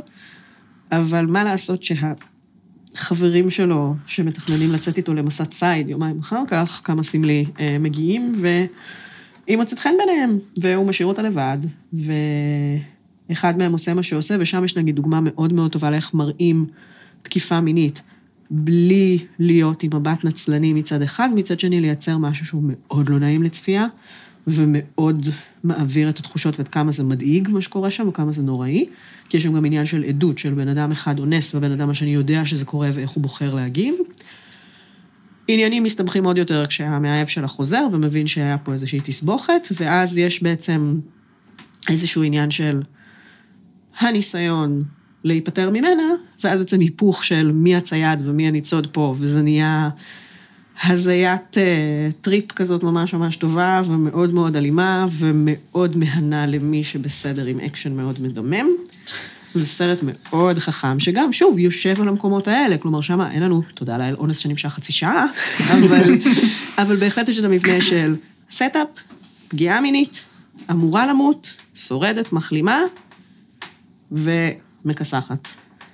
אבל 0.93 1.27
מה 1.27 1.45
לעשות 1.45 1.83
שהחברים 1.83 3.51
שלו, 3.51 3.95
שמתכננים 4.07 4.73
לצאת 4.73 4.97
איתו 4.97 5.15
למסע 5.15 5.45
ציד 5.45 5.89
יומיים 5.89 6.19
אחר 6.19 6.43
כך, 6.47 6.81
כמה 6.85 7.03
סמלי, 7.03 7.45
אה, 7.61 7.77
מגיעים, 7.81 8.33
והיא 8.37 9.57
מוצאת 9.57 9.79
חן 9.79 9.95
ביניהם, 9.99 10.39
והוא 10.61 10.87
משאיר 10.87 11.09
אותה 11.09 11.23
לבד, 11.23 11.59
ואחד 13.29 13.59
מהם 13.59 13.73
עושה 13.73 13.95
מה 13.95 14.03
שעושה, 14.03 14.37
ושם 14.41 14.65
יש 14.65 14.77
נגיד 14.77 14.97
דוגמה 14.97 15.21
מאוד 15.21 15.53
מאוד 15.53 15.73
טובה 15.73 15.91
לאיך 15.91 16.15
מראים 16.15 16.67
תקיפה 17.23 17.61
מינית. 17.61 18.03
בלי 18.51 19.19
להיות 19.39 19.83
עם 19.83 19.91
מבט 19.95 20.25
נצלני 20.25 20.73
מצד 20.73 21.03
אחד, 21.03 21.29
מצד 21.35 21.61
שני 21.61 21.81
לייצר 21.81 22.19
משהו 22.19 22.47
שהוא 22.47 22.63
מאוד 22.65 23.09
לא 23.09 23.19
נעים 23.19 23.43
לצפייה, 23.43 23.87
ומאוד 24.49 25.29
מעביר 25.65 26.09
את 26.09 26.19
התחושות 26.19 26.59
ועד 26.59 26.69
כמה 26.69 26.93
זה 26.93 27.05
מדאיג 27.05 27.49
מה 27.51 27.61
שקורה 27.61 27.91
שם, 27.91 28.09
וכמה 28.09 28.33
זה 28.33 28.43
נוראי, 28.43 28.87
כי 29.29 29.37
יש 29.37 29.43
שם 29.43 29.53
גם 29.53 29.65
עניין 29.65 29.87
של 29.87 30.05
עדות, 30.05 30.39
של 30.39 30.55
בן 30.55 30.69
אדם 30.69 30.93
אחד 30.93 31.19
אונס, 31.19 31.55
ובן 31.55 31.73
אדם 31.73 31.91
השני 31.91 32.15
יודע 32.15 32.47
שזה 32.47 32.65
קורה 32.65 32.91
ואיך 32.93 33.11
הוא 33.11 33.23
בוחר 33.23 33.55
להגיב. 33.55 33.95
עניינים 35.49 35.83
מסתבכים 35.83 36.25
עוד 36.25 36.39
יותר 36.39 36.67
כשהמאהב 36.67 37.27
שלה 37.27 37.47
חוזר 37.47 37.87
ומבין 37.93 38.27
שהיה 38.27 38.59
פה 38.59 38.73
איזושהי 38.73 39.01
תסבוכת, 39.01 39.69
ואז 39.77 40.19
יש 40.19 40.43
בעצם 40.43 41.01
איזשהו 41.89 42.23
עניין 42.23 42.51
של 42.51 42.83
הניסיון 43.99 44.85
להיפטר 45.25 45.71
ממנה, 45.71 46.03
ואז 46.45 46.59
בעצם 46.59 46.81
היפוך 46.81 47.25
של 47.25 47.53
מי 47.53 47.77
הצייד 47.77 48.23
ומי 48.25 48.49
הניצוד 48.49 48.87
פה, 48.87 49.15
וזה 49.19 49.43
נהיה 49.43 49.91
הזיית 50.85 51.57
אה, 51.57 52.13
טריפ 52.21 52.53
כזאת 52.53 52.83
ממש 52.83 53.15
ממש 53.15 53.37
טובה, 53.37 53.83
ומאוד 53.87 54.35
מאוד 54.35 54.57
אלימה, 54.57 55.07
ומאוד 55.11 55.97
מהנה 55.97 56.47
למי 56.47 56.85
שבסדר 56.85 57.45
עם 57.45 57.61
אקשן 57.61 57.97
מאוד 57.97 58.23
מדמם. 58.23 58.67
זה 59.55 59.67
סרט 59.67 59.99
מאוד 60.03 60.59
חכם, 60.59 61.01
שגם, 61.01 61.33
שוב, 61.33 61.59
יושב 61.59 62.01
על 62.01 62.09
המקומות 62.09 62.49
האלה. 62.49 62.79
כלומר, 62.79 63.01
שם 63.01 63.21
אין 63.21 63.43
לנו, 63.43 63.63
תודה 63.75 63.99
לאל, 63.99 64.15
אונס 64.15 64.39
שנמשך 64.39 64.69
חצי 64.69 64.93
שעה, 64.93 65.27
אבל, 65.73 66.19
אבל 66.79 66.97
בהחלט 66.97 67.29
יש 67.29 67.39
את 67.39 67.45
המבנה 67.45 67.81
של 67.81 68.17
setup, 68.51 68.89
פגיעה 69.49 69.81
מינית, 69.81 70.25
אמורה 70.71 71.07
למות, 71.07 71.55
שורדת, 71.75 72.33
מחלימה, 72.33 72.81
ומכסחת. 74.13 75.49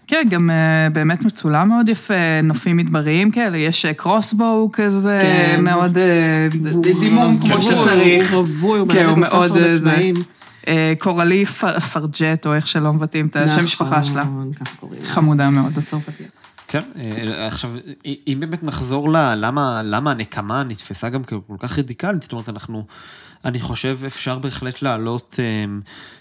כן, 0.07 0.25
גם 0.31 0.51
uh, 0.51 0.93
באמת 0.93 1.25
מצולם 1.25 1.69
מאוד 1.69 1.89
יפה, 1.89 2.41
נופים 2.43 2.77
מדבריים 2.77 3.31
כאלה, 3.31 3.59
יש 3.59 3.87
קרוסבואו 3.87 4.71
כזה, 4.73 5.19
כן. 5.23 5.65
מאוד 5.65 5.97
uh, 5.97 6.77
דימום 7.01 7.39
כמו 7.41 7.63
שצריך. 7.63 8.33
הוא 8.33 8.39
רווי, 8.41 8.79
הוא 8.79 8.89
כן, 8.89 9.07
הוא 9.07 9.17
מלמד 9.17 9.29
כל 9.29 9.35
כך 9.35 9.39
מאוד, 9.39 9.51
הרבה 9.51 9.69
אה. 9.71 9.79
צבעים. 9.79 10.15
אה, 10.69 10.93
קורלי 10.99 11.45
פרג'ט, 11.93 12.47
או 12.47 12.55
איך 12.55 12.67
שלא 12.67 12.93
מבטאים 12.93 13.27
את 13.27 13.37
השם 13.37 13.65
משפחה 13.65 14.05
שלה. 14.05 14.25
נכון, 14.25 14.53
ככה 14.53 14.77
קוראים 14.77 15.01
לה. 15.03 15.09
חמודה 15.09 15.51
מאוד, 15.51 15.79
הצרפתית. 15.79 16.31
כן, 16.69 16.81
אה, 16.97 17.47
עכשיו, 17.47 17.71
אם 18.05 18.37
באמת 18.41 18.63
נחזור 18.63 19.13
ל... 19.13 19.35
למה, 19.37 19.81
למה 19.85 20.11
הנקמה 20.11 20.63
נתפסה 20.63 21.09
גם 21.09 21.25
ככל 21.25 21.55
כך 21.59 21.79
רדיקלית, 21.79 22.23
זאת 22.23 22.33
אומרת, 22.33 22.49
אנחנו, 22.49 22.85
אני 23.45 23.61
חושב, 23.61 23.99
אפשר 24.07 24.39
בהחלט 24.39 24.83
להעלות 24.83 25.37
אה, 25.39 25.65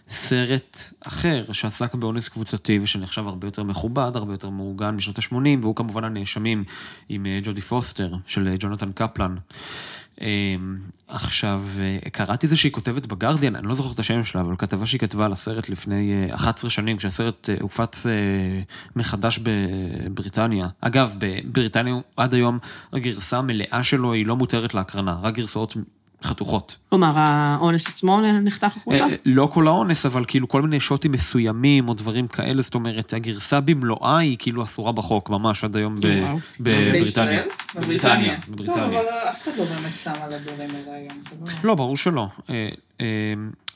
סרט 0.10 0.84
אחר 1.08 1.46
שעסק 1.52 1.96
באונס 1.96 2.28
קבוצתי 2.28 2.80
ושנחשב 2.80 3.28
הרבה 3.28 3.48
יותר 3.48 3.64
מכובד, 3.64 4.12
הרבה 4.16 4.34
יותר 4.34 4.50
מעוגן 4.50 4.98
בשנות 4.98 5.20
ה-80, 5.20 5.36
והוא 5.62 5.76
כמובן 5.76 6.04
הנאשמים 6.04 6.64
עם 7.10 7.26
אה, 7.26 7.40
ג'ודי 7.44 7.62
פוסטר 7.62 8.14
של 8.26 8.48
אה, 8.48 8.56
ג'ונתן 8.60 8.92
קפלן. 8.92 9.36
אה, 10.22 10.56
עכשיו, 11.08 11.64
אה, 11.80 12.10
קראתי 12.10 12.46
איזושהי 12.46 12.72
כותבת 12.72 13.06
בגרדיאן, 13.06 13.56
אני 13.56 13.68
לא 13.68 13.76
זוכר 13.76 13.92
את 13.94 14.00
השם 14.00 14.24
שלה, 14.24 14.42
אבל 14.42 14.56
כתבה 14.58 14.86
שהיא 14.86 15.00
כתבה 15.00 15.26
על 15.26 15.32
הסרט 15.32 15.70
לפני 15.70 16.28
אה, 16.30 16.36
11 16.36 16.70
שנים, 16.70 16.98
כשהסרט 16.98 17.50
אה, 17.50 17.56
הופץ 17.62 18.06
מחדש 18.96 19.40
בבריטניה. 19.44 20.68
אגב, 20.82 21.16
בבריטניה 21.18 21.96
עד 22.18 22.34
היום 22.34 22.60
הגרסה 22.94 23.38
המלאה 23.38 23.84
שלו 23.84 24.14
היא 24.14 24.26
לא 24.26 24.36
מותרת 24.36 24.74
להקרנה, 24.74 25.18
רק 25.22 25.34
גרסאות 25.34 25.76
חתוכות. 26.24 26.76
כלומר, 26.90 27.12
האונס 27.16 27.88
עצמו 27.88 28.22
נחתך 28.22 28.78
החוצה? 28.78 29.04
אה, 29.04 29.16
לא 29.26 29.50
כל 29.54 29.68
האונס, 29.68 30.06
אבל 30.06 30.26
כאילו 30.28 30.48
כל 30.48 30.62
מיני 30.62 30.80
שוטים 30.80 31.12
מסוימים 31.12 31.90
או 31.90 31.94
דברים 31.94 32.28
כאלה, 32.28 32.62
זאת 32.62 32.76
אומרת, 32.76 33.14
הגרסה 33.14 33.62
במלואה 33.62 34.18
היא 34.18 34.36
כאילו 34.40 34.64
אסורה 34.64 34.92
בחוק, 34.92 35.30
ממש 35.30 35.64
עד 35.64 35.76
היום. 35.76 35.96
בבריטניה. 36.60 37.44
בבריטניה. 37.76 38.38
בבריטניה. 38.50 39.02
אף 39.30 39.44
אחד 39.44 39.52
לא 39.58 39.64
באמת 39.64 39.98
שם 39.98 40.14
על 40.22 40.34
הדברים 40.34 40.70
האלה 40.70 40.98
היום, 40.98 41.22
זה 41.22 41.30
לא... 41.42 41.48
לא, 41.64 41.76
ברור 41.76 41.98
שלא. 41.98 42.28
אה, 42.50 42.70
אה, 43.02 43.06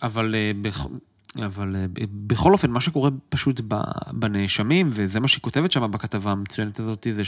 אבל, 0.03 0.35
אבל 1.45 1.75
בכל 2.27 2.53
אופן, 2.53 2.71
מה 2.71 2.81
שקורה 2.81 3.09
פשוט 3.29 3.61
בנאשמים, 4.11 4.89
וזה 4.93 5.19
מה 5.19 5.27
שהיא 5.27 5.41
כותבת 5.41 5.71
שם 5.71 5.91
בכתבה 5.91 6.31
המצוינת 6.31 6.79
הזאת, 6.79 7.07
זה 7.11 7.23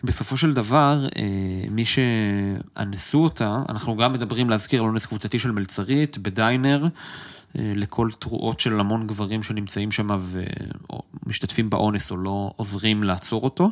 שבסופו 0.00 0.36
של 0.36 0.54
דבר, 0.54 1.06
אה, 1.16 1.22
מי 1.70 1.84
שאנסו 1.84 3.24
אותה, 3.24 3.62
אנחנו 3.68 3.96
גם 3.96 4.12
מדברים 4.12 4.50
להזכיר 4.50 4.82
על 4.82 4.88
אונס 4.88 5.06
קבוצתי 5.06 5.38
של 5.38 5.50
מלצרית 5.50 6.18
בדיינר. 6.18 6.86
אה, 7.58 7.72
לכל 7.76 8.08
תרועות 8.18 8.60
של 8.60 8.80
המון 8.80 9.06
גברים 9.06 9.42
שנמצאים 9.42 9.92
שם 9.92 10.08
ומשתתפים 11.26 11.70
באונס 11.70 12.10
או 12.10 12.16
לא 12.16 12.52
עוזרים 12.56 13.02
לעצור 13.02 13.44
אותו. 13.44 13.70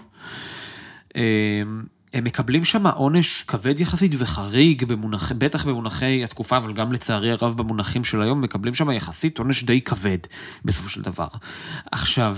אה, 1.17 1.63
הם 2.15 2.25
מקבלים 2.25 2.65
שם 2.65 2.87
עונש 2.87 3.43
כבד 3.43 3.81
יחסית 3.81 4.13
וחריג, 4.19 4.85
במונח, 4.85 5.33
בטח 5.33 5.65
במונחי 5.65 6.25
התקופה, 6.25 6.57
אבל 6.57 6.73
גם 6.73 6.93
לצערי 6.93 7.31
הרב 7.31 7.57
במונחים 7.57 8.05
של 8.05 8.23
היום, 8.23 8.41
מקבלים 8.41 8.75
שם 8.75 8.91
יחסית 8.91 9.39
עונש 9.39 9.65
די 9.65 9.81
כבד, 9.81 10.19
בסופו 10.65 10.89
של 10.89 11.03
דבר. 11.03 11.29
עכשיו, 11.93 12.37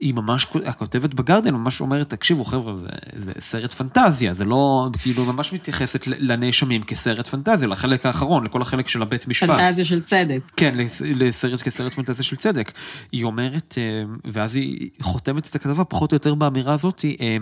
היא 0.00 0.14
ממש, 0.14 0.46
הכותבת 0.66 1.14
בגרדיאן 1.14 1.54
ממש 1.54 1.80
אומרת, 1.80 2.10
תקשיבו 2.10 2.44
חבר'ה, 2.44 2.76
זה, 2.76 2.86
זה 3.16 3.32
סרט 3.38 3.72
פנטזיה, 3.72 4.34
זה 4.34 4.44
לא, 4.44 4.88
כאילו, 4.98 5.24
ממש 5.24 5.52
מתייחסת 5.52 6.06
לנאשמים 6.06 6.82
כסרט 6.82 7.28
פנטזיה, 7.28 7.68
לחלק 7.68 8.06
האחרון, 8.06 8.44
לכל 8.44 8.62
החלק 8.62 8.88
של 8.88 9.02
הבית 9.02 9.28
משפט. 9.28 9.48
פנטזיה 9.50 9.84
של 9.84 10.02
צדק. 10.02 10.40
כן, 10.56 10.74
לס- 10.76 11.02
לסרט 11.02 11.62
כסרט 11.62 11.92
פנטזיה 11.92 12.24
של 12.24 12.36
צדק. 12.36 12.72
היא 13.12 13.24
אומרת, 13.24 13.74
אה, 13.78 14.02
ואז 14.24 14.56
היא 14.56 14.90
חותמת 15.02 15.46
את 15.46 15.54
הכתבה 15.54 15.84
פחות 15.84 16.12
או 16.12 16.16
יותר 16.16 16.34
באמירה 16.34 16.74
הזאת, 16.74 17.04
אה, 17.20 17.36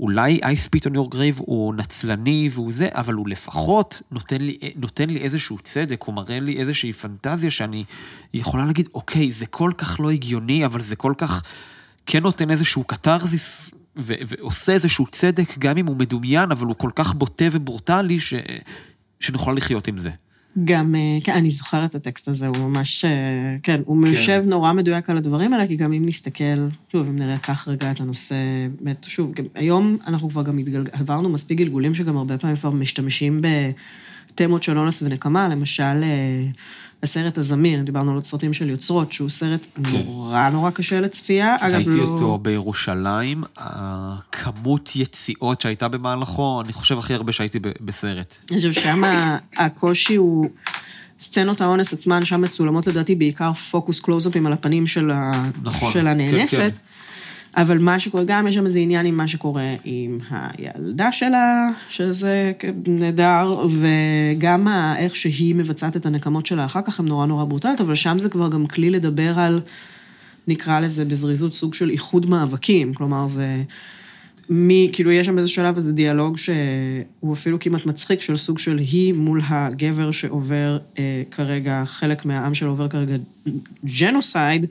אולי 0.00 0.40
I 0.42 0.56
spit 0.68 0.90
on 0.90 0.94
your 0.94 1.14
grave 1.14 1.36
הוא 1.36 1.74
נצלני 1.74 2.48
והוא 2.52 2.72
זה, 2.72 2.88
אבל 2.92 3.14
הוא 3.14 3.28
לפחות 3.28 4.02
נותן 4.12 4.40
לי, 4.40 4.58
נותן 4.76 5.10
לי 5.10 5.18
איזשהו 5.20 5.58
צדק, 5.62 6.02
הוא 6.02 6.14
מראה 6.14 6.40
לי 6.40 6.56
איזושהי 6.56 6.92
פנטזיה 6.92 7.50
שאני 7.50 7.84
יכולה 8.34 8.64
להגיד, 8.66 8.88
אוקיי, 8.94 9.32
זה 9.32 9.46
כל 9.46 9.70
כך 9.78 10.00
לא 10.00 10.10
הגיוני, 10.10 10.66
אבל 10.66 10.80
זה 10.80 10.96
כל 10.96 11.14
כך 11.18 11.42
כן 12.06 12.22
נותן 12.22 12.50
איזשהו 12.50 12.84
קתרזיס. 12.84 13.70
ו- 13.98 14.14
ועושה 14.26 14.72
איזשהו 14.72 15.06
צדק, 15.06 15.58
גם 15.58 15.78
אם 15.78 15.86
הוא 15.86 15.96
מדומיין, 15.96 16.50
אבל 16.50 16.66
הוא 16.66 16.74
כל 16.78 16.90
כך 16.94 17.14
בוטה 17.14 17.44
וברוטלי, 17.52 18.20
ש... 18.20 18.34
שנוכל 19.20 19.52
לחיות 19.52 19.88
עם 19.88 19.98
זה. 19.98 20.10
גם, 20.64 20.94
אה, 20.94 21.18
כן, 21.24 21.32
אני 21.32 21.50
זוכרת 21.50 21.90
את 21.90 21.94
הטקסט 21.94 22.28
הזה, 22.28 22.46
הוא 22.46 22.56
ממש, 22.56 23.04
אה, 23.04 23.10
כן, 23.62 23.80
הוא 23.84 23.96
מיושב 23.96 24.42
נורא 24.46 24.72
מדויק 24.72 25.10
על 25.10 25.16
הדברים 25.16 25.52
האלה, 25.52 25.66
כי 25.66 25.76
גם 25.76 25.92
אם 25.92 26.02
נסתכל, 26.06 26.68
שוב, 26.92 27.08
אם 27.08 27.16
נראה 27.16 27.38
כך 27.38 27.68
רגע 27.68 27.90
את 27.90 28.00
הנושא, 28.00 28.34
באמת, 28.80 29.04
שוב, 29.08 29.32
גם, 29.32 29.44
היום 29.54 29.98
אנחנו 30.06 30.28
כבר 30.30 30.42
גם 30.42 30.58
התגלג... 30.58 30.88
עברנו 30.92 31.28
מספיק 31.28 31.58
גלגולים 31.58 31.94
שגם 31.94 32.16
הרבה 32.16 32.38
פעמים 32.38 32.56
כבר 32.56 32.70
משתמשים 32.70 33.40
בתמות 34.32 34.62
של 34.62 34.78
אונס 34.78 35.02
ונקמה, 35.02 35.48
למשל, 35.48 35.82
אה, 35.82 36.46
הסרט 37.06 37.38
הזמיר, 37.38 37.82
דיברנו 37.82 38.10
על 38.10 38.16
עוד 38.16 38.24
סרטים 38.24 38.52
של 38.52 38.70
יוצרות, 38.70 39.12
שהוא 39.12 39.28
סרט 39.28 39.66
כן. 39.74 39.80
נורא 40.06 40.48
נורא 40.48 40.70
קשה 40.70 41.00
לצפייה. 41.00 41.56
אגב, 41.60 41.74
ראיתי 41.74 41.90
לא... 41.90 42.02
אותו 42.02 42.38
בירושלים, 42.38 43.42
הכמות 43.56 44.96
יציאות 44.96 45.60
שהייתה 45.60 45.88
במהלכו, 45.88 46.60
אני 46.64 46.72
חושב 46.72 46.98
הכי 46.98 47.14
הרבה 47.14 47.32
שהייתי 47.32 47.58
בסרט. 47.80 48.36
אני 48.50 48.56
חושב 48.56 48.72
שם 48.72 49.02
הקושי 49.56 50.16
הוא... 50.16 50.48
סצנות 51.18 51.60
האונס 51.60 51.92
עצמן 51.92 52.24
שם 52.24 52.40
מצולמות 52.40 52.86
לדעתי 52.86 53.14
בעיקר 53.14 53.52
פוקוס 53.52 54.00
קלוזאפים 54.00 54.46
על 54.46 54.52
הפנים 54.52 54.86
של, 54.86 55.10
ה... 55.10 55.30
נכון, 55.62 55.92
של 55.92 56.06
הנאנסת. 56.06 56.56
כן, 56.56 56.70
כן. 56.70 56.76
אבל 57.56 57.78
מה 57.78 57.98
שקורה, 57.98 58.24
גם 58.26 58.46
יש 58.46 58.54
שם 58.54 58.66
איזה 58.66 58.78
עניין 58.78 59.06
עם 59.06 59.16
מה 59.16 59.28
שקורה 59.28 59.74
עם 59.84 60.18
הילדה 60.30 61.12
שלה, 61.12 61.68
שזה 61.88 62.52
נהדר, 62.86 63.52
וגם 63.68 64.68
איך 64.98 65.16
שהיא 65.16 65.54
מבצעת 65.54 65.96
את 65.96 66.06
הנקמות 66.06 66.46
שלה 66.46 66.64
אחר 66.64 66.82
כך, 66.82 67.00
הן 67.00 67.06
נורא 67.06 67.26
נורא 67.26 67.44
ברוטליות, 67.44 67.80
אבל 67.80 67.94
שם 67.94 68.18
זה 68.18 68.28
כבר 68.28 68.48
גם 68.48 68.66
כלי 68.66 68.90
לדבר 68.90 69.38
על, 69.38 69.60
נקרא 70.48 70.80
לזה 70.80 71.04
בזריזות, 71.04 71.54
סוג 71.54 71.74
של 71.74 71.90
איחוד 71.90 72.26
מאבקים. 72.26 72.94
כלומר, 72.94 73.28
זה... 73.28 73.62
מי, 74.50 74.90
כאילו, 74.92 75.10
יש 75.10 75.26
שם 75.26 75.38
איזה 75.38 75.50
שלב, 75.50 75.76
איזה 75.76 75.92
דיאלוג 75.92 76.36
שהוא 76.38 77.32
אפילו 77.32 77.60
כמעט 77.60 77.86
מצחיק, 77.86 78.20
של 78.20 78.36
סוג 78.36 78.58
של 78.58 78.78
היא 78.78 79.14
מול 79.14 79.40
הגבר 79.48 80.10
שעובר 80.10 80.78
אה, 80.98 81.22
כרגע, 81.30 81.82
חלק 81.86 82.24
מהעם 82.24 82.54
שלו 82.54 82.68
עובר 82.68 82.88
כרגע 82.88 83.16
ג'נוסייד, 84.00 84.66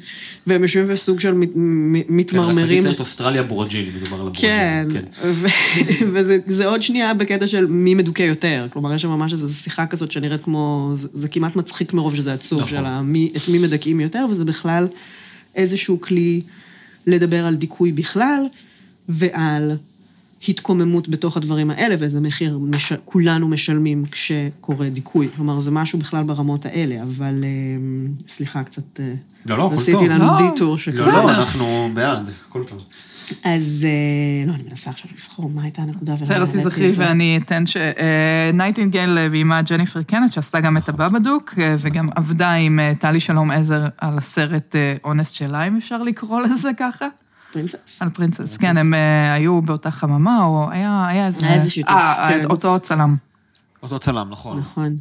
והם 0.47 0.61
יושבים 0.61 0.87
בסוג 0.87 1.19
של 1.19 1.33
מת, 1.33 1.49
מתמרמרים. 2.09 2.81
כן, 2.81 2.89
רק 2.89 2.99
אוסטרליה 2.99 3.43
בורג'יני, 3.43 3.89
מדובר 3.89 4.15
על 4.15 4.21
הבורג'יני. 4.21 4.53
כן, 4.53 4.87
כן. 4.93 5.27
וזה 6.47 6.65
עוד 6.65 6.81
שנייה 6.81 7.13
בקטע 7.13 7.47
של 7.47 7.65
מי 7.65 7.95
מדוכא 7.95 8.23
יותר. 8.23 8.67
כלומר, 8.73 8.93
יש 8.93 9.01
שם 9.01 9.09
ממש 9.09 9.33
איזו 9.33 9.53
שיחה 9.53 9.85
כזאת 9.85 10.11
שנראית 10.11 10.41
כמו, 10.41 10.91
זה, 10.93 11.07
זה 11.13 11.27
כמעט 11.27 11.55
מצחיק 11.55 11.93
מרוב 11.93 12.15
שזה 12.15 12.33
עצוב, 12.33 12.59
נכון. 12.59 12.69
של 12.69 12.85
המי, 12.85 13.31
את 13.35 13.47
מי 13.47 13.57
מדכאים 13.57 13.99
יותר, 13.99 14.25
וזה 14.29 14.45
בכלל 14.45 14.87
איזשהו 15.55 16.01
כלי 16.01 16.41
לדבר 17.07 17.45
על 17.45 17.55
דיכוי 17.55 17.91
בכלל. 17.91 18.45
ועל 19.09 19.71
התקוממות 20.49 21.09
בתוך 21.09 21.37
הדברים 21.37 21.71
האלה, 21.71 21.95
ואיזה 21.99 22.21
מחיר 22.21 22.59
מש... 22.61 22.93
כולנו 23.05 23.47
משלמים 23.47 24.05
כשקורה 24.11 24.89
דיכוי. 24.89 25.27
כלומר, 25.35 25.59
זה 25.59 25.71
משהו 25.71 25.99
בכלל 25.99 26.23
ברמות 26.23 26.65
האלה, 26.65 27.03
אבל 27.03 27.43
אה, 27.43 27.49
סליחה, 28.27 28.63
קצת... 28.63 28.99
אה, 28.99 29.13
לא, 29.45 29.57
לא, 29.57 29.65
הכל 29.65 29.75
טוב. 29.75 29.81
עשיתי 29.81 30.07
לנו 30.07 30.25
לא. 30.25 30.49
דיטור 30.49 30.77
שקצת... 30.77 30.99
לא, 30.99 31.07
לא, 31.07 31.31
אנחנו 31.31 31.89
בעד, 31.93 32.29
הכל 32.47 32.63
טוב. 32.63 32.83
אז 33.43 33.87
לא, 34.47 34.53
אני 34.53 34.63
מנסה 34.69 34.89
עכשיו 34.89 35.11
לבחור 35.13 35.49
מה 35.49 35.63
הייתה 35.63 35.81
הנקודה 35.81 36.13
ולמה 36.13 36.45
בסדר, 36.45 36.45
תזכרי 36.45 36.91
ואני 36.95 37.39
אתן 37.43 37.65
ש... 37.65 37.77
נייטינגל 38.53 39.27
ואימה 39.31 39.61
ג'ניפר 39.61 40.01
קנט, 40.01 40.31
שעשתה 40.31 40.59
גם 40.59 40.77
את 40.77 40.89
הבבדוק, 40.89 41.53
וגם 41.79 42.09
עבדה 42.15 42.51
עם 42.51 42.79
טלי 42.99 43.19
שלום 43.19 43.51
עזר 43.51 43.85
על 43.97 44.17
הסרט 44.17 44.75
אונסט 45.03 45.35
שלה, 45.35 45.67
אם 45.67 45.77
אפשר 45.77 46.03
לקרוא 46.03 46.41
לזה 46.41 46.69
ככה. 46.77 47.07
פרינסס. 47.55 48.01
על 48.01 48.09
פרינסס, 48.09 48.57
כן, 48.57 48.77
הם 48.77 48.93
היו 49.33 49.61
באותה 49.61 49.91
חממה, 49.91 50.43
או 50.43 50.71
היה 50.71 51.27
איזה... 51.27 51.45
היה 51.45 51.55
איזה 51.55 51.69
שיתוף, 51.69 51.91
אה. 51.91 52.43
הוצאות 52.43 52.81
צלם. 52.81 53.15
אותו 53.83 53.99
צלם, 53.99 54.29
נכון. 54.29 54.59
נכון. 54.59 54.95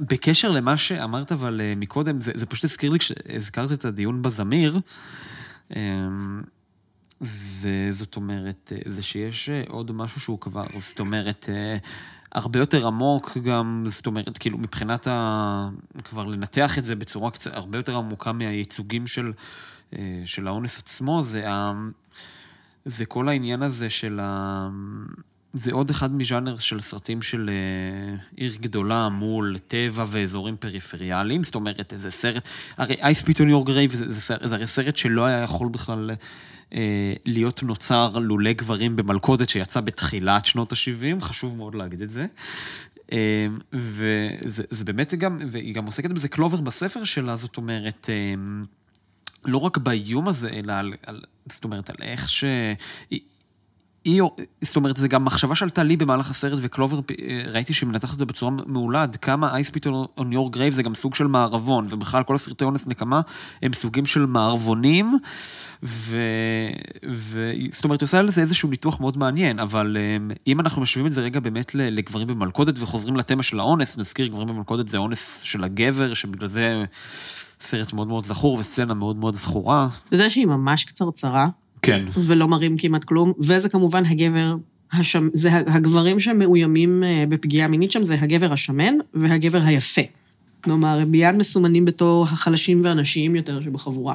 בקשר 0.00 0.50
למה 0.50 0.76
שאמרת, 0.78 1.32
אבל 1.32 1.60
אה, 1.60 1.74
מקודם, 1.76 2.20
זה, 2.20 2.32
זה 2.34 2.46
פשוט 2.46 2.64
הזכיר 2.64 2.90
לי 2.90 2.98
כשהזכרת 2.98 3.72
את 3.72 3.84
הדיון 3.84 4.22
בזמיר, 4.22 4.80
אמ, 5.76 6.42
זה, 7.20 7.88
זאת 7.90 8.16
אומרת, 8.16 8.72
אה, 8.76 8.78
זה 8.86 9.02
שיש 9.02 9.48
אה, 9.48 9.62
עוד 9.68 9.92
משהו 9.92 10.20
שהוא 10.20 10.40
כבר, 10.40 10.64
זאת 10.78 11.00
אומרת, 11.00 11.48
הרבה 12.32 12.58
יותר 12.58 12.86
עמוק 12.86 13.38
גם, 13.44 13.84
זאת 13.88 14.06
אומרת, 14.06 14.38
כאילו, 14.38 14.58
מבחינת 14.58 15.06
ה... 15.06 15.68
כבר 16.04 16.24
לנתח 16.24 16.78
את 16.78 16.84
זה 16.84 16.96
בצורה 16.96 17.30
קצת, 17.30 17.52
הרבה 17.52 17.78
יותר 17.78 17.96
עמוקה 17.96 18.32
מהייצוגים 18.32 19.06
של, 19.06 19.32
של 20.24 20.48
האונס 20.48 20.78
עצמו, 20.78 21.22
זה, 21.22 21.50
ה... 21.50 21.72
זה 22.84 23.06
כל 23.06 23.28
העניין 23.28 23.62
הזה 23.62 23.90
של 23.90 24.20
ה... 24.22 24.68
זה 25.52 25.72
עוד 25.72 25.90
אחד 25.90 26.12
מז'אנר 26.12 26.56
של 26.56 26.80
סרטים 26.80 27.22
של 27.22 27.50
אה, 27.50 28.16
עיר 28.36 28.56
גדולה 28.60 29.08
מול 29.08 29.56
טבע 29.68 30.04
ואזורים 30.08 30.56
פריפריאליים, 30.56 31.44
זאת 31.44 31.54
אומרת, 31.54 31.92
איזה 31.92 32.10
סרט, 32.10 32.48
הרי 32.76 32.94
Spit 32.94 33.36
on 33.36 33.48
Your 33.48 33.68
Grave 33.68 33.96
זה, 33.96 34.12
זה, 34.12 34.34
זה 34.42 34.54
הרי 34.54 34.66
סרט 34.66 34.96
שלא 34.96 35.24
היה 35.24 35.42
יכול 35.42 35.68
בכלל 35.68 36.10
אה, 36.72 37.12
להיות 37.26 37.62
נוצר 37.62 38.18
לולא 38.18 38.52
גברים 38.52 38.96
במלכודת 38.96 39.48
שיצא 39.48 39.80
בתחילת 39.80 40.44
שנות 40.44 40.72
ה-70, 40.72 41.20
חשוב 41.24 41.56
מאוד 41.56 41.74
להגיד 41.74 42.02
את 42.02 42.10
זה. 42.10 42.26
אה, 43.12 43.46
וזה 43.72 44.62
זה 44.70 44.84
באמת 44.84 45.14
גם, 45.14 45.38
והיא 45.50 45.74
גם 45.74 45.86
עוסקת 45.86 46.10
בזה 46.10 46.28
קלובר 46.28 46.60
בספר 46.60 47.04
שלה, 47.04 47.36
זאת 47.36 47.56
אומרת, 47.56 48.10
אה, 48.10 48.34
לא 49.44 49.58
רק 49.58 49.78
באיום 49.78 50.28
הזה, 50.28 50.48
אלא 50.48 50.72
על, 50.72 50.92
על 51.06 51.20
זאת 51.52 51.64
אומרת, 51.64 51.90
על 51.90 51.96
איך 52.00 52.28
ש... 52.28 52.44
היא, 54.04 54.22
זאת 54.62 54.76
אומרת, 54.76 54.96
זה 54.96 55.08
גם 55.08 55.24
מחשבה 55.24 55.54
שעלתה 55.54 55.82
לי 55.82 55.96
במהלך 55.96 56.30
הסרט, 56.30 56.58
וקלובר, 56.62 57.00
ראיתי 57.46 57.74
שהיא 57.74 57.88
מנתחת 57.88 58.14
את 58.14 58.18
זה 58.18 58.26
בצורה 58.26 58.52
מעולה, 58.66 59.02
עד 59.02 59.16
כמה 59.16 59.58
I 59.58 59.62
Spit 59.64 59.86
on 60.18 60.32
Your 60.32 60.56
Grave 60.56 60.70
זה 60.70 60.82
גם 60.82 60.94
סוג 60.94 61.14
של 61.14 61.26
מערבון, 61.26 61.86
ובכלל 61.90 62.22
כל 62.22 62.34
הסרטי 62.34 62.64
אונס 62.64 62.86
נקמה 62.86 63.20
הם 63.62 63.72
סוגים 63.72 64.06
של 64.06 64.26
מערבונים, 64.26 65.18
ו... 65.82 66.18
ו... 67.08 67.52
זאת 67.72 67.84
אומרת, 67.84 68.02
עושה 68.02 68.22
לזה 68.22 68.40
איזשהו 68.40 68.68
ניתוח 68.68 69.00
מאוד 69.00 69.18
מעניין, 69.18 69.58
אבל 69.58 69.96
אם 70.46 70.60
אנחנו 70.60 70.82
משווים 70.82 71.06
את 71.06 71.12
זה 71.12 71.20
רגע 71.20 71.40
באמת 71.40 71.74
לגברים 71.74 72.26
במלכודת 72.26 72.78
וחוזרים 72.78 73.16
לתמה 73.16 73.42
של 73.42 73.60
האונס, 73.60 73.98
נזכיר, 73.98 74.26
גברים 74.26 74.48
במלכודת 74.48 74.88
זה 74.88 74.98
אונס 74.98 75.40
של 75.44 75.64
הגבר, 75.64 76.14
שבגלל 76.14 76.48
זה 76.48 76.84
סרט 77.60 77.92
מאוד 77.92 78.08
מאוד 78.08 78.24
זכור 78.24 78.58
וסצנה 78.58 78.94
מאוד 78.94 79.16
מאוד 79.16 79.34
זכורה. 79.34 79.88
אתה 80.06 80.14
יודע 80.14 80.30
שהיא 80.30 80.46
ממש 80.46 80.84
קצרצרה? 80.84 81.48
כן. 81.82 82.04
ולא 82.14 82.48
מראים 82.48 82.76
כמעט 82.78 83.04
כלום, 83.04 83.32
וזה 83.40 83.68
כמובן 83.68 84.02
הגבר, 84.04 84.54
השם, 84.92 85.28
זה 85.32 85.50
הגברים 85.52 86.20
שמאוימים 86.20 87.04
אה, 87.04 87.24
בפגיעה 87.28 87.68
מינית 87.68 87.92
שם, 87.92 88.02
זה 88.02 88.16
הגבר 88.20 88.52
השמן 88.52 88.94
והגבר 89.14 89.62
היפה. 89.62 90.02
כלומר, 90.64 90.98
הם 91.00 91.10
מיד 91.10 91.34
מסומנים 91.34 91.84
בתור 91.84 92.26
החלשים 92.30 92.84
והנשיים 92.84 93.36
יותר 93.36 93.60
שבחבורה, 93.60 94.14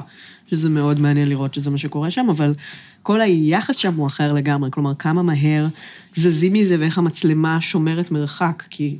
שזה 0.50 0.70
מאוד 0.70 1.00
מעניין 1.00 1.28
לראות 1.28 1.54
שזה 1.54 1.70
מה 1.70 1.78
שקורה 1.78 2.10
שם, 2.10 2.26
אבל 2.30 2.54
כל 3.02 3.20
היחס 3.20 3.76
שם 3.76 3.94
הוא 3.94 4.06
אחר 4.06 4.32
לגמרי, 4.32 4.70
כלומר, 4.72 4.94
כמה 4.94 5.22
מהר 5.22 5.66
זזים 6.14 6.52
מזה 6.52 6.76
ואיך 6.80 6.98
המצלמה 6.98 7.60
שומרת 7.60 8.10
מרחק, 8.10 8.62
כי 8.70 8.98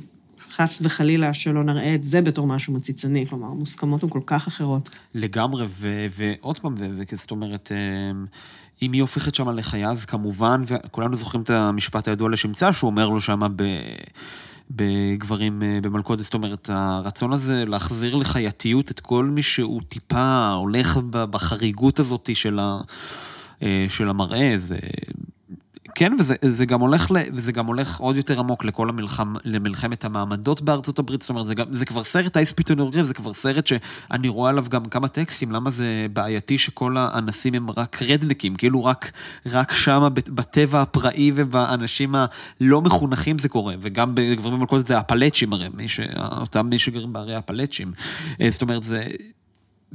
חס 0.51 0.79
וחלילה 0.81 1.33
שלא 1.33 1.63
נראה 1.63 1.95
את 1.95 2.03
זה 2.03 2.21
בתור 2.21 2.47
משהו 2.47 2.73
מציצני, 2.73 3.27
כלומר, 3.27 3.47
המוסכמות 3.47 4.03
הן 4.03 4.09
כל 4.09 4.21
כך 4.25 4.47
אחרות. 4.47 4.89
לגמרי, 5.15 5.65
ו- 5.69 6.05
ועוד 6.17 6.59
פעם, 6.59 6.75
ו- 6.77 7.15
זאת 7.15 7.31
אומרת, 7.31 7.71
אם 8.81 8.93
היא 8.93 9.01
הופכת 9.01 9.35
שם 9.35 9.49
לחיה, 9.49 9.91
אז 9.91 10.05
כמובן, 10.05 10.63
וכולנו 10.67 11.15
זוכרים 11.15 11.43
את 11.43 11.49
המשפט 11.49 12.07
הידוע 12.07 12.29
לשמצה, 12.29 12.73
שהוא 12.73 12.89
אומר 12.89 13.09
לו 13.09 13.21
שם 13.21 13.39
ב... 13.55 13.63
בגברים 14.71 15.63
במלכודת, 15.81 16.23
זאת 16.23 16.33
אומרת, 16.33 16.69
הרצון 16.73 17.33
הזה 17.33 17.65
להחזיר 17.65 18.15
לחייתיות 18.15 18.91
את 18.91 18.99
כל 18.99 19.25
מי 19.25 19.41
שהוא 19.41 19.81
טיפה 19.87 20.49
הולך 20.49 20.97
בחריגות 21.11 21.99
הזאת 21.99 22.29
של, 22.33 22.59
ה, 22.59 22.79
של 23.87 24.09
המראה, 24.09 24.53
זה 24.57 24.77
כן, 25.99 26.13
וזה 26.19 26.35
זה 26.41 26.65
גם, 26.65 26.81
הולך, 26.81 27.11
וזה 27.33 27.51
גם 27.51 27.65
הולך 27.65 27.99
עוד 27.99 28.17
יותר 28.17 28.39
עמוק 28.39 28.65
לכל 28.65 28.89
המלחם, 28.89 29.33
למלחמת 29.45 30.05
המעמדות 30.05 30.61
בארצות 30.61 30.99
הברית, 30.99 31.21
זאת 31.21 31.29
אומרת, 31.29 31.45
זה, 31.45 31.55
גם, 31.55 31.65
זה 31.71 31.85
כבר 31.85 32.03
סרט 32.03 32.37
אייס 32.37 32.51
פיתון 32.51 32.79
אורגרב, 32.79 33.05
זה 33.05 33.13
כבר 33.13 33.33
סרט 33.33 33.67
שאני 33.67 34.27
רואה 34.27 34.49
עליו 34.49 34.65
גם 34.69 34.85
כמה 34.85 35.07
טקסטים, 35.07 35.51
למה 35.51 35.69
זה 35.69 36.07
בעייתי 36.13 36.57
שכל 36.57 36.97
האנסים 36.97 37.53
הם 37.53 37.69
רק 37.71 38.01
רדנקים, 38.01 38.55
כאילו 38.55 38.85
רק, 38.85 39.11
רק 39.45 39.73
שם 39.73 40.07
בטבע 40.13 40.81
הפראי 40.81 41.31
ובאנשים 41.35 42.15
הלא 42.15 42.81
מחונכים 42.81 43.39
זה 43.39 43.49
קורה, 43.49 43.75
וגם 43.81 44.15
בגברים 44.15 44.53
במלכות 44.53 44.87
זה 44.87 44.97
הפלצ'ים 44.97 45.53
הרי, 45.53 45.67
מי 45.73 45.87
ש, 45.87 45.99
אותם 46.41 46.69
מי 46.69 46.79
שגרים 46.79 47.13
בערי 47.13 47.35
הפלצ'ים. 47.35 47.91
זאת 48.49 48.61
אומרת, 48.61 48.83
זה... 48.83 49.07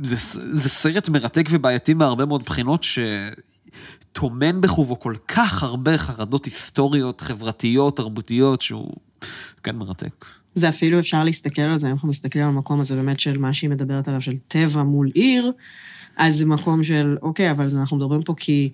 זה, 0.02 0.16
זה 0.40 0.68
סרט 0.68 1.08
מרתק 1.08 1.48
ובעייתי 1.50 1.94
מהרבה 1.94 2.24
מאוד 2.24 2.42
בחינות, 2.42 2.84
ש... 2.84 2.98
טומן 4.12 4.60
בחובו 4.60 5.00
כל 5.00 5.14
כך 5.28 5.62
הרבה 5.62 5.98
חרדות 5.98 6.44
היסטוריות, 6.44 7.20
חברתיות, 7.20 7.96
תרבותיות, 7.96 8.62
שהוא 8.62 8.96
כן 9.62 9.76
מרתק. 9.76 10.24
זה 10.54 10.68
אפילו 10.68 10.98
אפשר 10.98 11.24
להסתכל 11.24 11.62
על 11.62 11.78
זה, 11.78 11.86
אם 11.86 11.92
אנחנו 11.92 12.08
מסתכלים 12.08 12.44
על 12.44 12.50
המקום 12.50 12.80
הזה 12.80 12.96
באמת 12.96 13.20
של 13.20 13.38
מה 13.38 13.52
שהיא 13.52 13.70
מדברת 13.70 14.08
עליו, 14.08 14.20
של 14.20 14.36
טבע 14.36 14.82
מול 14.82 15.10
עיר, 15.14 15.52
אז 16.16 16.36
זה 16.36 16.46
מקום 16.46 16.84
של, 16.84 17.16
אוקיי, 17.22 17.50
אבל 17.50 17.66
אנחנו 17.80 17.96
מדברים 17.96 18.22
פה 18.22 18.34
כי 18.36 18.70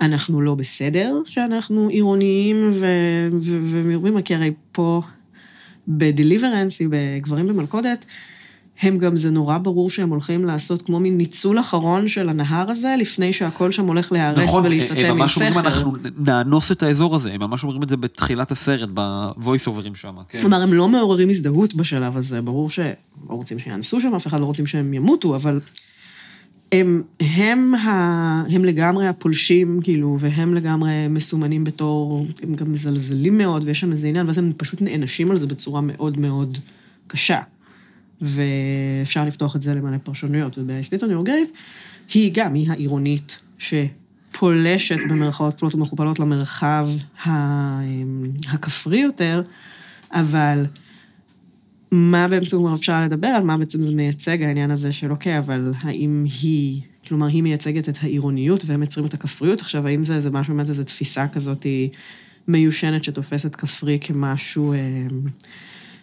אנחנו 0.00 0.40
לא 0.40 0.54
בסדר, 0.54 1.20
שאנחנו 1.24 1.88
עירוניים 1.88 2.60
ומרבים, 3.32 4.22
כי 4.22 4.34
הרי 4.34 4.50
פה 4.72 5.02
בדליברנס, 5.88 6.82
בגברים 6.90 7.46
במלכודת, 7.46 8.04
הם 8.80 8.98
גם, 8.98 9.16
זה 9.16 9.30
נורא 9.30 9.58
ברור 9.58 9.90
שהם 9.90 10.10
הולכים 10.10 10.44
לעשות 10.44 10.82
כמו 10.82 11.00
מין 11.00 11.18
ניצול 11.18 11.60
אחרון 11.60 12.08
של 12.08 12.28
הנהר 12.28 12.70
הזה, 12.70 12.94
לפני 12.98 13.32
שהכל 13.32 13.72
שם 13.72 13.86
הולך 13.86 14.12
להיהרס 14.12 14.44
נכון, 14.44 14.66
ולהיסתם 14.66 14.94
עם 14.94 15.00
סכר. 15.00 15.10
הם 15.10 15.18
ממש 15.18 15.36
אומרים, 15.36 15.58
אנחנו 15.58 15.92
נאנוס 16.18 16.72
את 16.72 16.82
האזור 16.82 17.16
הזה, 17.16 17.32
הם 17.32 17.40
ממש 17.40 17.64
אומרים 17.64 17.82
את 17.82 17.88
זה 17.88 17.96
בתחילת 17.96 18.52
הסרט, 18.52 18.88
בוויס 19.36 19.66
אוברים 19.66 19.94
שם, 19.94 20.14
כן. 20.28 20.40
כלומר, 20.40 20.62
הם 20.62 20.72
לא 20.72 20.88
מעוררים 20.88 21.30
הזדהות 21.30 21.74
בשלב 21.74 22.16
הזה, 22.16 22.42
ברור 22.42 22.70
שלא 22.70 22.88
רוצים 23.28 23.58
שיאנסו 23.58 24.00
שם, 24.00 24.14
אף 24.14 24.26
אחד 24.26 24.40
לא 24.40 24.44
רוצים 24.44 24.66
שהם 24.66 24.94
ימותו, 24.94 25.36
אבל 25.36 25.60
הם, 26.72 27.02
הם, 27.20 27.74
ה, 27.74 27.90
הם 28.50 28.64
לגמרי 28.64 29.08
הפולשים, 29.08 29.80
כאילו, 29.82 30.16
והם 30.20 30.54
לגמרי 30.54 31.08
מסומנים 31.10 31.64
בתור, 31.64 32.26
הם 32.42 32.54
גם 32.54 32.72
מזלזלים 32.72 33.38
מאוד, 33.38 33.62
ויש 33.64 33.80
שם 33.80 33.92
איזה 33.92 34.08
עניין, 34.08 34.26
ואז 34.26 34.38
הם 34.38 34.52
פשוט 34.56 34.82
נענשים 34.82 35.30
על 35.30 35.38
זה 35.38 35.46
בצורה 35.46 35.80
מאוד 35.80 36.20
מאוד 36.20 36.58
קשה. 37.06 37.40
ואפשר 38.20 39.24
לפתוח 39.24 39.56
את 39.56 39.62
זה 39.62 39.74
למלא 39.74 39.98
פרשנויות. 39.98 40.58
on 41.02 41.06
Your 41.06 41.28
Grave, 41.28 41.56
היא 42.14 42.30
גם, 42.34 42.54
היא 42.54 42.70
העירונית 42.70 43.40
שפולשת 43.58 44.98
במרכאות 45.08 45.54
כפולות 45.54 45.74
ומכופלות 45.74 46.18
למרחב 46.18 46.88
הכפרי 48.52 48.98
יותר, 48.98 49.42
אבל 50.12 50.66
מה 51.92 52.28
באמצעות 52.28 52.78
אפשר 52.78 53.02
לדבר 53.02 53.28
על 53.28 53.44
מה 53.44 53.56
בעצם 53.56 53.82
זה 53.82 53.94
מייצג, 53.94 54.42
העניין 54.42 54.70
הזה 54.70 54.92
של 54.92 55.10
אוקיי, 55.10 55.38
אבל 55.38 55.72
האם 55.82 56.24
היא 56.42 56.80
כלומר, 57.08 57.26
היא 57.26 57.42
מייצגת 57.42 57.88
את 57.88 57.98
העירוניות 58.02 58.62
והם 58.66 58.82
יוצרים 58.82 59.06
את 59.06 59.14
הכפריות. 59.14 59.60
עכשיו, 59.60 59.86
האם 59.86 60.02
זה, 60.02 60.20
זה 60.20 60.30
משהו, 60.30 60.54
באמת 60.54 60.68
איזו 60.68 60.84
תפיסה 60.84 61.28
כזאת 61.28 61.66
מיושנת 62.48 63.04
שתופסת 63.04 63.56
כפרי 63.56 63.98
כמשהו 64.00 64.72
אה, 64.72 64.78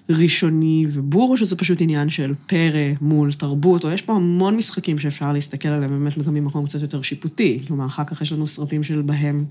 ראשוני 0.09 0.85
ובור, 0.89 1.31
או 1.31 1.37
שזה 1.37 1.55
פשוט 1.55 1.81
עניין 1.81 2.09
של 2.09 2.33
פרא 2.47 2.93
מול 3.01 3.33
תרבות, 3.33 3.85
או 3.85 3.89
יש 3.89 4.01
פה 4.01 4.13
המון 4.13 4.57
משחקים 4.57 4.99
שאפשר 4.99 5.33
להסתכל 5.33 5.67
עליהם 5.67 5.91
באמת 5.91 6.17
גם 6.17 6.33
ממקום 6.33 6.65
קצת 6.65 6.81
יותר 6.81 7.01
שיפוטי. 7.01 7.59
כלומר, 7.67 7.85
אחר 7.85 8.03
כך 8.03 8.21
יש 8.21 8.31
לנו 8.31 8.47
סרטים 8.47 8.83
של 8.83 9.01
בהם 9.01 9.45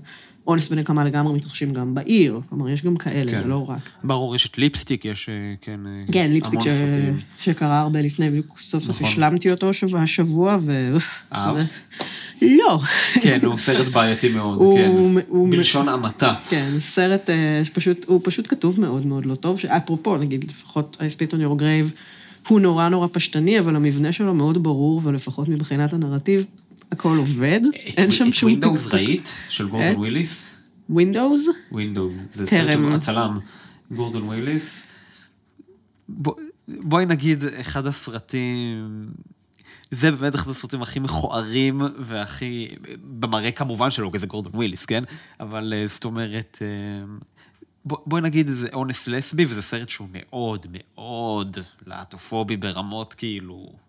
אונס 0.47 0.67
ונקמה 0.71 1.03
לגמרי 1.03 1.33
מתרחשים 1.33 1.69
גם 1.69 1.95
בעיר. 1.95 2.39
כלומר, 2.49 2.69
יש 2.69 2.85
גם 2.85 2.97
כאלה, 2.97 3.31
כן. 3.31 3.37
זה 3.37 3.47
לא 3.47 3.69
רק. 3.69 3.89
ברור, 4.03 4.35
יש 4.35 4.45
את 4.47 4.57
ליפסטיק, 4.57 5.05
יש, 5.05 5.29
אה, 5.29 5.53
כן, 5.61 5.79
אה, 5.87 6.03
כן, 6.11 6.29
ליפסטיק 6.31 6.59
ש... 6.59 6.63
סרטים. 6.63 7.19
שקרה 7.39 7.79
הרבה 7.79 8.01
לפני, 8.01 8.29
בדיוק 8.29 8.59
סוף 8.59 8.83
סוף 8.83 8.95
נכון. 8.95 9.07
השלמתי 9.07 9.51
אותו 9.51 9.69
השבוע, 9.69 10.01
השבוע 10.01 10.57
ו... 10.61 10.95
אהבת? 11.33 11.79
לא. 12.41 12.79
כן, 13.21 13.39
הוא 13.43 13.57
סרט 13.57 13.87
בעייתי 13.87 14.31
מאוד, 14.33 14.61
הוא- 14.61 14.77
כן. 14.77 14.91
הוא- 15.27 15.49
בלשון 15.51 15.89
המעטה. 15.89 16.33
כן, 16.49 16.69
סרט 16.79 17.29
אה, 17.29 17.61
שפשוט, 17.63 18.05
הוא 18.07 18.21
פשוט 18.23 18.47
כתוב 18.47 18.79
מאוד 18.81 19.05
מאוד 19.05 19.25
לא 19.25 19.35
טוב, 19.35 19.59
שאפרופו, 19.59 20.17
נגיד, 20.17 20.43
לפחות 20.49 20.97
I 20.99 21.03
spit 21.03 21.31
on 21.31 21.37
your 21.37 21.61
grave, 21.61 21.97
הוא 22.47 22.59
נורא 22.59 22.89
נורא 22.89 23.07
פשטני, 23.11 23.59
אבל 23.59 23.75
המבנה 23.75 24.11
שלו 24.11 24.33
מאוד 24.33 24.63
ברור, 24.63 25.01
ולפחות 25.03 25.47
מבחינת 25.49 25.93
הנרטיב, 25.93 26.45
הכל 26.95 27.17
עובד, 27.17 27.61
אין 27.73 28.11
שם 28.11 28.31
שום... 28.33 28.49
את 28.53 28.63
Windows. 28.63 28.93
ראית? 28.93 29.35
של 29.49 29.67
גורדון? 29.69 29.95
וויליס? 29.95 30.57
Windows? 30.89 31.47
Windows. 31.71 32.13
זה. 32.33 32.47
סרט 32.47 32.71
של 32.73 32.89
הצלם. 32.91 33.39
גורדון 33.91 34.23
וויליס. 34.23 34.83
בוא- 36.09 36.35
בואי 36.67 37.05
נגיד, 37.05 37.43
אחד 37.43 37.87
הסרטים... 37.87 39.09
זה 39.91 40.11
באמת 40.11 40.35
אחד 40.35 40.51
הסרטים 40.51 40.81
הכי 40.81 40.99
מכוערים 40.99 41.81
והכי... 41.99 42.67
במראה 43.19 43.51
כמובן 43.51 43.89
שלו, 43.91 44.11
כי 44.11 44.19
זה 44.19 44.27
גורדון 44.27 44.51
וויליס, 44.55 44.85
כן? 44.85 45.03
אבל 45.39 45.73
אה, 45.75 45.87
זאת 45.87 46.05
אומרת... 46.05 46.57
אה, 46.61 46.67
בוא- 47.85 47.97
בואי 48.05 48.21
נגיד, 48.21 48.47
זה 48.47 48.67
אונס 48.73 49.07
לסבי, 49.07 49.45
וזה 49.45 49.61
סרט 49.61 49.89
שהוא 49.89 50.07
מאוד 50.13 50.67
מאוד 50.73 51.57
להט"בופובי 51.85 52.57
ברמות 52.57 53.13
כאילו... 53.13 53.84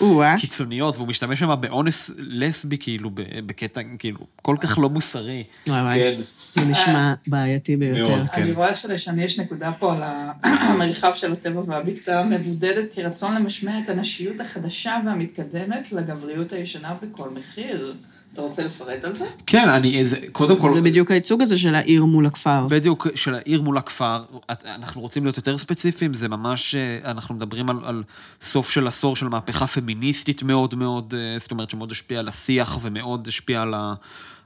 או-אה. 0.00 0.36
קיצוניות, 0.40 0.96
והוא 0.96 1.08
משתמש 1.08 1.38
שם 1.38 1.54
באונס 1.60 2.10
לסבי, 2.18 2.76
כאילו, 2.78 3.10
ב- 3.10 3.40
בקטע, 3.46 3.80
כאילו, 3.98 4.18
כל 4.42 4.56
כך 4.60 4.78
לא 4.78 4.90
מוסרי. 4.90 5.44
וואי 5.66 5.80
וואי. 5.80 5.98
כן. 5.98 6.20
זה 6.54 6.70
נשמע 6.70 7.14
בעייתי 7.26 7.76
ביותר. 7.76 8.24
כן. 8.24 8.42
אני 8.42 8.52
רואה 8.52 8.74
שלשני 8.74 9.22
יש 9.22 9.38
נקודה 9.38 9.72
פה 9.78 9.94
על 9.94 10.02
המרחב 10.70 11.12
של 11.14 11.32
הטבע 11.32 11.62
והבקתה 11.66 12.24
מבודדת 12.24 12.94
כרצון 12.94 13.34
למשמע 13.36 13.78
את 13.84 13.88
הנשיות 13.88 14.40
החדשה 14.40 15.00
והמתקדמת 15.06 15.92
לגבריות 15.92 16.52
הישנה 16.52 16.94
בכל 17.02 17.30
מחיר. 17.30 17.94
אתה 18.34 18.42
רוצה 18.42 18.64
לפרט 18.64 19.04
על 19.04 19.14
זה? 19.14 19.24
כן, 19.46 19.68
אני, 19.68 20.06
זה, 20.06 20.16
קודם 20.32 20.60
כל, 20.60 20.70
זה 20.72 20.80
בדיוק 20.82 21.10
הייצוג 21.10 21.42
הזה 21.42 21.58
של 21.58 21.74
העיר 21.74 22.04
מול 22.04 22.26
הכפר. 22.26 22.66
בדיוק 22.70 23.06
של 23.14 23.34
העיר 23.34 23.62
מול 23.62 23.78
הכפר, 23.78 24.22
את- 24.52 24.64
אנחנו 24.66 25.00
רוצים 25.00 25.24
להיות 25.24 25.36
יותר 25.36 25.58
ספציפיים, 25.58 26.14
זה 26.14 26.28
ממש, 26.28 26.74
אה, 26.74 27.10
אנחנו 27.10 27.34
מדברים 27.34 27.70
על, 27.70 27.76
על 27.84 28.02
סוף 28.42 28.70
של 28.70 28.86
עשור 28.86 29.16
של 29.16 29.28
מהפכה 29.28 29.66
פמיניסטית 29.66 30.42
מאוד 30.42 30.74
מאוד, 30.74 31.14
אה, 31.16 31.38
זאת 31.38 31.50
אומרת 31.50 31.70
שמאוד 31.70 31.92
השפיעה 31.92 32.20
על 32.20 32.28
השיח 32.28 32.78
ומאוד 32.82 33.28
השפיעה 33.28 33.62
על 33.62 33.74
ה... 33.74 33.94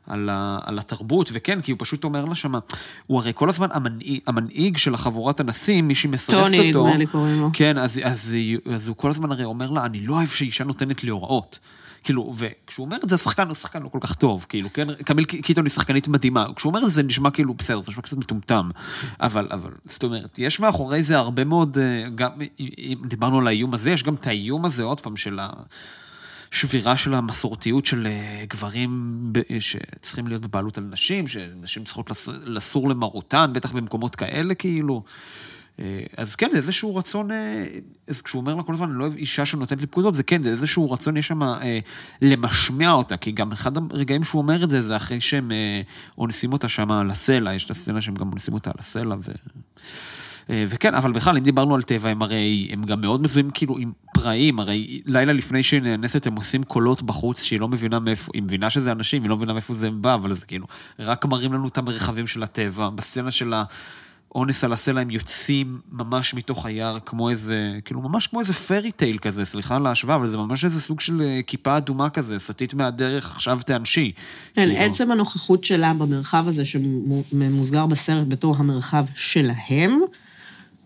על, 0.06 0.28
ה, 0.32 0.58
על 0.64 0.78
התרבות, 0.78 1.30
וכן, 1.32 1.60
כי 1.60 1.72
הוא 1.72 1.78
פשוט 1.80 2.04
אומר 2.04 2.24
לה 2.24 2.34
שמה, 2.34 2.58
הוא 3.06 3.18
הרי 3.20 3.32
כל 3.34 3.48
הזמן 3.48 3.68
המנהיג, 3.72 4.20
המנהיג 4.26 4.76
של 4.76 4.94
החבורת 4.94 5.40
הנסים, 5.40 5.88
מי 5.88 5.94
שמסרסת 5.94 6.32
אותו... 6.38 6.48
טוני, 6.56 6.70
נדמה 6.70 6.96
לי 6.96 7.06
קוראים 7.06 7.40
לו. 7.40 7.50
כן, 7.52 7.78
אז, 7.78 8.00
אז, 8.04 8.36
אז 8.74 8.88
הוא 8.88 8.96
כל 8.96 9.10
הזמן 9.10 9.32
הרי 9.32 9.44
אומר 9.44 9.70
לה, 9.70 9.84
אני 9.84 10.06
לא 10.06 10.14
אוהב 10.14 10.28
שאישה 10.28 10.64
נותנת 10.64 11.04
לי 11.04 11.10
הוראות. 11.10 11.58
כאילו, 12.08 12.34
וכשהוא 12.36 12.84
אומר 12.86 12.96
את 13.04 13.08
זה, 13.08 13.14
השחקן 13.14 13.48
הוא 13.48 13.54
שחקן 13.54 13.82
לא 13.82 13.88
כל 13.88 13.98
כך 14.00 14.14
טוב, 14.14 14.46
כאילו, 14.48 14.72
כן? 14.72 14.94
קמיל 14.94 15.24
קיטון 15.24 15.64
היא 15.64 15.70
שחקנית 15.72 16.08
מדהימה. 16.08 16.46
כשהוא 16.56 16.70
אומר 16.70 16.80
את 16.80 16.84
זה, 16.84 16.90
זה 16.90 17.02
נשמע 17.02 17.30
כאילו, 17.30 17.54
בסדר, 17.54 17.80
זה 17.80 17.90
נשמע 17.90 18.02
קצת 18.02 18.16
מטומטם. 18.16 18.70
אבל, 19.20 19.48
אבל, 19.50 19.70
זאת 19.84 20.02
אומרת, 20.02 20.38
יש 20.38 20.60
מאחורי 20.60 21.02
זה 21.02 21.18
הרבה 21.18 21.44
מאוד, 21.44 21.78
אה, 21.78 22.08
גם, 22.14 22.30
אם 22.60 22.98
דיברנו 23.08 23.38
על 23.38 23.46
האיום 23.46 23.74
הזה, 23.74 23.90
יש 23.90 24.02
גם 24.02 24.14
את 24.14 24.26
האיום 24.26 24.64
הזה, 24.64 24.82
עוד 24.82 25.00
פעם, 25.00 25.16
של 25.16 25.38
ה... 25.38 25.50
שבירה 26.50 26.96
של 26.96 27.14
המסורתיות 27.14 27.86
של 27.86 28.06
אה, 28.06 28.44
גברים 28.48 29.22
שצריכים 29.60 30.26
להיות 30.26 30.42
בבעלות 30.42 30.78
על 30.78 30.84
נשים, 30.84 31.28
שנשים 31.28 31.84
צריכות 31.84 32.10
לס- 32.10 32.28
לסור 32.44 32.88
למרותן, 32.88 33.50
בטח 33.54 33.72
במקומות 33.72 34.16
כאלה, 34.16 34.54
כאילו. 34.54 35.02
אה, 35.80 36.00
אז 36.16 36.36
כן, 36.36 36.48
זה 36.52 36.56
איזשהו 36.56 36.96
רצון, 36.96 37.30
אה, 37.30 37.66
אז 38.08 38.22
כשהוא 38.22 38.40
אומר 38.40 38.54
לה 38.54 38.62
כל 38.62 38.74
הזמן, 38.74 38.90
אני 38.90 38.98
לא 38.98 39.04
אוהב 39.04 39.16
אישה 39.16 39.46
שנותנת 39.46 39.80
לי 39.80 39.86
פקודות, 39.86 40.14
זה 40.14 40.22
כן, 40.22 40.42
זה 40.42 40.50
איזשהו 40.50 40.90
רצון, 40.90 41.16
יש 41.16 41.26
שם 41.26 41.42
אה, 41.42 41.78
למשמע 42.22 42.92
אותה, 42.92 43.16
כי 43.16 43.32
גם 43.32 43.52
אחד 43.52 43.92
הרגעים 43.92 44.24
שהוא 44.24 44.42
אומר 44.42 44.64
את 44.64 44.70
זה, 44.70 44.82
זה 44.82 44.96
אחרי 44.96 45.20
שהם 45.20 45.52
אה, 45.52 45.80
אונסים 46.18 46.52
אותה 46.52 46.68
שם 46.68 46.90
על 46.90 47.10
הסלע, 47.10 47.54
יש 47.54 47.64
את 47.64 47.70
הסצנה 47.70 48.00
שהם 48.00 48.14
גם 48.14 48.30
אונסים 48.32 48.54
אותה 48.54 48.70
על 48.70 48.76
הסלע, 48.78 49.16
ו... 49.24 49.30
אה, 50.50 50.64
וכן, 50.68 50.94
אבל 50.94 51.12
בכלל, 51.12 51.36
אם 51.36 51.42
דיברנו 51.42 51.74
על 51.74 51.82
טבע, 51.82 52.08
הם 52.08 52.22
הרי, 52.22 52.68
הם 52.72 52.82
גם 52.82 53.00
מאוד 53.00 53.22
מזוהים 53.22 53.50
כאילו 53.50 53.78
עם 53.78 53.92
פראים, 54.14 54.60
הרי 54.60 55.02
לילה 55.06 55.32
לפני 55.32 55.62
שהיא 55.62 55.82
נאנסת 55.82 56.26
הם 56.26 56.36
עושים 56.36 56.62
קולות 56.62 57.02
בחוץ 57.02 57.42
שהיא 57.42 57.60
לא 57.60 57.68
מבינה 57.68 57.98
מאיפה, 57.98 58.32
היא 58.34 58.42
מבינה 58.42 58.70
שזה 58.70 58.92
אנשים, 58.92 59.22
היא 59.22 59.30
לא 59.30 59.36
מבינה 59.36 59.52
מאיפה 59.52 59.74
זה 59.74 59.90
בא, 59.90 60.14
אבל 60.14 60.34
זה 60.34 60.46
כאילו, 60.46 60.66
רק 60.98 61.24
מראים 61.24 61.52
לנו 61.52 61.68
את 61.68 61.78
המרחבים 61.78 62.26
של 62.26 62.42
הטבע, 62.42 62.90
בסצנה 62.90 63.30
של 63.30 63.54
האונס 64.34 64.64
על 64.64 64.72
הסלע 64.72 65.00
הם 65.00 65.10
יוצאים 65.10 65.78
ממש 65.92 66.34
מתוך 66.34 66.66
היער, 66.66 66.98
כמו 67.06 67.30
איזה, 67.30 67.78
כאילו 67.84 68.00
ממש 68.00 68.26
כמו 68.26 68.40
איזה 68.40 68.52
פרי 68.52 68.92
טייל 68.92 69.18
כזה, 69.18 69.44
סליחה 69.44 69.76
על 69.76 69.86
ההשוואה, 69.86 70.16
אבל 70.16 70.30
זה 70.30 70.36
ממש 70.36 70.64
איזה 70.64 70.80
סוג 70.80 71.00
של 71.00 71.22
אה, 71.22 71.40
כיפה 71.46 71.76
אדומה 71.76 72.10
כזה, 72.10 72.38
סטית 72.38 72.74
מהדרך, 72.74 73.32
עכשיו 73.34 73.58
תיענשי. 73.66 74.12
כן, 74.54 74.68
כאילו. 74.68 74.84
עצם 74.84 75.10
הנוכחות 75.10 75.64
שלה 75.64 75.94
במרחב 75.94 76.44
הזה, 76.48 76.64
שממוסגר 76.64 77.86
בסרט 77.86 78.26
בתור 78.28 78.56
המרחב 78.58 79.04
שלהם, 79.14 80.00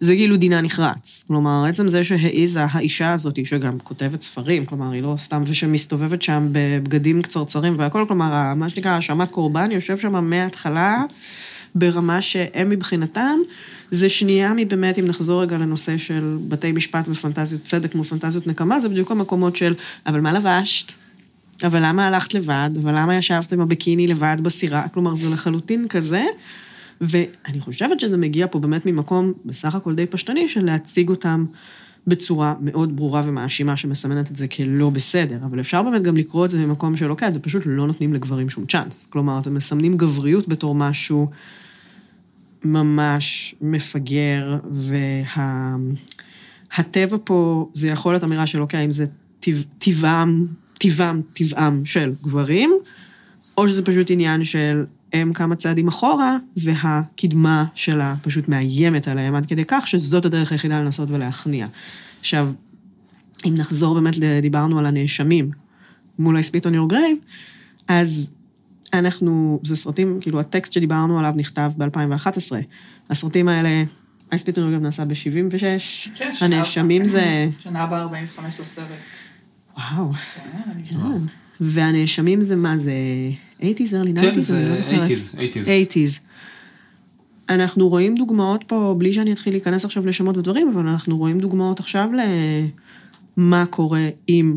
זה 0.01 0.15
כאילו 0.15 0.37
דינה 0.37 0.61
נחרץ. 0.61 1.25
כלומר, 1.29 1.65
עצם 1.69 1.89
זה 1.89 2.05
שהעיזה 2.05 2.65
האישה 2.65 3.13
הזאת, 3.13 3.47
שגם 3.47 3.79
כותבת 3.79 4.23
ספרים, 4.23 4.67
כלומר, 4.67 4.91
היא 4.91 5.03
לא 5.03 5.15
סתם, 5.19 5.43
ושמסתובבת 5.47 6.23
שם 6.23 6.49
בבגדים 6.53 7.23
קצרצרים 7.23 7.75
והכל, 7.79 8.05
כלומר, 8.09 8.55
מה 8.55 8.69
שנקרא, 8.69 8.91
האשמת 8.91 9.31
קורבן, 9.31 9.71
יושב 9.71 9.97
שם 9.97 10.25
מההתחלה, 10.31 11.05
ברמה 11.75 12.23
שהם 12.23 12.69
מבחינתם, 12.69 13.39
זה 13.91 14.09
שנייה 14.09 14.53
מבאמת, 14.57 14.99
אם 14.99 15.05
נחזור 15.05 15.43
רגע 15.43 15.59
לנושא 15.59 15.99
של 15.99 16.37
בתי 16.49 16.73
משפט 16.73 17.05
ופנטזיות 17.09 17.63
צדק 17.63 17.95
מול 17.95 18.05
פנטזיות 18.05 18.47
נקמה, 18.47 18.81
זה 18.81 18.89
בדיוק 18.89 19.11
המקומות 19.11 19.57
של, 19.57 19.75
אבל 20.07 20.21
מה 20.21 20.33
לבשת? 20.33 20.93
אבל 21.65 21.79
למה 21.83 22.07
הלכת 22.09 22.35
לבד? 22.35 22.71
אבל 22.83 22.93
למה 22.97 23.17
ישבת 23.17 23.53
עם 23.53 23.61
הביקיני 23.61 24.07
לבד 24.07 24.37
בסירה? 24.43 24.89
כלומר, 24.89 25.15
זה 25.15 25.31
לחלוטין 25.31 25.89
כזה. 25.89 26.25
ואני 27.01 27.61
חושבת 27.61 28.01
שזה 28.01 28.17
מגיע 28.17 28.47
פה 28.51 28.59
באמת 28.59 28.87
ממקום 28.87 29.33
בסך 29.45 29.75
הכל 29.75 29.95
די 29.95 30.07
פשטני 30.07 30.49
של 30.49 30.65
להציג 30.65 31.09
אותם 31.09 31.45
בצורה 32.07 32.55
מאוד 32.61 32.97
ברורה 32.97 33.23
ומאשימה 33.25 33.77
שמסמנת 33.77 34.31
את 34.31 34.37
זה 34.37 34.49
כלא 34.49 34.91
בסדר, 34.91 35.39
אבל 35.45 35.61
אפשר 35.61 35.83
באמת 35.83 36.03
גם 36.03 36.17
לקרוא 36.17 36.45
את 36.45 36.51
זה 36.51 36.67
ממקום 36.67 36.97
של 36.97 37.11
אוקיי, 37.11 37.29
אתם 37.29 37.41
פשוט 37.41 37.63
לא 37.67 37.87
נותנים 37.87 38.15
לגברים 38.15 38.49
שום 38.49 38.67
צ'אנס. 38.67 39.07
כלומר, 39.07 39.39
אתם 39.39 39.55
מסמנים 39.55 39.97
גבריות 39.97 40.49
בתור 40.49 40.75
משהו 40.75 41.31
ממש 42.65 43.55
מפגר, 43.61 44.59
והטבע 46.77 47.17
פה, 47.25 47.69
זה 47.73 47.89
יכול 47.89 48.13
להיות 48.13 48.25
אמירה 48.25 48.47
של 48.47 48.63
אוקיי, 48.63 48.81
האם 48.81 48.91
זה 48.91 49.07
טבע- 49.41 49.65
טבעם, 49.79 50.47
טבעם, 50.79 51.23
טבעם 51.33 51.85
של 51.85 52.13
גברים, 52.23 52.73
או 53.57 53.69
שזה 53.69 53.85
פשוט 53.85 54.11
עניין 54.11 54.45
של 54.45 54.85
הם 55.13 55.33
כמה 55.33 55.55
צעדים 55.55 55.89
אחורה, 55.89 56.37
והקדמה 56.57 57.65
שלה 57.75 58.15
פשוט 58.23 58.49
מאיימת 58.49 59.09
עליהם 59.09 59.35
עד 59.35 59.47
כדי 59.47 59.65
כך 59.69 59.89
שזאת 59.89 60.25
הדרך 60.25 60.53
היחידה 60.53 60.81
לנסות 60.81 61.11
ולהכניע. 61.11 61.67
עכשיו, 62.21 62.53
אם 63.45 63.55
נחזור 63.59 63.95
באמת, 63.95 64.15
דיברנו 64.43 64.79
על 64.79 64.87
הנאשמים 64.87 65.51
מול 66.19 66.39
I 66.39 66.41
spit 66.41 66.65
on 66.65 66.75
your 66.75 66.93
grave, 66.93 67.25
אז 67.89 68.31
אנחנו, 68.93 69.61
זה 69.63 69.77
סרטים, 69.77 70.19
כאילו 70.21 70.41
הטקסט 70.41 70.73
שדיברנו 70.73 71.19
עליו 71.19 71.33
נכתב 71.37 71.73
ב-2011. 71.79 72.53
הסרטים 73.11 73.49
האלה, 73.49 73.85
I 74.31 74.35
spit 74.35 74.55
on 74.55 74.59
your 74.59 74.77
grave 74.77 74.83
נעשה 74.83 75.05
ב-76, 75.05 75.63
כן, 76.15 76.33
הנאשמים. 76.41 77.05
זה, 77.05 77.49
שנה 77.59 77.81
הבאה 77.81 78.03
45 78.03 78.61
לסרט. 78.61 78.87
וואו, 79.77 80.13
כן, 80.13 80.71
אני 80.71 80.85
כן. 80.85 80.97
והנאשמים 81.61 82.43
זה 82.43 82.57
מה, 82.57 82.79
זה 82.79 82.93
80's, 83.63 83.93
early 83.93 84.19
90's, 84.19 84.21
כן, 84.21 84.55
אני 84.55 84.69
לא 84.69 84.75
זוכרת. 84.75 85.09
80's, 85.09 85.35
80's. 85.35 85.67
80's. 85.67 86.21
אנחנו 87.49 87.89
רואים 87.89 88.15
דוגמאות 88.15 88.65
פה, 88.67 88.95
בלי 88.99 89.13
שאני 89.13 89.33
אתחיל 89.33 89.53
להיכנס 89.53 89.85
עכשיו 89.85 90.07
לשמות 90.07 90.37
ודברים, 90.37 90.69
אבל 90.69 90.89
אנחנו 90.89 91.19
רואים 91.19 91.41
דוגמאות 91.41 91.81
עכשיו 91.81 92.09
למה 93.37 93.67
קורה 93.67 94.09
עם 94.27 94.57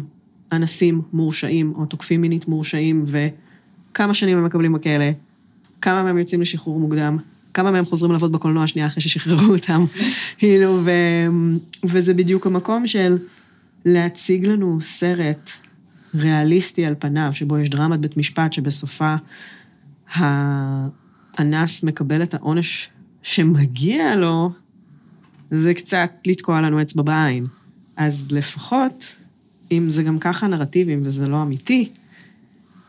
אנסים 0.51 1.01
מורשעים 1.14 1.74
או 1.76 1.86
תוקפים 1.86 2.22
מינית 2.22 2.47
מורשעים, 2.47 3.03
וכמה 3.06 4.14
שנים 4.14 4.38
הם 4.38 4.45
מקבלים 4.45 4.74
בכלא, 4.74 5.06
כמה 5.82 6.03
מהם 6.03 6.18
יוצאים 6.18 6.41
לשחרור 6.41 6.80
מוקדם, 6.80 7.18
כמה 7.53 7.72
מהם 7.72 7.86
חוזרים 7.86 8.12
לעבוד 8.12 8.32
בקולנוע 8.32 8.68
שנייה 8.68 8.88
אחרי 8.88 9.03
ששחררו 9.03 9.53
אותם. 9.53 9.86
כאילו, 10.38 10.80
ו... 10.84 10.91
וזה 11.84 12.14
בדיוק 12.14 12.45
המקום 12.45 12.88
של 12.88 13.18
להציג 13.86 14.45
לנו 14.45 14.78
סרט 14.82 15.51
ריאליסטי 16.16 16.86
על 16.86 16.95
פניו, 16.99 17.30
שבו 17.32 17.57
יש 17.57 17.70
דרמת 17.70 17.99
בית 17.99 18.18
משפט 18.18 18.53
שבסופה 18.53 19.16
האנס 20.13 21.84
מקבל 21.84 22.24
את 22.24 22.34
העונש 22.34 22.89
שמגיע 23.24 24.16
לו, 24.16 24.51
זה 25.51 25.74
קצת 25.74 26.11
לתקוע 26.28 26.61
לנו 26.61 26.82
אצבע 26.82 27.03
בעין. 27.03 27.45
אז 27.97 28.32
לפחות, 28.32 29.16
אם 29.72 29.89
זה 29.89 30.03
גם 30.03 30.20
ככה 30.20 30.47
נרטיבים 30.47 31.01
וזה 31.03 31.28
לא 31.28 31.41
אמיתי, 31.41 31.89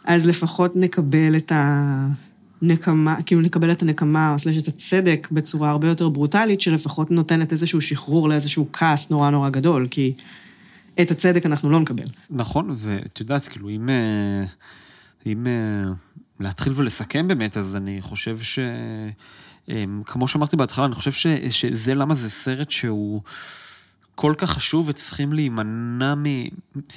אז 0.05 0.27
לפחות 0.27 0.77
נקבל 0.77 1.37
את 1.37 1.53
הנקמה, 2.63 3.23
כאילו 3.27 3.41
נקבל 3.41 3.73
את 3.73 3.83
הנקמה, 3.83 4.33
או 4.33 4.39
סלש 4.39 4.57
את 4.57 4.69
הצדק 4.69 5.29
בצורה 5.33 5.71
הרבה 5.71 5.89
יותר 5.89 6.09
ברוטלית, 6.09 6.61
שלפחות 6.61 7.11
נותנת 7.11 7.53
איזשהו 7.53 7.81
שחרור 7.81 8.29
לאיזשהו 8.29 8.67
כעס 8.73 9.11
נורא 9.11 9.31
נורא 9.31 9.49
גדול, 9.51 9.87
כי 9.91 10.13
את 11.03 11.11
הצדק 11.11 11.47
אנחנו 11.47 11.71
לא 11.71 11.81
נקבל. 11.81 12.05
נכון, 12.31 12.71
ואת 12.75 13.21
יודעת, 13.21 13.49
כאילו, 13.49 13.69
אם... 13.69 13.89
אה, 13.89 14.45
אם 15.27 15.47
אה, 15.47 15.93
להתחיל 16.41 16.73
ולסכם 16.77 17.29
באמת, 17.29 17.57
אז 17.57 17.77
אני 17.77 18.03
חושב 18.03 18.39
ש... 18.41 18.59
אה, 19.69 19.85
כמו 20.07 20.29
שאמרתי 20.29 20.57
בהתחלה, 20.57 20.85
אני 20.85 20.95
חושב 20.95 21.13
ש, 21.13 21.27
שזה 21.51 21.95
למה 21.95 22.15
זה 22.15 22.31
סרט 22.31 22.71
שהוא 22.71 23.23
כל 24.15 24.35
כך 24.39 24.51
חשוב 24.51 24.89
וצריכים 24.89 25.33
להימנע 25.33 26.15
מ, 26.15 26.25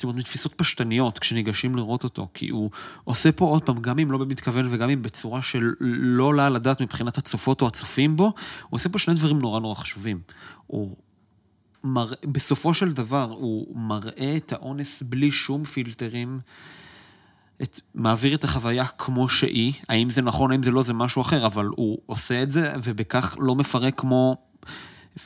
אומרת, 0.03 0.15
מתפיסות 0.15 0.53
פשטניות 0.53 1.19
כשניגשים 1.19 1.75
לראות 1.75 2.03
אותו, 2.03 2.27
כי 2.33 2.49
הוא 2.49 2.69
עושה 3.03 3.31
פה 3.31 3.45
עוד 3.45 3.63
פעם, 3.63 3.81
גם 3.81 3.99
אם 3.99 4.11
לא 4.11 4.17
במתכוון 4.17 4.67
וגם 4.69 4.89
אם 4.89 5.01
בצורה 5.01 5.41
שלא 5.41 6.23
עולה 6.23 6.47
על 6.47 6.55
הדעת 6.55 6.81
מבחינת 6.81 7.17
הצופות 7.17 7.61
או 7.61 7.67
הצופים 7.67 8.15
בו, 8.15 8.23
הוא 8.23 8.33
עושה 8.69 8.89
פה 8.89 8.99
שני 8.99 9.15
דברים 9.15 9.39
נורא 9.39 9.59
נורא 9.59 9.75
חשובים. 9.75 10.19
הוא 10.67 10.95
מראה, 11.83 12.15
בסופו 12.25 12.73
של 12.73 12.93
דבר, 12.93 13.27
הוא 13.31 13.77
מראה 13.77 14.33
את 14.37 14.53
האונס 14.53 15.03
בלי 15.03 15.31
שום 15.31 15.63
פילטרים. 15.63 16.39
את, 17.61 17.79
מעביר 17.95 18.35
את 18.35 18.43
החוויה 18.43 18.85
כמו 18.85 19.29
שהיא, 19.29 19.73
האם 19.89 20.09
זה 20.09 20.21
נכון, 20.21 20.51
האם 20.51 20.63
זה 20.63 20.71
לא, 20.71 20.83
זה 20.83 20.93
משהו 20.93 21.21
אחר, 21.21 21.45
אבל 21.45 21.65
הוא 21.65 21.97
עושה 22.05 22.43
את 22.43 22.51
זה, 22.51 22.73
ובכך 22.83 23.35
לא 23.39 23.55
מפרק 23.55 23.99
כמו... 23.99 24.37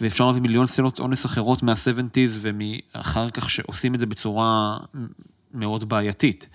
ואפשר 0.01 0.25
להביא 0.27 0.41
מיליון 0.41 0.67
סצנות 0.67 0.99
אונס 0.99 1.25
אחרות 1.25 1.63
מה-70's 1.63 2.37
ומאחר 2.39 3.29
כך 3.29 3.49
שעושים 3.49 3.95
את 3.95 3.99
זה 3.99 4.05
בצורה 4.05 4.77
מאוד 5.53 5.89
בעייתית. 5.89 6.47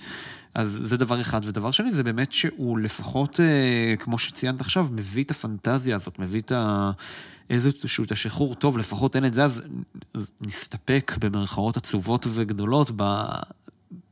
אז 0.55 0.79
זה 0.83 0.97
דבר 0.97 1.21
אחד. 1.21 1.41
ודבר 1.45 1.71
שני, 1.71 1.93
זה 1.93 2.03
באמת 2.03 2.33
שהוא 2.33 2.79
לפחות, 2.79 3.41
אה, 3.41 3.95
כמו 3.99 4.19
שציינת 4.19 4.61
עכשיו, 4.61 4.87
מביא 4.93 5.25
את 5.25 5.31
הפנטזיה 5.31 5.95
הזאת, 5.95 6.19
מביא 6.19 6.41
את 6.41 6.53
ה... 6.53 6.91
איזשהו 7.51 8.05
את 8.05 8.13
השחרור 8.13 8.55
טוב, 8.55 8.79
לפחות 8.79 9.17
אין 9.17 9.25
את 9.25 9.35
זה, 9.35 9.45
אז, 9.45 9.63
אז 10.15 10.31
נסתפק 10.41 11.17
במרכאות 11.21 11.77
עצובות 11.77 12.27
וגדולות 12.31 12.91
ב, 12.97 13.25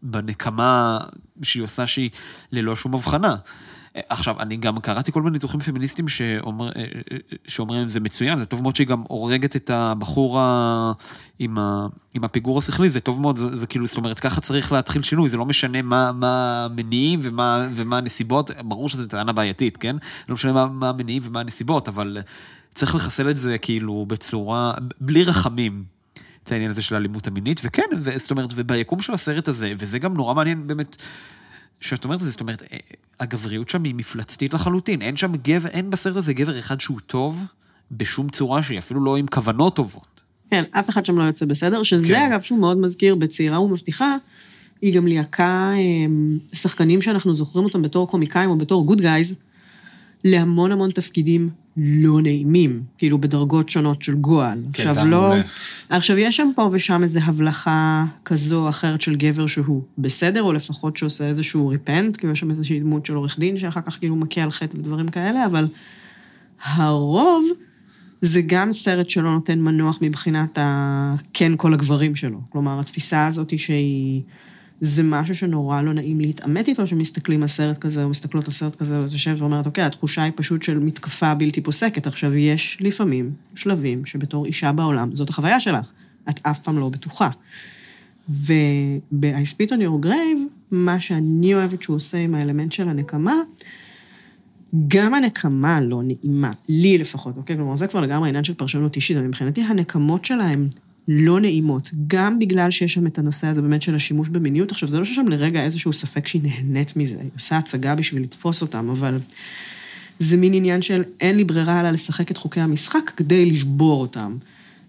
בנקמה 0.02 0.98
שהיא 1.42 1.62
עושה 1.62 1.86
שהיא 1.86 2.10
ללא 2.52 2.76
שום 2.76 2.94
הבחנה. 2.94 3.36
עכשיו, 4.08 4.40
אני 4.40 4.56
גם 4.56 4.80
קראתי 4.80 5.12
כל 5.12 5.22
מיני 5.22 5.32
ניתוחים 5.32 5.60
פמיניסטיים 5.60 6.08
שאומר, 6.08 6.70
שאומרים 7.46 7.88
זה 7.88 8.00
מצוין, 8.00 8.38
זה 8.38 8.46
טוב 8.46 8.62
מאוד 8.62 8.76
שהיא 8.76 8.86
גם 8.86 9.02
הורגת 9.08 9.56
את 9.56 9.70
הבחור 9.70 10.40
ה... 10.40 10.92
עם, 11.38 11.58
ה... 11.58 11.86
עם 12.14 12.24
הפיגור 12.24 12.58
השכלי, 12.58 12.90
זה 12.90 13.00
טוב 13.00 13.20
מאוד, 13.20 13.36
זה, 13.36 13.56
זה 13.56 13.66
כאילו, 13.66 13.86
זאת 13.86 13.96
אומרת, 13.96 14.20
ככה 14.20 14.40
צריך 14.40 14.72
להתחיל 14.72 15.02
שינוי, 15.02 15.28
זה 15.28 15.36
לא 15.36 15.46
משנה 15.46 15.82
מה, 15.82 16.12
המניעים 16.64 17.20
ומה, 17.22 17.68
ומה 17.74 17.98
הנסיבות, 17.98 18.50
ברור 18.64 18.88
שזו 18.88 19.06
טענה 19.06 19.32
בעייתית, 19.32 19.76
כן? 19.76 19.96
לא 20.28 20.34
משנה 20.34 20.66
מה 20.66 20.88
המניעים 20.88 21.22
ומה 21.24 21.40
הנסיבות, 21.40 21.88
אבל 21.88 22.18
צריך 22.74 22.94
לחסל 22.94 23.30
את 23.30 23.36
זה 23.36 23.58
כאילו 23.58 24.04
בצורה, 24.08 24.74
בלי 25.00 25.24
רחמים. 25.24 25.96
את 26.44 26.52
העניין 26.52 26.70
הזה 26.70 26.82
של 26.82 26.94
האלימות 26.94 27.26
המינית, 27.26 27.60
וכן, 27.64 27.82
זאת 28.16 28.30
אומרת, 28.30 28.50
וביקום 28.54 29.00
של 29.00 29.14
הסרט 29.14 29.48
הזה, 29.48 29.72
וזה 29.78 29.98
גם 29.98 30.14
נורא 30.14 30.34
מעניין 30.34 30.66
באמת, 30.66 30.96
שאת 31.80 32.04
אומרת 32.04 32.20
זה, 32.20 32.30
זאת 32.30 32.40
אומרת, 32.40 32.62
אה, 32.62 32.78
הגבריות 33.20 33.68
שם 33.68 33.84
היא 33.84 33.94
מפלצתית 33.94 34.54
לחלוטין, 34.54 35.02
אין 35.02 35.16
שם 35.16 35.32
גבר, 35.36 35.68
אין 35.68 35.90
בסרט 35.90 36.16
הזה 36.16 36.32
גבר 36.32 36.58
אחד 36.58 36.80
שהוא 36.80 37.00
טוב 37.06 37.44
בשום 37.90 38.28
צורה 38.28 38.62
שהיא, 38.62 38.78
אפילו 38.78 39.04
לא 39.04 39.16
עם 39.16 39.26
כוונות 39.26 39.76
טובות. 39.76 40.22
כן, 40.50 40.64
אף 40.70 40.88
אחד 40.88 41.06
שם 41.06 41.18
לא 41.18 41.24
יוצא 41.24 41.46
בסדר, 41.46 41.82
שזה 41.82 42.08
כן. 42.08 42.32
אגב 42.32 42.40
שהוא 42.40 42.58
מאוד 42.58 42.78
מזכיר 42.78 43.14
בצעירה 43.14 43.60
ומבטיחה, 43.60 44.16
היא 44.82 44.94
גם 44.94 45.06
ליהקה 45.06 45.72
אמ, 45.76 46.38
שחקנים 46.52 47.02
שאנחנו 47.02 47.34
זוכרים 47.34 47.64
אותם 47.64 47.82
בתור 47.82 48.08
קומיקאים 48.08 48.50
או 48.50 48.58
בתור 48.58 48.86
גוד 48.86 49.00
גייז, 49.00 49.36
להמון 50.24 50.72
המון 50.72 50.90
תפקידים 50.90 51.50
לא 51.76 52.22
נעימים, 52.22 52.82
כאילו 52.98 53.18
בדרגות 53.18 53.68
שונות 53.68 54.02
של 54.02 54.14
גועל. 54.14 54.62
כן, 54.72 54.92
זה 54.92 55.04
לא... 55.04 55.20
מעולה. 55.20 55.42
עכשיו, 55.88 56.18
יש 56.18 56.36
שם 56.36 56.48
פה 56.54 56.68
ושם 56.72 57.02
איזו 57.02 57.20
הבלחה 57.24 58.04
כזו 58.24 58.64
או 58.64 58.68
אחרת 58.68 59.00
של 59.00 59.16
גבר 59.16 59.46
שהוא 59.46 59.82
בסדר, 59.98 60.42
או 60.42 60.52
לפחות 60.52 60.96
שעושה 60.96 61.28
איזשהו 61.28 61.68
ריפנט, 61.68 62.16
כאילו 62.16 62.32
יש 62.32 62.40
שם 62.40 62.50
איזושהי 62.50 62.80
דמות 62.80 63.06
של 63.06 63.14
עורך 63.14 63.38
דין 63.38 63.56
שאחר 63.56 63.80
כך 63.80 63.98
כאילו 63.98 64.16
מכה 64.16 64.42
על 64.42 64.50
חטא 64.50 64.76
ודברים 64.76 65.08
כאלה, 65.08 65.46
אבל 65.46 65.68
הרוב 66.64 67.44
זה 68.20 68.42
גם 68.46 68.72
סרט 68.72 69.10
שלא 69.10 69.34
נותן 69.34 69.58
מנוח 69.58 69.98
מבחינת 70.02 70.58
ה... 70.58 71.14
כן 71.32 71.52
כל 71.56 71.74
הגברים 71.74 72.14
שלו. 72.14 72.40
כלומר, 72.48 72.80
התפיסה 72.80 73.26
הזאת 73.26 73.58
שהיא... 73.58 74.22
זה 74.80 75.02
משהו 75.02 75.34
שנורא 75.34 75.82
לא 75.82 75.92
נעים 75.92 76.20
להתעמת 76.20 76.68
איתו, 76.68 76.86
שמסתכלים 76.86 77.42
על 77.42 77.48
סרט 77.48 77.78
כזה, 77.78 78.04
או 78.04 78.08
מסתכלות 78.08 78.44
על 78.44 78.52
סרט 78.52 78.76
כזה, 78.76 79.02
ואת 79.02 79.12
יושבת 79.12 79.40
ואומרת, 79.40 79.66
אוקיי, 79.66 79.84
התחושה 79.84 80.22
היא 80.22 80.32
פשוט 80.36 80.62
של 80.62 80.78
מתקפה 80.78 81.34
בלתי 81.34 81.60
פוסקת. 81.60 82.06
עכשיו, 82.06 82.36
יש 82.36 82.78
לפעמים 82.80 83.32
שלבים 83.54 84.06
שבתור 84.06 84.46
אישה 84.46 84.72
בעולם, 84.72 85.14
זאת 85.14 85.28
החוויה 85.28 85.60
שלך, 85.60 85.90
את 86.28 86.40
אף 86.42 86.58
פעם 86.58 86.78
לא 86.78 86.88
בטוחה. 86.88 87.30
וב-I 88.28 89.46
spit 89.54 89.68
on 89.70 89.80
your 89.80 90.06
grave, 90.06 90.54
מה 90.70 91.00
שאני 91.00 91.54
אוהבת 91.54 91.82
שהוא 91.82 91.96
עושה 91.96 92.18
עם 92.18 92.34
האלמנט 92.34 92.72
של 92.72 92.88
הנקמה, 92.88 93.34
גם 94.88 95.14
הנקמה 95.14 95.80
לא 95.80 96.02
נעימה, 96.02 96.52
לי 96.68 96.98
לפחות, 96.98 97.36
אוקיי? 97.36 97.56
כלומר, 97.56 97.76
זה 97.76 97.86
כבר 97.86 98.00
לגמרי 98.00 98.28
עניין 98.28 98.44
של 98.44 98.54
פרשנות 98.54 98.96
אישית, 98.96 99.16
אבל 99.16 99.26
מבחינתי 99.26 99.62
הנקמות 99.62 100.24
שלהם 100.24 100.68
לא 101.08 101.40
נעימות, 101.40 101.90
גם 102.06 102.38
בגלל 102.38 102.70
שיש 102.70 102.92
שם 102.92 103.06
את 103.06 103.18
הנושא 103.18 103.46
הזה 103.46 103.62
באמת 103.62 103.82
של 103.82 103.94
השימוש 103.94 104.28
במיניות. 104.28 104.70
עכשיו, 104.70 104.88
זה 104.88 104.98
לא 104.98 105.04
שיש 105.04 105.16
שם 105.16 105.28
לרגע 105.28 105.64
איזשהו 105.64 105.92
ספק 105.92 106.26
שהיא 106.26 106.42
נהנית 106.42 106.96
מזה, 106.96 107.16
היא 107.20 107.30
עושה 107.36 107.58
הצגה 107.58 107.94
בשביל 107.94 108.22
לתפוס 108.22 108.62
אותם, 108.62 108.90
אבל 108.90 109.18
זה 110.18 110.36
מין 110.36 110.54
עניין 110.54 110.82
של 110.82 111.02
אין 111.20 111.36
לי 111.36 111.44
ברירה 111.44 111.80
אלא 111.80 111.90
לשחק 111.90 112.30
את 112.30 112.36
חוקי 112.36 112.60
המשחק 112.60 113.10
כדי 113.16 113.50
לשבור 113.50 114.00
אותם. 114.00 114.36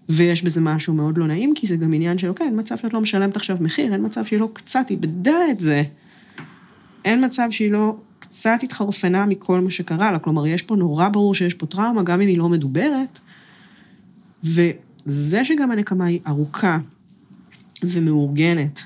ויש 0.08 0.42
בזה 0.42 0.60
משהו 0.60 0.94
מאוד 0.94 1.18
לא 1.18 1.26
נעים, 1.26 1.54
כי 1.54 1.66
זה 1.66 1.76
גם 1.76 1.92
עניין 1.92 2.18
של, 2.18 2.28
אוקיי, 2.28 2.46
אין 2.46 2.58
מצב 2.58 2.76
שאת 2.76 2.94
לא 2.94 3.00
משלמת 3.00 3.36
עכשיו 3.36 3.56
מחיר, 3.60 3.92
אין 3.92 4.06
מצב 4.06 4.24
שהיא 4.24 4.40
לא 4.40 4.48
קצת 4.52 4.86
איבדה 4.90 5.50
את 5.50 5.58
זה. 5.58 5.82
אין 7.04 7.24
מצב 7.24 7.48
שהיא 7.50 7.70
לא 7.70 7.96
קצת 8.18 8.60
התחרפנה 8.62 9.26
מכל 9.26 9.60
מה 9.60 9.70
שקרה 9.70 10.12
לה. 10.12 10.18
כלומר, 10.18 10.46
יש 10.46 10.62
פה 10.62 10.76
נורא 10.76 11.08
ברור 11.08 11.34
שיש 11.34 11.54
פה 11.54 11.66
טראומה, 11.66 12.02
גם 12.02 12.20
אם 12.20 12.28
היא 12.28 12.38
לא 12.38 12.48
מדוברת. 12.48 13.18
ו... 14.44 14.62
זה 15.08 15.44
שגם 15.44 15.70
הנקמה 15.70 16.04
היא 16.04 16.20
ארוכה 16.26 16.78
ומאורגנת 17.82 18.82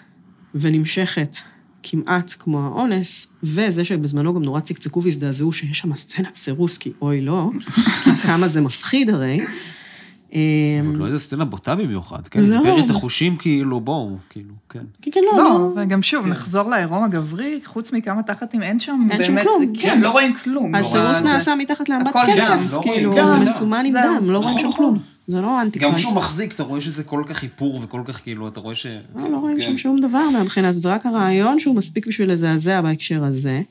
ונמשכת 0.55 1.37
כמעט 1.83 2.35
כמו 2.39 2.65
האונס, 2.65 3.27
וזה 3.43 3.85
שבזמנו 3.85 4.35
גם 4.35 4.43
נורא 4.43 4.61
צקצקו 4.61 5.03
והזדעזעו 5.03 5.53
שיש 5.53 5.79
שם 5.79 5.97
סצנת 5.97 6.35
סירוס, 6.35 6.79
כי 6.79 6.93
אוי 7.03 7.21
לא, 7.21 7.51
כי 8.05 8.11
כמה 8.15 8.49
זה 8.49 8.61
מפחיד 8.61 9.11
הרי. 9.11 9.41
אבל 10.31 10.97
לא 10.97 11.07
איזה 11.07 11.19
סצנה 11.19 11.45
בוטה 11.45 11.75
במיוחד, 11.75 12.29
כן? 12.29 12.41
לא. 12.41 12.79
את 12.85 12.91
החושים 12.91 13.37
כאילו, 13.37 13.81
בואו, 13.81 14.17
כאילו, 14.31 14.55
כן. 14.69 14.85
כן, 15.03 15.11
כן, 15.11 15.21
לא. 15.33 15.37
לא, 15.37 15.73
וגם 15.77 16.03
שוב, 16.03 16.27
נחזור 16.27 16.71
לעירום 16.71 17.05
הגברי, 17.05 17.61
חוץ 17.65 17.93
מכמה 17.93 18.23
תחתים, 18.23 18.63
אין 18.63 18.81
שם 18.81 18.97
באמת... 19.09 19.13
אין 19.13 19.25
שם 19.25 19.43
כלום. 19.43 19.73
כן, 19.75 20.01
לא 20.01 20.11
רואים 20.11 20.35
כלום. 20.35 20.75
הסירוס 20.75 21.23
נעשה 21.23 21.55
מתחת 21.55 21.89
לאמבט 21.89 22.13
קצף, 22.17 22.79
כאילו, 22.83 23.15
מסומן 23.41 23.85
עם 23.87 23.93
דם, 23.93 24.31
לא 24.31 24.39
רואים 24.39 24.59
שם 24.59 24.73
כלום. 24.73 24.99
זה 25.33 25.41
לא 25.41 25.63
אנטי 25.63 25.79
גם 25.79 25.95
כשהוא 25.95 26.17
מחזיק, 26.17 26.55
אתה 26.55 26.63
רואה 26.63 26.81
שזה 26.81 27.05
כל 27.05 27.25
כך 27.27 27.43
איפור 27.43 27.81
וכל 27.83 28.03
כך 28.05 28.23
כאילו, 28.23 28.49
אתה 28.49 28.61
רואה 28.61 28.75
ש... 28.75 28.87
לא, 29.17 29.31
לא 29.31 29.37
רואים 29.37 29.63
שם 29.63 29.79
שום 29.79 30.01
דבר 30.01 30.31
מהבחינה 30.33 30.69
הזאת, 30.69 30.83
זה 30.83 30.89
רק 30.89 31.07
הרעיון 31.07 31.59
שהוא 31.59 31.75
מספיק 31.75 32.07
בשביל 32.07 32.33
לזעזע 32.33 32.81
בהקשר 32.81 33.25
הזה, 33.25 33.63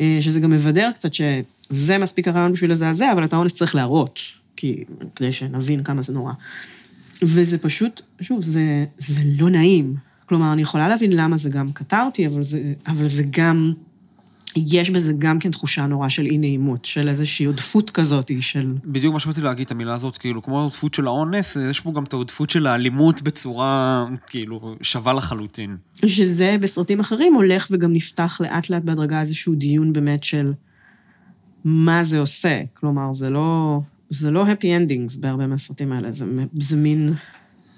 אה, 0.00 0.18
שזה 0.20 0.40
גם 0.40 0.50
מבדר 0.50 0.90
קצת 0.94 1.14
שזה 1.14 1.98
מספיק 1.98 2.28
הרעיון 2.28 2.52
בשביל 2.52 2.72
לזעזע, 2.72 3.12
אבל 3.12 3.24
את 3.24 3.32
האונס 3.32 3.54
צריך 3.54 3.74
להראות. 3.74 4.20
כי, 4.56 4.84
כדי 5.16 5.32
שנבין 5.32 5.82
כמה 5.82 6.02
זה 6.02 6.12
נורא. 6.12 6.32
וזה 7.22 7.58
פשוט, 7.58 8.02
שוב, 8.20 8.42
זה, 8.42 8.84
זה 8.98 9.20
לא 9.38 9.50
נעים. 9.50 9.94
כלומר, 10.26 10.52
אני 10.52 10.62
יכולה 10.62 10.88
להבין 10.88 11.12
למה 11.12 11.36
זה 11.36 11.50
גם 11.50 11.72
קטרתי, 11.72 12.26
אבל 12.26 12.42
זה, 12.42 12.72
אבל 12.86 13.08
זה 13.08 13.22
גם, 13.30 13.72
יש 14.56 14.90
בזה 14.90 15.12
גם 15.18 15.38
כן 15.38 15.50
תחושה 15.50 15.86
נורא 15.86 16.08
של 16.08 16.26
אי-נעימות, 16.26 16.84
של 16.84 17.08
איזושהי 17.08 17.46
עודפות 17.46 17.90
כזאת, 17.90 18.30
של... 18.40 18.74
בדיוק 18.84 19.14
מה 19.14 19.20
שבאתי 19.20 19.40
להגיד, 19.40 19.64
את 19.64 19.70
המילה 19.70 19.94
הזאת, 19.94 20.16
כאילו, 20.16 20.42
כמו 20.42 20.60
העודפות 20.60 20.94
של 20.94 21.06
האונס, 21.06 21.56
יש 21.70 21.80
פה 21.80 21.92
גם 21.92 22.04
את 22.04 22.12
העודפות 22.12 22.50
של 22.50 22.66
האלימות 22.66 23.22
בצורה, 23.22 24.06
כאילו, 24.26 24.76
שווה 24.82 25.12
לחלוטין. 25.12 25.76
שזה 26.06 26.56
בסרטים 26.60 27.00
אחרים 27.00 27.34
הולך 27.34 27.68
וגם 27.70 27.92
נפתח 27.92 28.40
לאט-לאט 28.40 28.82
בהדרגה 28.82 29.20
איזשהו 29.20 29.54
דיון 29.54 29.92
באמת 29.92 30.24
של 30.24 30.52
מה 31.64 32.04
זה 32.04 32.18
עושה. 32.18 32.62
כלומר, 32.74 33.12
זה 33.12 33.28
לא... 33.28 33.80
זה 34.10 34.30
לא 34.30 34.46
happy 34.46 34.64
endings 34.64 35.20
בהרבה 35.20 35.46
מהסרטים 35.46 35.92
האלה, 35.92 36.12
זה, 36.12 36.24
זה 36.58 36.76
מין, 36.76 37.14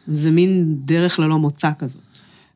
זה 0.08 0.30
מין 0.30 0.76
דרך 0.84 1.18
ללא 1.18 1.38
מוצא 1.38 1.70
כזאת. 1.78 2.02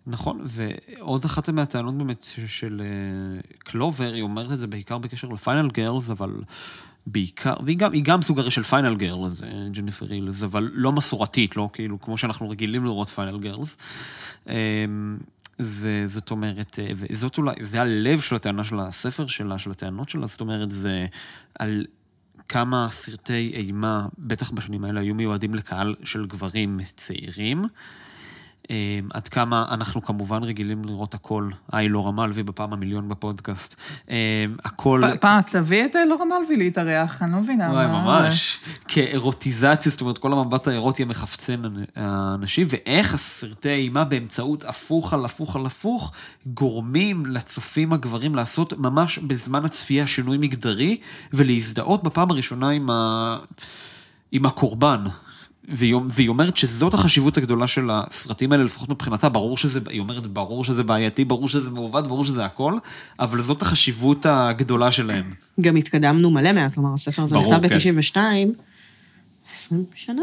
נכון, 0.06 0.40
ועוד 0.44 1.24
אחת 1.24 1.48
מהטענות 1.48 1.98
באמת 1.98 2.26
של 2.46 2.82
אה, 2.84 3.40
קלובר, 3.58 4.12
היא 4.12 4.22
אומרת 4.22 4.52
את 4.52 4.58
זה 4.58 4.66
בעיקר 4.66 4.98
בקשר 4.98 5.28
ל 5.28 5.35
final 5.35 5.68
girls, 5.70 6.10
אבל 6.10 6.30
בעיקר, 7.06 7.54
והיא 7.64 7.76
גם, 7.76 7.92
גם 8.02 8.22
סוג 8.22 8.38
הרי 8.38 8.50
של 8.50 8.62
final 8.62 8.94
girls, 8.94 9.40
ג'ניפר 9.72 10.12
הילס, 10.12 10.42
אבל 10.42 10.70
לא 10.72 10.92
מסורתית, 10.92 11.56
לא 11.56 11.70
כאילו, 11.72 12.00
כמו 12.00 12.18
שאנחנו 12.18 12.50
רגילים 12.50 12.84
לראות 12.84 13.08
final 13.08 13.38
girls. 13.38 13.76
זה, 15.58 16.04
זאת 16.06 16.30
אומרת, 16.30 16.78
אה, 16.78 16.90
וזאת 16.96 17.38
אולי, 17.38 17.54
זה 17.60 17.80
הלב 17.80 18.20
של 18.20 18.36
הטענה 18.36 18.64
של 18.64 18.80
הספר 18.80 19.26
שלה, 19.26 19.58
של 19.58 19.70
הטענות 19.70 20.08
שלה, 20.08 20.26
זאת 20.26 20.40
אומרת, 20.40 20.70
זה 20.70 21.06
על 21.58 21.86
כמה 22.48 22.88
סרטי 22.90 23.50
אימה, 23.54 24.06
בטח 24.18 24.50
בשנים 24.50 24.84
האלה, 24.84 25.00
היו 25.00 25.14
מיועדים 25.14 25.54
לקהל 25.54 25.94
של 26.04 26.26
גברים 26.26 26.80
צעירים. 26.96 27.64
אמ, 28.70 29.08
עד 29.12 29.28
כמה 29.28 29.66
אנחנו 29.70 30.02
כמובן 30.02 30.42
רגילים 30.42 30.84
לראות 30.84 31.14
הכל. 31.14 31.48
היי, 31.72 31.88
לורה 31.88 32.12
מלוי 32.12 32.42
בפעם 32.42 32.72
המיליון 32.72 33.08
בפודקאסט. 33.08 33.76
אמ, 34.08 34.14
הכל... 34.64 35.02
פעם, 35.20 35.40
תביא 35.50 35.84
את 35.84 35.96
לורה 36.08 36.24
מלוי 36.24 36.56
להתארח, 36.56 37.22
אני 37.22 37.32
לא 37.32 37.38
מבינה. 37.38 37.70
וואי, 37.70 37.86
ממש. 37.86 38.58
כארוטיזציה, 38.88 39.92
זאת 39.92 40.00
אומרת, 40.00 40.18
כל 40.18 40.32
המבט 40.32 40.68
האירוטי 40.68 41.02
המחפצן 41.02 41.62
האנשים, 41.96 42.66
ואיך 42.70 43.14
הסרטי 43.14 43.68
אימה 43.68 44.04
באמצעות 44.04 44.64
הפוך 44.64 45.12
על 45.12 45.24
הפוך 45.24 45.56
על 45.56 45.66
הפוך, 45.66 46.12
גורמים 46.46 47.26
לצופים 47.26 47.92
הגברים 47.92 48.34
לעשות 48.34 48.78
ממש 48.78 49.18
בזמן 49.18 49.64
הצפייה 49.64 50.06
שינוי 50.06 50.38
מגדרי, 50.38 51.00
ולהזדהות 51.32 52.02
בפעם 52.02 52.30
הראשונה 52.30 52.68
עם 52.68 52.90
ה... 52.90 53.36
עם 54.32 54.46
הקורבן. 54.46 55.04
והיא, 55.68 55.94
והיא 56.10 56.28
אומרת 56.28 56.56
שזאת 56.56 56.94
החשיבות 56.94 57.36
הגדולה 57.36 57.66
של 57.66 57.90
הסרטים 57.92 58.52
האלה, 58.52 58.64
לפחות 58.64 58.88
מבחינתה, 58.88 59.28
ברור 59.28 59.58
שזה, 59.58 59.80
היא 59.88 60.00
אומרת, 60.00 60.26
ברור 60.26 60.64
שזה 60.64 60.82
בעייתי, 60.82 61.24
ברור 61.24 61.48
שזה 61.48 61.70
מעוות, 61.70 62.06
ברור 62.06 62.24
שזה 62.24 62.44
הכל, 62.44 62.78
אבל 63.20 63.42
זאת 63.42 63.62
החשיבות 63.62 64.26
הגדולה 64.28 64.92
שלהם. 64.92 65.34
גם 65.60 65.76
התקדמנו 65.76 66.30
מלא 66.30 66.52
מאז, 66.52 66.74
כלומר, 66.74 66.94
הספר 66.94 67.22
הזה 67.22 67.36
נכתב 67.36 67.68
כן. 67.68 67.94
ב-92, 67.94 68.16
20 69.54 69.84
שנה? 69.94 70.22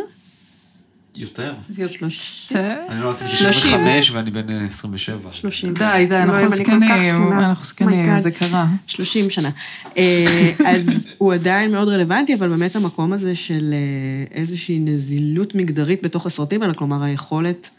יותר. 1.15 1.53
שלוש... 1.91 2.53
אני 2.89 2.99
נולדתי 2.99 3.27
שלושים. 3.27 3.71
ב-95 3.85 4.13
ואני 4.13 4.31
בן 4.31 4.49
אה, 4.49 4.65
27. 4.65 5.31
30. 5.31 5.73
די, 5.73 6.05
די, 6.09 6.15
אלוהים, 6.15 6.29
אנחנו 6.29 6.47
אני 6.47 6.55
זקנים. 6.55 7.33
אנחנו 7.33 7.65
זקנים, 7.65 8.05
Oh 8.05 8.17
my 8.17 8.19
God. 8.19 8.21
זה 8.21 8.31
קרה. 8.31 8.67
30 8.87 9.29
שנה. 9.29 9.49
אה, 9.97 10.51
אז 10.65 11.05
הוא 11.17 11.33
עדיין 11.33 11.71
מאוד 11.71 11.87
רלוונטי, 11.87 12.33
אבל 12.33 12.49
באמת 12.49 12.75
המקום 12.75 13.13
הזה 13.13 13.35
של 13.35 13.73
אה, 13.73 14.37
איזושהי 14.37 14.79
נזילות 14.79 15.55
מגדרית 15.55 16.03
בתוך 16.03 16.25
הסרטים 16.25 16.61
האלה, 16.61 16.73
כלומר 16.73 17.03
היכולת, 17.03 17.69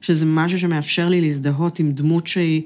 שזה 0.00 0.26
משהו 0.26 0.58
שמאפשר 0.58 1.08
לי 1.08 1.20
להזדהות 1.20 1.78
עם 1.78 1.92
דמות 1.92 2.26
שהיא 2.26 2.62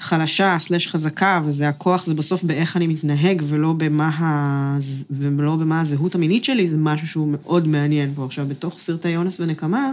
חלשה, 0.00 0.56
סלש 0.58 0.88
חזקה, 0.88 1.40
וזה 1.44 1.68
הכוח, 1.68 2.06
זה 2.06 2.14
בסוף 2.14 2.42
באיך 2.42 2.76
אני 2.76 2.86
מתנהג, 2.86 3.42
ולא 3.46 3.72
במה, 3.72 4.08
ה... 4.08 4.78
ולא 5.10 5.56
במה 5.56 5.80
הזהות 5.80 6.14
המינית 6.14 6.44
שלי, 6.44 6.66
זה 6.66 6.76
משהו 6.78 7.06
שהוא 7.06 7.28
מאוד 7.28 7.68
מעניין 7.68 8.12
פה. 8.14 8.24
עכשיו, 8.24 8.46
בתוך 8.48 8.78
סרטי 8.78 9.16
אונס 9.16 9.40
ונקמה, 9.40 9.90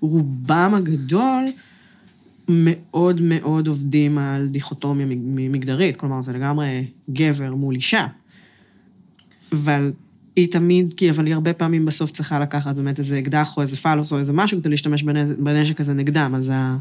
רובם 0.00 0.72
הגדול, 0.76 1.44
מאוד 2.48 3.20
מאוד 3.20 3.66
עובדים 3.68 4.18
על 4.18 4.48
דיכוטומיה 4.48 5.06
מג- 5.06 5.50
מגדרית, 5.50 5.96
כלומר, 5.96 6.20
זה 6.22 6.32
לגמרי 6.32 6.86
גבר 7.10 7.54
מול 7.54 7.74
אישה. 7.74 8.06
אבל 9.52 9.92
היא 10.36 10.52
תמיד, 10.52 10.94
כי 10.96 11.10
אבל 11.10 11.26
היא 11.26 11.34
הרבה 11.34 11.52
פעמים 11.52 11.84
בסוף 11.84 12.10
צריכה 12.10 12.40
לקחת 12.40 12.74
באמת 12.74 12.98
איזה 12.98 13.18
אקדח 13.18 13.56
או 13.56 13.62
איזה 13.62 13.76
פלוס 13.76 14.12
או 14.12 14.18
איזה 14.18 14.32
משהו 14.32 14.58
כדי 14.58 14.68
להשתמש 14.68 15.02
בנשק 15.38 15.80
הזה 15.80 15.94
נגדם, 15.94 16.34
אז, 16.36 16.52
ה, 16.54 16.76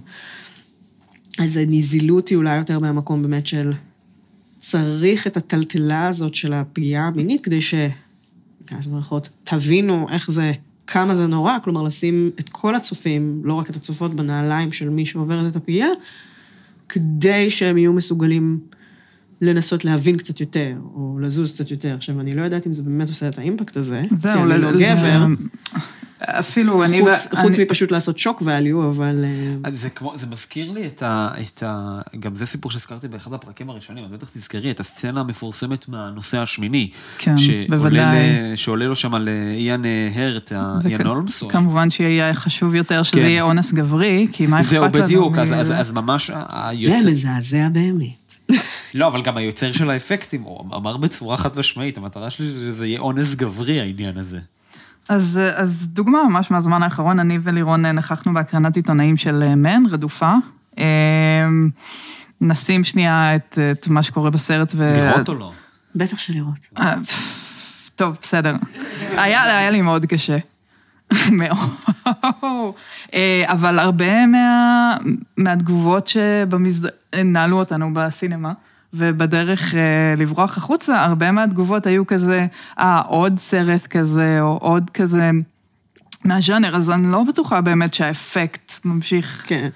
אז 1.39 1.57
הנזילות 1.57 2.27
היא 2.27 2.37
אולי 2.37 2.57
יותר 2.57 2.79
מהמקום 2.79 3.21
באמת 3.21 3.47
של 3.47 3.73
צריך 4.57 5.27
את 5.27 5.37
הטלטלה 5.37 6.07
הזאת 6.07 6.35
של 6.35 6.53
הפגיעה 6.53 7.07
המינית 7.07 7.41
כדי 7.41 7.61
ש... 7.61 7.73
אז 8.71 8.87
במירכאות, 8.87 9.29
תבינו 9.43 10.07
איך 10.09 10.31
זה, 10.31 10.51
כמה 10.87 11.15
זה 11.15 11.27
נורא, 11.27 11.57
כלומר 11.63 11.83
לשים 11.83 12.29
את 12.39 12.49
כל 12.49 12.75
הצופים, 12.75 13.41
לא 13.43 13.53
רק 13.53 13.69
את 13.69 13.75
הצופות 13.75 14.15
בנעליים 14.15 14.71
של 14.71 14.89
מי 14.89 15.05
שעוברת 15.05 15.51
את 15.51 15.55
הפגיעה, 15.55 15.89
כדי 16.89 17.49
שהם 17.49 17.77
יהיו 17.77 17.93
מסוגלים 17.93 18.59
לנסות 19.41 19.85
להבין 19.85 20.17
קצת 20.17 20.39
יותר, 20.39 20.73
או 20.93 21.17
לזוז 21.21 21.53
קצת 21.53 21.71
יותר. 21.71 21.95
עכשיו, 21.95 22.19
אני 22.19 22.35
לא 22.35 22.41
יודעת 22.41 22.67
אם 22.67 22.73
זה 22.73 22.83
באמת 22.83 23.09
עושה 23.09 23.29
את 23.29 23.37
האימפקט 23.37 23.77
הזה, 23.77 24.01
כי 24.09 24.15
זהו, 24.15 24.51
אני 24.51 24.61
לא 24.61 24.71
גבר, 24.71 25.25
אפילו 26.39 26.83
אני... 26.83 27.01
חוץ, 27.01 27.27
אני- 27.33 27.41
חוץ 27.41 27.59
מפשוט 27.59 27.91
לעשות 27.91 28.19
שוק 28.19 28.41
value, 28.41 28.87
אבל... 28.89 29.23
אה, 29.25 29.53
אז 29.69 29.81
זה 29.81 29.89
כמו, 29.89 30.13
זה 30.17 30.27
מזכיר 30.27 30.71
לי 30.71 30.87
את 30.87 31.03
ה, 31.03 31.29
את 31.41 31.63
ה... 31.63 31.99
גם 32.19 32.35
זה 32.35 32.45
סיפור 32.45 32.71
שהזכרתי 32.71 33.07
באחד 33.07 33.33
הפרקים 33.33 33.69
הראשונים, 33.69 34.05
אז 34.05 34.11
בטח 34.11 34.27
תזכרי, 34.33 34.71
את 34.71 34.79
הסצנה 34.79 35.19
המפורסמת 35.21 35.89
מהנושא 35.89 36.37
השמיני. 36.37 36.89
כן, 37.17 37.37
שעולה 37.37 37.65
בוודאי. 37.69 38.51
ל- 38.51 38.55
שעולה 38.55 38.85
לו 38.85 38.95
שם 38.95 39.13
על 39.15 39.27
אה, 39.29 39.51
איאן 39.53 39.85
אה, 39.85 40.09
הרט, 40.15 40.51
ה- 40.51 40.79
וכ- 40.83 40.85
איאן 40.87 41.07
הולמס. 41.07 41.43
כמובן 41.49 41.89
שיהיה 41.89 42.33
חשוב 42.33 42.75
יותר 42.75 43.03
שזה 43.03 43.17
כן. 43.21 43.25
יהיה 43.27 43.41
אונס 43.43 43.71
גברי, 43.73 44.27
כי 44.31 44.47
מה 44.47 44.59
אכפת 44.59 44.69
זהו, 44.69 44.83
לנו? 44.83 44.93
בדיוק, 44.93 45.37
אז, 45.37 45.51
מ- 45.51 45.53
אז, 45.53 45.71
אז 45.71 45.91
ממש 45.91 46.27
זה 46.27 46.33
היוצר... 46.49 47.09
מזעזע 47.09 47.67
באמת. 47.71 48.05
לא, 48.93 49.07
אבל 49.07 49.21
גם 49.21 49.37
היוצר 49.37 49.71
של 49.71 49.89
האפקטים, 49.89 50.41
הוא 50.41 50.75
אמר 50.75 50.97
בצורה 50.97 51.37
חד 51.37 51.59
משמעית, 51.59 51.97
המטרה 51.97 52.29
שלי 52.29 52.45
שזה 52.47 52.87
יהיה 52.87 52.99
אונס 52.99 53.35
גברי, 53.35 53.79
העניין 53.81 54.17
הזה. 54.17 54.39
אז, 55.09 55.39
אז 55.55 55.87
דוגמה 55.87 56.23
ממש 56.23 56.51
מהזמן 56.51 56.83
האחרון, 56.83 57.19
אני 57.19 57.39
ולירון 57.43 57.85
נכחנו 57.85 58.33
בהקרנת 58.33 58.75
עיתונאים 58.75 59.17
של 59.17 59.43
אה, 59.45 59.55
מן, 59.55 59.83
רדופה. 59.89 60.33
אה, 60.79 60.83
נשים 62.41 62.83
שנייה 62.83 63.35
את, 63.35 63.59
את 63.71 63.87
מה 63.87 64.03
שקורה 64.03 64.29
בסרט 64.29 64.71
ו... 64.75 64.93
לראות 64.97 65.29
או 65.29 65.33
לא? 65.33 65.51
בטח 65.95 66.19
שלראות. 66.19 66.59
אה, 66.77 66.93
טוב, 67.95 68.17
בסדר. 68.21 68.55
היה, 69.17 69.43
היה 69.43 69.69
לי 69.69 69.81
מאוד 69.81 70.05
קשה. 70.05 70.37
מאוד. 71.31 71.69
אבל 73.45 73.79
הרבה 73.79 74.25
מה, 74.25 74.97
מהתגובות 75.37 76.11
שנעלו 77.15 77.59
אותנו 77.59 77.93
בסינמה, 77.93 78.53
ובדרך 78.95 79.75
אה, 79.75 80.13
לברוח 80.17 80.57
החוצה, 80.57 81.05
הרבה 81.05 81.31
מהתגובות 81.31 81.87
היו 81.87 82.07
כזה, 82.07 82.45
אה, 82.79 83.01
עוד 83.01 83.37
סרט 83.37 83.87
כזה, 83.87 84.41
או 84.41 84.57
עוד 84.61 84.89
כזה 84.89 85.31
מהז'אנר, 86.25 86.75
אז 86.75 86.89
אני 86.89 87.11
לא 87.11 87.23
בטוחה 87.23 87.61
באמת 87.61 87.93
שהאפקט 87.93 88.73
ממשיך. 88.85 89.43
כן. 89.47 89.69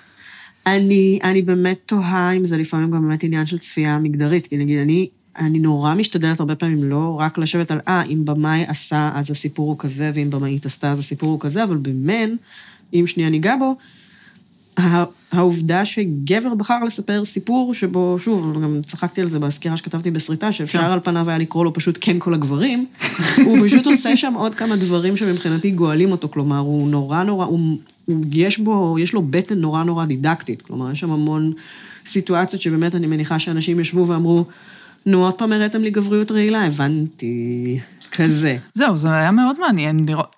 אני, 0.67 1.19
אני 1.23 1.41
באמת 1.41 1.79
תוהה 1.85 2.31
אם 2.31 2.45
זה 2.45 2.57
לפעמים 2.57 2.91
גם 2.91 3.07
באמת 3.07 3.23
עניין 3.23 3.45
של 3.45 3.57
צפייה 3.57 3.99
מגדרית, 3.99 4.47
כי 4.47 4.57
נגיד, 4.57 4.79
אני, 4.79 5.09
אני 5.37 5.59
נורא 5.59 5.95
משתדלת 5.95 6.39
הרבה 6.39 6.55
פעמים 6.55 6.83
לא 6.83 7.17
רק 7.19 7.37
לשבת 7.37 7.71
על, 7.71 7.79
אה, 7.87 8.03
אם 8.03 8.25
במאי 8.25 8.65
עשה, 8.67 9.11
אז 9.15 9.31
הסיפור 9.31 9.69
הוא 9.69 9.79
כזה, 9.79 10.11
ואם 10.15 10.29
במאית 10.29 10.65
עשתה, 10.65 10.91
אז 10.91 10.99
הסיפור 10.99 11.29
הוא 11.29 11.39
כזה, 11.39 11.63
אבל 11.63 11.77
במן, 11.77 12.29
אם 12.93 13.03
שנייה 13.07 13.29
ניגע 13.29 13.55
בו, 13.59 13.75
העובדה 15.31 15.85
שגבר 15.85 16.53
בחר 16.53 16.83
לספר 16.83 17.25
סיפור 17.25 17.73
שבו, 17.73 18.17
שוב, 18.19 18.61
גם 18.63 18.79
צחקתי 18.85 19.21
על 19.21 19.27
זה 19.27 19.39
בסקירה 19.39 19.77
שכתבתי 19.77 20.11
בסריטה, 20.11 20.51
שאפשר 20.51 20.79
כן. 20.79 20.85
על 20.85 20.99
פניו 21.03 21.29
היה 21.29 21.37
לקרוא 21.37 21.65
לו 21.65 21.73
פשוט 21.73 21.97
כן 22.01 22.15
כל 22.19 22.33
הגברים, 22.33 22.85
הוא 23.45 23.57
פשוט 23.63 23.87
עושה 23.87 24.15
שם 24.15 24.33
עוד 24.33 24.55
כמה 24.55 24.75
דברים 24.75 25.17
שמבחינתי 25.17 25.71
גואלים 25.71 26.11
אותו, 26.11 26.29
כלומר, 26.29 26.57
הוא 26.57 26.87
נורא 26.87 27.23
נורא, 27.23 27.45
הוא, 27.45 27.77
הוא, 28.05 28.25
יש 28.31 28.59
בו, 28.59 28.97
יש 28.99 29.13
לו 29.13 29.21
בטן 29.21 29.57
נורא 29.57 29.83
נורא 29.83 30.05
דידקטית, 30.05 30.61
כלומר, 30.61 30.91
יש 30.91 30.99
שם 30.99 31.11
המון 31.11 31.53
סיטואציות 32.05 32.61
שבאמת 32.61 32.95
אני 32.95 33.07
מניחה 33.07 33.39
שאנשים 33.39 33.79
ישבו 33.79 34.07
ואמרו, 34.07 34.45
נו, 35.05 35.25
עוד 35.25 35.33
פעם 35.33 35.51
הראיתם 35.51 35.81
לי 35.81 35.91
גבריות 35.91 36.31
רעילה, 36.31 36.65
הבנתי, 36.65 37.79
כזה. 38.11 38.57
זהו, 38.73 38.97
זה 38.97 39.11
היה 39.11 39.31
מאוד 39.31 39.59
מעניין 39.59 40.05
לראות, 40.07 40.35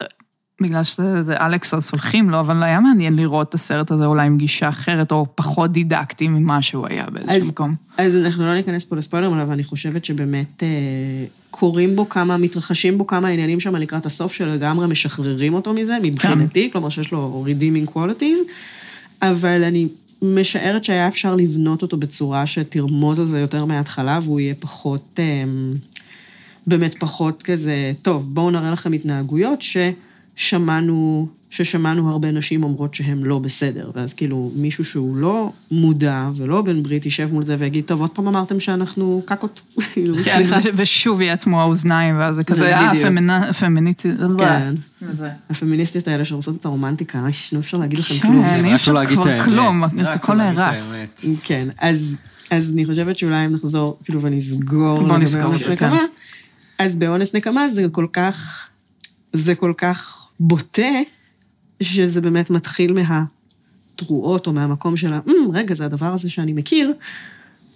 בגלל 0.62 0.84
שזה 0.84 1.24
זה 1.24 1.38
אלכס, 1.38 1.74
אז 1.74 1.84
סולחים 1.84 2.30
לו, 2.30 2.39
אבל 2.39 2.64
היה 2.64 2.80
מעניין 2.80 3.16
לראות 3.16 3.49
את 3.49 3.53
הסרט 3.53 3.91
הזה 3.91 4.05
אולי 4.05 4.28
עם 4.28 4.38
גישה 4.38 4.70
אחרת, 4.70 5.12
או 5.12 5.26
פחות 5.36 5.72
דידקטי 5.72 6.28
ממה 6.28 6.62
שהוא 6.62 6.88
היה 6.89 7.05
באיזשהו 7.12 7.49
מקום. 7.49 7.74
אז 7.97 8.16
אנחנו 8.16 8.45
לא 8.45 8.55
ניכנס 8.55 8.86
פה 8.86 8.95
לספוילרים, 8.95 9.38
אבל 9.38 9.53
אני 9.53 9.64
חושבת 9.64 10.05
שבאמת 10.05 10.64
אה, 10.64 10.68
קורים 11.51 11.95
בו 11.95 12.09
כמה, 12.09 12.38
מתרחשים 12.38 12.97
בו 12.97 13.07
כמה 13.07 13.28
עניינים 13.28 13.59
שם 13.59 13.76
לקראת 13.76 14.05
הסוף, 14.05 14.34
שלגמרי 14.34 14.88
משחררים 14.88 15.53
אותו 15.53 15.74
מזה, 15.74 15.97
מבחינתי, 16.03 16.70
כלומר 16.72 16.89
שיש 16.89 17.12
לו 17.12 17.45
redeeming 17.47 17.91
qualities, 17.95 18.39
אבל 19.22 19.64
אני 19.64 19.88
משערת 20.22 20.84
שהיה 20.84 21.07
אפשר 21.07 21.36
לבנות 21.36 21.82
אותו 21.82 21.97
בצורה 21.97 22.47
שתרמוז 22.47 23.20
על 23.20 23.28
זה 23.28 23.39
יותר 23.39 23.66
מההתחלה, 23.66 24.20
והוא 24.24 24.39
יהיה 24.39 24.55
פחות, 24.59 25.20
אה, 25.20 25.43
באמת 26.68 26.95
פחות 26.99 27.43
כזה, 27.43 27.91
טוב, 28.01 28.30
בואו 28.34 28.51
נראה 28.51 28.72
לכם 28.72 28.93
התנהגויות 28.93 29.62
ש... 29.62 29.78
שמענו, 30.42 31.28
ששמענו 31.50 32.10
הרבה 32.10 32.32
נשים 32.32 32.64
אומרות 32.64 32.96
שהן 32.96 33.24
לא 33.24 33.39
בסדר, 33.39 33.92
ואז 33.96 34.14
כאילו 34.14 34.52
מישהו 34.56 34.86
שהוא 34.86 35.16
לא 35.16 35.52
מודע 35.72 36.30
ולא 36.36 36.62
בן 36.62 36.84
ברית 36.84 37.06
יישב 37.06 37.30
מול 37.34 37.44
זה 37.44 37.56
ויגיד, 37.60 37.86
טוב, 37.86 38.02
עוד 38.02 38.10
פעם 38.10 38.28
אמרתם 38.28 38.60
שאנחנו 38.60 39.22
קקות, 39.26 39.62
כאילו, 39.94 40.16
כן, 40.26 40.42
ושוב 40.76 41.22
יעצמו 41.22 41.62
האוזניים, 41.62 42.16
ואז 42.20 42.36
זה 42.36 42.44
כזה. 42.44 42.78
אה, 42.78 42.92
פמינה- 43.02 43.54
פמיניסטי, 43.54 44.10
כן. 44.38 44.74
הפמיניסטיות 45.50 46.08
האלה 46.08 46.26
שעושות 46.26 46.56
את 46.60 46.66
הרומנטיקה, 46.66 47.20
אוי, 47.22 47.32
לא 47.54 47.60
אפשר 47.60 47.78
להגיד 47.78 48.00
לכם 48.00 48.14
כן, 48.16 48.28
כלום. 48.28 48.46
אי 48.46 48.62
רק 48.62 48.74
אפשר 48.74 48.94
לא 48.94 49.00
להגיד 49.00 49.18
את 49.18 49.24
כבר 49.24 49.32
האמת. 49.34 49.46
כלום, 49.46 49.84
הכל 49.84 50.34
לא 50.34 50.52
נהרס. 50.52 51.04
כן, 51.44 51.68
אז, 51.78 52.18
אז 52.52 52.72
אני 52.74 52.86
חושבת 52.86 53.18
שאולי 53.18 53.46
אם 53.46 53.52
נחזור, 53.52 53.98
כאילו, 54.04 54.22
ונסגור 54.22 55.02
לגבי 55.02 55.14
אונס 55.44 55.64
כן. 55.66 55.72
נקמה, 55.74 56.02
אז 56.80 56.96
באונס 56.96 57.36
נקמה 57.36 57.70
זה 57.70 57.86
כל 57.92 58.06
כך, 58.14 58.68
זה 59.34 59.56
כל 59.56 59.74
כך 59.78 60.21
בוטה, 60.44 60.92
שזה 61.84 62.22
באמת 62.22 62.50
מתחיל 62.50 62.94
מהתרועות 62.94 64.48
או 64.48 64.54
מהמקום 64.54 64.96
של 64.96 65.14
ה, 65.14 65.20
"אמ, 65.28 65.52
רגע, 65.54 65.76
זה 65.76 65.86
הדבר 65.86 66.14
הזה 66.14 66.30
שאני 66.30 66.54
מכיר, 66.54 66.94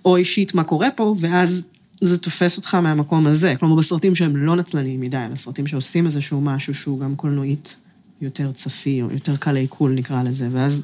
או 0.06 0.18
אישית 0.18 0.54
מה 0.56 0.64
קורה 0.64 0.92
פה, 0.92 1.16
ואז 1.20 1.66
זה 2.02 2.18
תופס 2.18 2.58
אותך 2.58 2.76
מהמקום 2.76 3.28
הזה. 3.28 3.54
כלומר, 3.60 3.76
בסרטים 3.76 4.16
שהם 4.16 4.38
לא 4.38 4.56
נצלניים 4.56 5.02
מדי, 5.02 5.18
אלא 5.18 5.36
סרטים 5.36 5.68
שעושים 5.68 6.06
איזשהו 6.06 6.42
משהו 6.42 6.74
שהוא 6.74 7.00
גם 7.00 7.16
קולנועית 7.16 7.76
יותר 8.22 8.52
צפי, 8.52 9.02
או 9.02 9.08
יותר 9.12 9.38
קל 9.38 9.52
לעיכול 9.52 9.92
נקרא 9.92 10.24
לזה, 10.24 10.48
ואז 10.52 10.82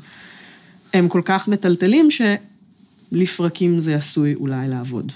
הם 0.93 1.07
כל 1.07 1.21
כך 1.25 1.47
מטלטלים 1.47 2.09
שלפרקים 3.11 3.79
זה 3.79 3.95
עשוי 3.95 4.35
אולי 4.35 4.67
לעבוד. 4.67 5.11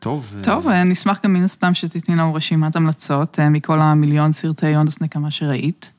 טוב. 0.00 0.32
אה, 0.36 0.42
טוב, 0.42 0.68
אה, 0.68 0.84
נשמח 0.84 1.20
גם 1.24 1.32
מן 1.32 1.42
הסתם 1.42 1.74
שתתני 1.74 2.16
לנו 2.16 2.34
רשימת 2.34 2.76
המלצות 2.76 3.38
אה, 3.40 3.48
מכל 3.48 3.78
המיליון 3.80 4.32
סרטי 4.32 4.76
אונס 4.76 5.00
נקמה 5.00 5.30
שראית. 5.30 5.90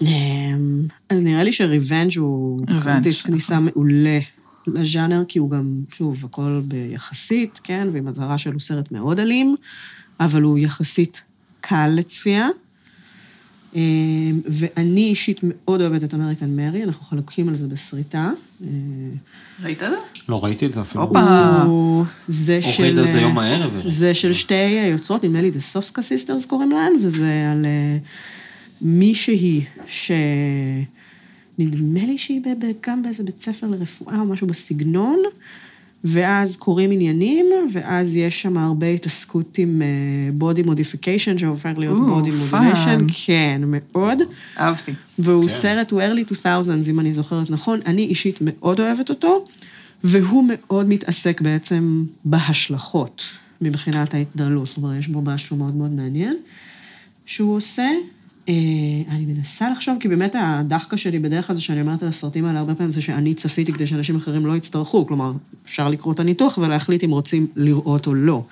אמ, 0.00 0.06
אז 1.08 1.22
נראה 1.22 1.42
לי 1.42 1.52
שריבנג' 1.52 2.18
הוא. 2.18 2.60
כרטיס 2.82 3.22
כניסה 3.22 3.60
מעולה 3.60 4.18
לז'אנר, 4.66 5.24
כי 5.28 5.38
הוא 5.38 5.50
גם, 5.50 5.78
שוב, 5.92 6.24
הכל 6.24 6.60
ביחסית, 6.64 7.60
כן, 7.64 7.88
ועם 7.92 8.08
אזהרה 8.08 8.38
שהוא 8.38 8.60
סרט 8.60 8.92
מאוד 8.92 9.20
אלים, 9.20 9.54
אבל 10.20 10.42
הוא 10.42 10.58
יחסית 10.58 11.22
קל 11.60 11.88
לצפייה. 11.88 12.48
אמ, 13.74 13.80
ואני 14.44 15.04
אישית 15.04 15.40
מאוד 15.42 15.80
אוהבת 15.80 16.04
את 16.04 16.14
American 16.14 16.56
Mary, 16.56 16.84
אנחנו 16.84 17.06
חלוקים 17.06 17.48
על 17.48 17.54
זה 17.54 17.66
בסריטה. 17.66 18.30
אה, 18.62 18.68
ראית 19.62 19.82
את 19.82 19.90
זה? 19.90 19.96
לא 20.28 20.44
ראיתי 20.44 20.66
את 20.66 20.74
זה 20.74 20.80
אפילו. 20.80 21.04
הופה. 21.04 22.04
זה 22.28 22.62
של... 22.62 22.82
ראית 22.82 22.98
את 22.98 23.12
זה 23.12 23.18
היום 23.18 23.38
הערב. 23.38 23.82
זה 23.88 24.14
של 24.14 24.32
שתי 24.32 24.54
יוצרות, 24.90 25.24
נדמה 25.24 25.42
לי 25.42 25.50
The 25.50 25.60
Soska 25.60 26.02
Sisters 26.02 26.46
קוראים 26.46 26.70
להן, 26.70 26.92
וזה 27.02 27.46
על 27.52 27.64
אה, 27.64 27.98
מישהי 28.80 29.64
ש... 29.86 30.12
נדמה 31.58 32.06
לי 32.06 32.18
שהיא 32.18 32.40
גם 32.80 33.02
באיזה 33.02 33.22
בית 33.22 33.40
ספר 33.40 33.66
לרפואה 33.66 34.20
או 34.20 34.24
משהו 34.24 34.46
בסגנון, 34.46 35.18
ואז 36.04 36.56
קורים 36.56 36.90
עניינים, 36.90 37.46
ואז 37.72 38.16
יש 38.16 38.42
שם 38.42 38.58
הרבה 38.58 38.86
התעסקות 38.86 39.58
עם 39.58 39.82
body 40.32 40.62
modification, 40.62 41.38
שהופך 41.38 41.72
להיות 41.76 41.98
body. 41.98 42.30
mutilation, 42.30 43.06
כן, 43.26 43.60
מאוד. 43.66 44.18
אהבתי. 44.58 44.92
והוא 45.18 45.42
כן. 45.42 45.48
סרט, 45.48 45.90
הוא 45.90 46.02
early 46.02 46.32
2000s, 46.32 46.90
אם 46.90 47.00
אני 47.00 47.12
זוכרת 47.12 47.50
נכון. 47.50 47.80
אני 47.86 48.02
אישית 48.02 48.38
מאוד 48.40 48.80
אוהבת 48.80 49.10
אותו, 49.10 49.44
והוא 50.04 50.44
מאוד 50.48 50.88
מתעסק 50.88 51.40
בעצם 51.40 52.04
בהשלכות 52.24 53.24
מבחינת 53.60 54.14
ההתנהלות. 54.14 54.66
זאת 54.66 54.76
אומרת, 54.76 54.98
יש 54.98 55.08
בו 55.08 55.22
משהו 55.22 55.56
מאוד 55.56 55.74
מאוד 55.74 55.92
מעניין 55.92 56.36
שהוא 57.26 57.56
עושה. 57.56 57.88
אה, 58.48 58.54
אני 59.08 59.24
מנסה 59.24 59.70
לחשוב, 59.70 59.96
כי 60.00 60.08
באמת 60.08 60.36
הדאחקה 60.38 60.96
שלי 60.96 61.18
בדרך 61.18 61.46
כלל 61.46 61.56
זה 61.56 61.62
שאני 61.62 61.80
אומרת 61.80 62.02
על 62.02 62.08
הסרטים 62.08 62.44
האלה 62.44 62.58
הרבה 62.58 62.74
פעמים, 62.74 62.90
זה 62.90 63.02
שאני 63.02 63.34
צפיתי 63.34 63.72
כדי 63.72 63.86
שאנשים 63.86 64.16
אחרים 64.16 64.46
לא 64.46 64.56
יצטרכו. 64.56 65.06
כלומר, 65.06 65.32
אפשר 65.64 65.88
לקרוא 65.88 66.14
את 66.14 66.20
הניתוח 66.20 66.58
ולהחליט 66.58 67.04
אם 67.04 67.10
רוצים 67.10 67.46
לראות 67.56 68.06
או 68.06 68.14
לא. 68.14 68.44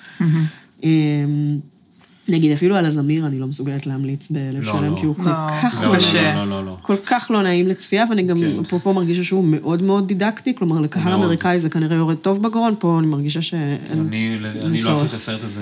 נגיד, 2.30 2.52
אפילו 2.52 2.76
על 2.76 2.86
הזמיר 2.86 3.26
אני 3.26 3.38
לא 3.38 3.46
מסוגלת 3.46 3.86
להמליץ 3.86 4.30
בלב 4.30 4.54
לא, 4.64 4.72
שלם, 4.72 4.94
לא. 4.94 5.00
כי 5.00 5.06
הוא 5.06 5.14
כל 5.16 5.22
לא. 5.22 5.30
כך 5.62 5.78
לא, 5.82 5.88
לא, 5.92 5.96
קשה. 5.96 6.34
לא, 6.34 6.50
לא, 6.50 6.64
לא. 6.66 6.76
כל 6.82 6.96
כך 7.06 7.30
לא 7.34 7.42
נעים 7.42 7.66
לצפייה, 7.68 8.04
ואני 8.10 8.22
גם 8.22 8.38
כן. 8.40 8.64
פה, 8.64 8.78
פה 8.78 8.92
מרגישה 8.92 9.24
שהוא 9.24 9.44
מאוד 9.44 9.82
מאוד 9.82 10.08
דידקטי, 10.08 10.54
כלומר, 10.54 10.80
לקהל. 10.80 11.12
אמריקאי 11.12 11.60
זה 11.60 11.70
כנראה 11.70 11.96
יורד 11.96 12.16
טוב 12.16 12.42
בגרון, 12.42 12.74
פה 12.78 12.98
אני 12.98 13.06
מרגישה 13.06 13.42
שאין... 13.42 13.76
אני 14.08 14.38
אני 14.64 14.78
לא 14.78 14.82
צורך. 14.84 14.96
אוהב 14.96 15.08
את 15.08 15.14
הסרט 15.14 15.44
הזה. 15.44 15.60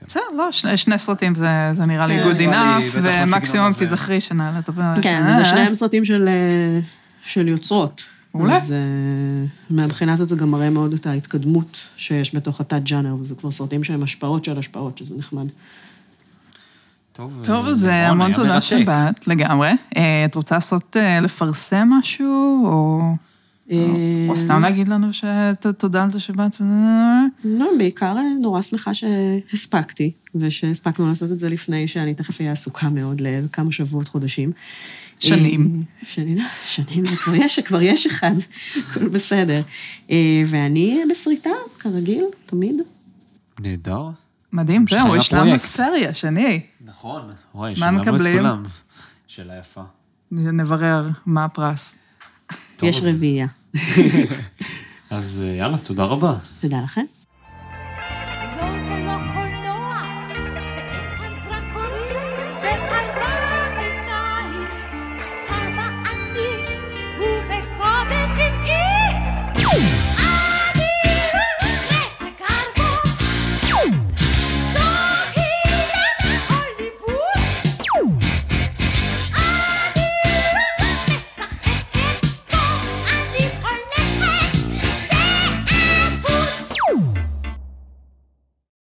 כן. 0.00 0.06
בסדר, 0.06 0.22
לא, 0.36 0.52
שני- 0.52 0.76
שני 0.76 0.98
סרטים 0.98 1.34
זה 1.34 1.48
זה 1.72 1.84
נראה 1.84 2.06
לי 2.06 2.18
כן, 2.18 2.30
good 2.30 2.52
enough, 2.54 2.98
ומקסימום. 3.02 3.72
תיזכרי 3.72 4.20
שנעלה 4.20 4.58
את 4.58 4.68
הפרק. 4.68 5.02
כן, 5.02 5.22
אה, 5.26 5.32
וזה 5.32 5.44
שניהם 5.44 5.74
סרטים 5.74 6.04
של, 6.04 6.28
אה, 6.28 6.80
של 7.24 7.48
יוצרות. 7.48 8.02
מעולה. 8.34 8.56
אז 8.56 8.72
אה, 8.72 8.76
מהבחינה 9.70 10.12
הזאת 10.12 10.28
זה 10.28 10.36
גם 10.36 10.50
מראה 10.50 10.70
מאוד 10.70 10.92
את 10.92 11.06
ההתקדמות 11.06 11.78
שיש 11.96 12.34
בתוך 12.34 12.60
התת-ג'אנר, 12.60 13.14
וזה 13.20 13.34
כבר 13.34 13.50
סרטים 13.50 13.84
שהם 13.84 14.02
השפעות 14.02 14.44
של 14.44 14.58
השפעות, 14.58 14.98
שזה 14.98 15.14
נחמד. 15.18 15.46
טוב, 17.16 17.40
טוב, 17.44 17.64
אה, 17.64 17.70
אז 17.70 17.84
לירון, 17.84 18.00
המון 18.00 18.26
היה 18.26 18.36
תודה 18.36 18.48
מרתק. 18.48 18.64
שבאת, 18.64 19.28
לגמרי. 19.28 19.70
אה, 19.96 20.24
את 20.24 20.34
רוצה 20.34 20.54
לעשות, 20.54 20.96
אה, 20.96 21.20
לפרסם 21.20 21.88
משהו, 21.90 22.62
או... 22.66 23.00
או 24.28 24.36
סתם 24.36 24.62
להגיד 24.62 24.88
לנו 24.88 25.06
שתודה 25.12 26.04
על 26.04 26.12
זה 26.12 26.20
שבאת? 26.20 26.56
לא, 27.44 27.70
בעיקר 27.78 28.16
נורא 28.40 28.62
שמחה 28.62 28.90
שהספקתי, 28.94 30.12
ושהספקנו 30.34 31.08
לעשות 31.08 31.32
את 31.32 31.38
זה 31.38 31.48
לפני 31.48 31.88
שאני 31.88 32.14
תכף 32.14 32.40
אהיה 32.40 32.52
עסוקה 32.52 32.88
מאוד 32.88 33.20
לאיזה 33.20 33.48
כמה 33.48 33.72
שבועות, 33.72 34.08
חודשים. 34.08 34.52
שנים. 35.18 35.82
שנים, 36.06 36.38
שנים, 36.66 37.04
זה 37.06 37.16
כבר 37.16 37.34
יש, 37.34 37.58
כבר 37.58 37.82
יש 37.82 38.06
אחד, 38.06 38.34
הכל 38.76 39.08
בסדר. 39.08 39.62
ואני 40.46 41.00
בסריטה, 41.10 41.50
כרגיל, 41.78 42.24
תמיד. 42.46 42.76
נהדר. 43.60 44.25
מדהים, 44.56 44.84
זהו, 44.90 45.16
יש 45.16 45.32
לנו. 45.32 45.58
סריה, 45.58 46.14
שני. 46.14 46.66
נכון. 46.84 47.30
וואי, 47.54 47.70
מה 47.70 47.76
שמענו 47.76 48.02
את 48.02 48.08
מקבלים? 48.08 48.38
כולם. 48.38 48.62
שאלה 49.26 49.58
יפה. 49.58 49.82
נברר 50.30 51.08
מה 51.26 51.44
הפרס. 51.44 51.96
יש 52.82 53.00
רביעייה. 53.02 53.46
אז 55.10 55.42
אה, 55.44 55.48
יאללה, 55.48 55.78
תודה 55.78 56.04
רבה. 56.04 56.34
תודה 56.60 56.80
לכם. 56.84 57.04